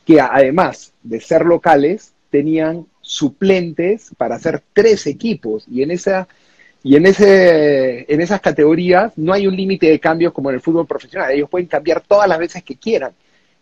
que 0.05 0.21
además 0.21 0.93
de 1.03 1.21
ser 1.21 1.45
locales, 1.45 2.13
tenían 2.31 2.87
suplentes 3.01 4.11
para 4.17 4.35
hacer 4.37 4.63
tres 4.73 5.07
equipos 5.07 5.65
y 5.71 5.83
en 5.83 5.93
esa 5.93 6.27
y 6.83 6.97
en 6.97 7.07
ese 7.07 8.13
en 8.13 8.21
esas 8.21 8.41
categorías 8.41 9.13
no 9.17 9.33
hay 9.33 9.47
un 9.47 9.57
límite 9.57 9.89
de 9.89 10.01
cambios 10.01 10.33
como 10.33 10.51
en 10.51 10.57
el 10.57 10.61
fútbol 10.61 10.87
profesional 10.87 11.31
ellos 11.31 11.49
pueden 11.49 11.69
cambiar 11.69 12.01
todas 12.01 12.29
las 12.29 12.39
veces 12.39 12.65
que 12.65 12.75
quieran 12.75 13.13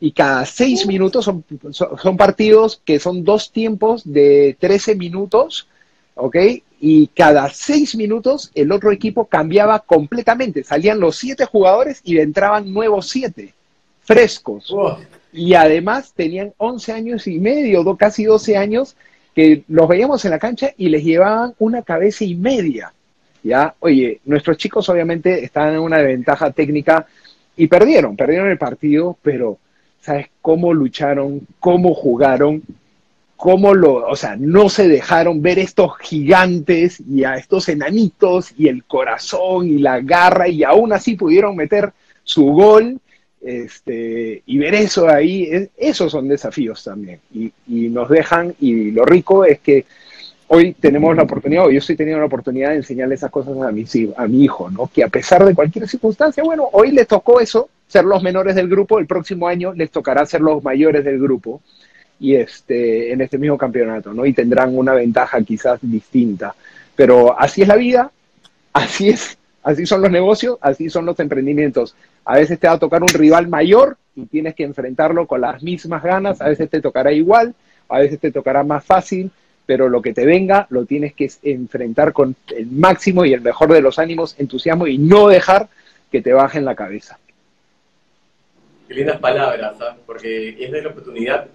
y 0.00 0.12
cada 0.12 0.46
seis 0.46 0.86
minutos 0.86 1.26
son, 1.26 1.44
son, 1.72 2.16
partidos 2.16 2.80
que 2.84 2.98
son 2.98 3.22
dos 3.22 3.52
tiempos 3.52 4.02
de 4.10 4.56
13 4.58 4.94
minutos 4.96 5.68
¿ok? 6.14 6.36
Y 6.86 7.06
cada 7.06 7.48
seis 7.48 7.96
minutos 7.96 8.50
el 8.54 8.70
otro 8.70 8.92
equipo 8.92 9.24
cambiaba 9.24 9.78
completamente. 9.78 10.64
Salían 10.64 11.00
los 11.00 11.16
siete 11.16 11.46
jugadores 11.46 12.02
y 12.04 12.18
entraban 12.18 12.74
nuevos 12.74 13.08
siete, 13.08 13.54
frescos. 14.02 14.70
Y 15.32 15.54
además 15.54 16.12
tenían 16.14 16.52
11 16.58 16.92
años 16.92 17.26
y 17.26 17.38
medio, 17.38 17.96
casi 17.96 18.24
12 18.24 18.58
años, 18.58 18.96
que 19.34 19.64
los 19.66 19.88
veíamos 19.88 20.26
en 20.26 20.32
la 20.32 20.38
cancha 20.38 20.74
y 20.76 20.90
les 20.90 21.02
llevaban 21.02 21.54
una 21.58 21.80
cabeza 21.80 22.22
y 22.22 22.34
media. 22.34 22.92
¿ya? 23.42 23.74
Oye, 23.80 24.20
nuestros 24.26 24.58
chicos 24.58 24.86
obviamente 24.90 25.42
estaban 25.42 25.72
en 25.72 25.80
una 25.80 26.02
ventaja 26.02 26.50
técnica 26.50 27.06
y 27.56 27.66
perdieron, 27.66 28.14
perdieron 28.14 28.50
el 28.50 28.58
partido, 28.58 29.16
pero 29.22 29.56
¿sabes 30.02 30.26
cómo 30.42 30.74
lucharon? 30.74 31.46
¿Cómo 31.60 31.94
jugaron? 31.94 32.62
Cómo 33.36 33.74
lo, 33.74 34.06
o 34.06 34.16
sea, 34.16 34.36
no 34.36 34.68
se 34.68 34.88
dejaron 34.88 35.42
ver 35.42 35.58
estos 35.58 35.98
gigantes 35.98 37.00
y 37.00 37.24
a 37.24 37.34
estos 37.34 37.68
enanitos 37.68 38.54
y 38.56 38.68
el 38.68 38.84
corazón 38.84 39.68
y 39.68 39.78
la 39.78 40.00
garra 40.00 40.48
y 40.48 40.62
aún 40.64 40.92
así 40.92 41.16
pudieron 41.16 41.56
meter 41.56 41.92
su 42.22 42.44
gol 42.46 42.98
este, 43.42 44.42
y 44.46 44.58
ver 44.58 44.74
eso 44.74 45.08
ahí, 45.08 45.68
esos 45.76 46.12
son 46.12 46.28
desafíos 46.28 46.82
también 46.84 47.20
y, 47.34 47.52
nos 47.88 48.08
dejan 48.08 48.54
y 48.60 48.90
lo 48.92 49.04
rico 49.04 49.44
es 49.44 49.60
que 49.60 49.84
hoy 50.46 50.72
tenemos 50.72 51.14
la 51.16 51.24
oportunidad, 51.24 51.66
o 51.66 51.70
yo 51.70 51.78
estoy 51.78 51.96
teniendo 51.96 52.20
la 52.20 52.26
oportunidad 52.26 52.70
de 52.70 52.76
enseñarle 52.76 53.14
esas 53.14 53.30
cosas 53.30 53.56
a 53.60 53.72
mi, 53.72 53.84
a 54.16 54.26
mi 54.26 54.44
hijo, 54.44 54.70
¿no? 54.70 54.88
Que 54.92 55.02
a 55.02 55.08
pesar 55.08 55.44
de 55.44 55.54
cualquier 55.54 55.88
circunstancia, 55.88 56.44
bueno, 56.44 56.68
hoy 56.72 56.92
les 56.92 57.08
tocó 57.08 57.40
eso, 57.40 57.68
ser 57.88 58.04
los 58.04 58.22
menores 58.22 58.54
del 58.54 58.68
grupo, 58.68 58.98
el 58.98 59.06
próximo 59.06 59.48
año 59.48 59.72
les 59.74 59.90
tocará 59.90 60.24
ser 60.26 60.42
los 60.42 60.62
mayores 60.62 61.04
del 61.04 61.18
grupo 61.18 61.60
y 62.20 62.36
este, 62.36 63.12
en 63.12 63.20
este 63.20 63.38
mismo 63.38 63.58
campeonato, 63.58 64.12
¿no? 64.12 64.24
Y 64.24 64.32
tendrán 64.32 64.76
una 64.76 64.94
ventaja 64.94 65.42
quizás 65.42 65.78
distinta. 65.82 66.54
Pero 66.96 67.38
así 67.38 67.62
es 67.62 67.68
la 67.68 67.76
vida, 67.76 68.10
así 68.72 69.08
es, 69.08 69.36
así 69.62 69.86
son 69.86 70.02
los 70.02 70.10
negocios, 70.10 70.58
así 70.60 70.88
son 70.88 71.06
los 71.06 71.18
emprendimientos. 71.20 71.94
A 72.24 72.36
veces 72.36 72.58
te 72.58 72.66
va 72.66 72.74
a 72.74 72.78
tocar 72.78 73.02
un 73.02 73.08
rival 73.08 73.48
mayor 73.48 73.96
y 74.14 74.26
tienes 74.26 74.54
que 74.54 74.64
enfrentarlo 74.64 75.26
con 75.26 75.40
las 75.40 75.62
mismas 75.62 76.02
ganas, 76.02 76.40
a 76.40 76.48
veces 76.48 76.70
te 76.70 76.80
tocará 76.80 77.12
igual, 77.12 77.54
a 77.88 77.98
veces 77.98 78.20
te 78.20 78.30
tocará 78.30 78.62
más 78.62 78.84
fácil, 78.84 79.30
pero 79.66 79.88
lo 79.88 80.02
que 80.02 80.12
te 80.12 80.24
venga 80.24 80.66
lo 80.70 80.84
tienes 80.84 81.14
que 81.14 81.30
enfrentar 81.42 82.12
con 82.12 82.36
el 82.54 82.66
máximo 82.66 83.24
y 83.24 83.32
el 83.32 83.40
mejor 83.40 83.72
de 83.72 83.80
los 83.80 83.98
ánimos, 83.98 84.36
entusiasmo 84.38 84.86
y 84.86 84.98
no 84.98 85.28
dejar 85.28 85.68
que 86.12 86.22
te 86.22 86.32
bajen 86.32 86.64
la 86.64 86.74
cabeza. 86.74 87.18
Qué 88.86 88.94
lindas 88.94 89.18
palabras, 89.18 89.74
¿ah? 89.80 89.96
porque 90.06 90.62
es 90.62 90.70
de 90.70 90.82
la 90.82 90.90
oportunidad 90.90 91.48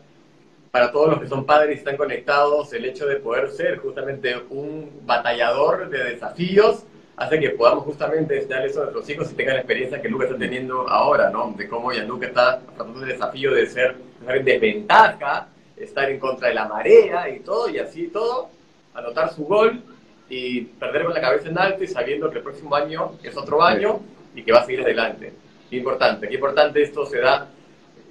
para 0.71 0.91
todos 0.91 1.09
los 1.09 1.19
que 1.19 1.27
son 1.27 1.45
padres 1.45 1.75
y 1.75 1.79
están 1.79 1.97
conectados, 1.97 2.71
el 2.73 2.85
hecho 2.85 3.07
de 3.07 3.17
poder 3.17 3.49
ser 3.51 3.77
justamente 3.77 4.35
un 4.49 5.01
batallador 5.05 5.89
de 5.89 6.03
desafíos 6.03 6.83
hace 7.17 7.39
que 7.39 7.49
podamos 7.49 7.83
justamente 7.83 8.37
enseñar 8.37 8.65
eso 8.65 8.79
a 8.79 8.83
nuestros 8.83 9.09
hijos 9.09 9.31
y 9.31 9.35
tengan 9.35 9.55
la 9.55 9.61
experiencia 9.61 10.01
que 10.01 10.07
Luca 10.07 10.25
está 10.25 10.37
teniendo 10.37 10.87
ahora, 10.87 11.29
¿no? 11.29 11.53
De 11.57 11.67
cómo 11.67 11.91
Gianluca 11.91 12.27
está 12.27 12.53
afrontando 12.53 13.01
el 13.03 13.09
desafío 13.09 13.53
de 13.53 13.65
ser 13.67 13.95
en 14.27 14.45
desventaja, 14.45 15.47
estar 15.75 16.09
en 16.09 16.19
contra 16.19 16.49
de 16.49 16.53
la 16.53 16.67
marea 16.67 17.29
y 17.29 17.39
todo, 17.39 17.69
y 17.69 17.79
así 17.79 18.07
todo, 18.07 18.49
anotar 18.93 19.33
su 19.33 19.45
gol 19.45 19.81
y 20.29 20.61
perder 20.61 21.03
con 21.03 21.13
la 21.13 21.21
cabeza 21.21 21.49
en 21.49 21.57
alto 21.57 21.83
y 21.83 21.87
sabiendo 21.87 22.29
que 22.29 22.37
el 22.37 22.43
próximo 22.43 22.75
año 22.75 23.13
es 23.23 23.35
otro 23.35 23.61
año 23.63 23.99
y 24.35 24.43
que 24.43 24.51
va 24.53 24.59
a 24.59 24.65
seguir 24.65 24.81
adelante. 24.81 25.33
Qué 25.69 25.77
importante, 25.77 26.27
qué 26.27 26.35
importante 26.35 26.81
esto 26.81 27.05
se 27.05 27.19
da 27.19 27.49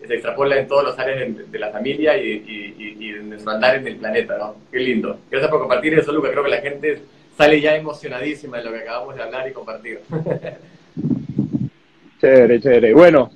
se 0.06 0.14
extrapola 0.14 0.58
en 0.58 0.68
todas 0.68 0.86
las 0.86 0.98
áreas 0.98 1.50
de, 1.50 1.58
la 1.58 1.70
familia 1.70 2.16
y, 2.16 2.74
y, 2.78 3.12
de 3.12 3.22
nuestro 3.22 3.52
andar 3.52 3.76
en 3.76 3.86
el 3.86 3.96
planeta, 3.96 4.36
¿no? 4.38 4.56
Qué 4.70 4.78
lindo. 4.78 5.18
Gracias 5.30 5.50
por 5.50 5.60
compartir 5.60 5.98
eso, 5.98 6.12
Luca. 6.12 6.30
Creo 6.30 6.44
que 6.44 6.50
la 6.50 6.60
gente 6.60 7.02
sale 7.36 7.60
ya 7.60 7.76
emocionadísima 7.76 8.58
de 8.58 8.64
lo 8.64 8.72
que 8.72 8.80
acabamos 8.80 9.14
de 9.14 9.22
hablar 9.22 9.48
y 9.48 9.52
compartir. 9.52 10.00
chévere, 12.20 12.60
chévere. 12.60 12.94
Bueno, 12.94 13.30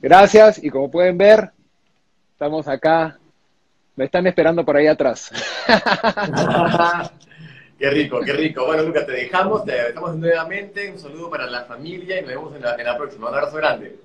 gracias 0.00 0.62
y 0.62 0.70
como 0.70 0.90
pueden 0.90 1.18
ver, 1.18 1.50
estamos 2.32 2.68
acá. 2.68 3.18
Me 3.96 4.04
están 4.04 4.26
esperando 4.26 4.64
por 4.64 4.76
ahí 4.76 4.86
atrás. 4.86 5.30
Qué 7.78 7.90
rico, 7.90 8.20
qué 8.20 8.32
rico. 8.32 8.66
Bueno, 8.66 8.82
Luca, 8.82 9.06
te 9.06 9.12
dejamos, 9.12 9.64
te 9.64 9.70
dejamos 9.70 10.16
nuevamente. 10.16 10.90
Un 10.90 10.98
saludo 10.98 11.30
para 11.30 11.46
la 11.46 11.64
familia 11.64 12.18
y 12.18 12.22
nos 12.22 12.30
vemos 12.30 12.56
en 12.56 12.62
la, 12.62 12.74
en 12.74 12.84
la 12.84 12.98
próxima. 12.98 13.28
Un 13.28 13.36
abrazo 13.36 13.56
grande. 13.56 13.96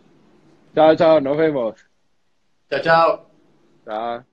Chao, 0.76 0.96
chao, 0.96 1.20
nos 1.22 1.38
vemos. 1.38 1.76
Chao, 2.70 2.82
chao. 2.82 3.30
Chao. 3.86 4.33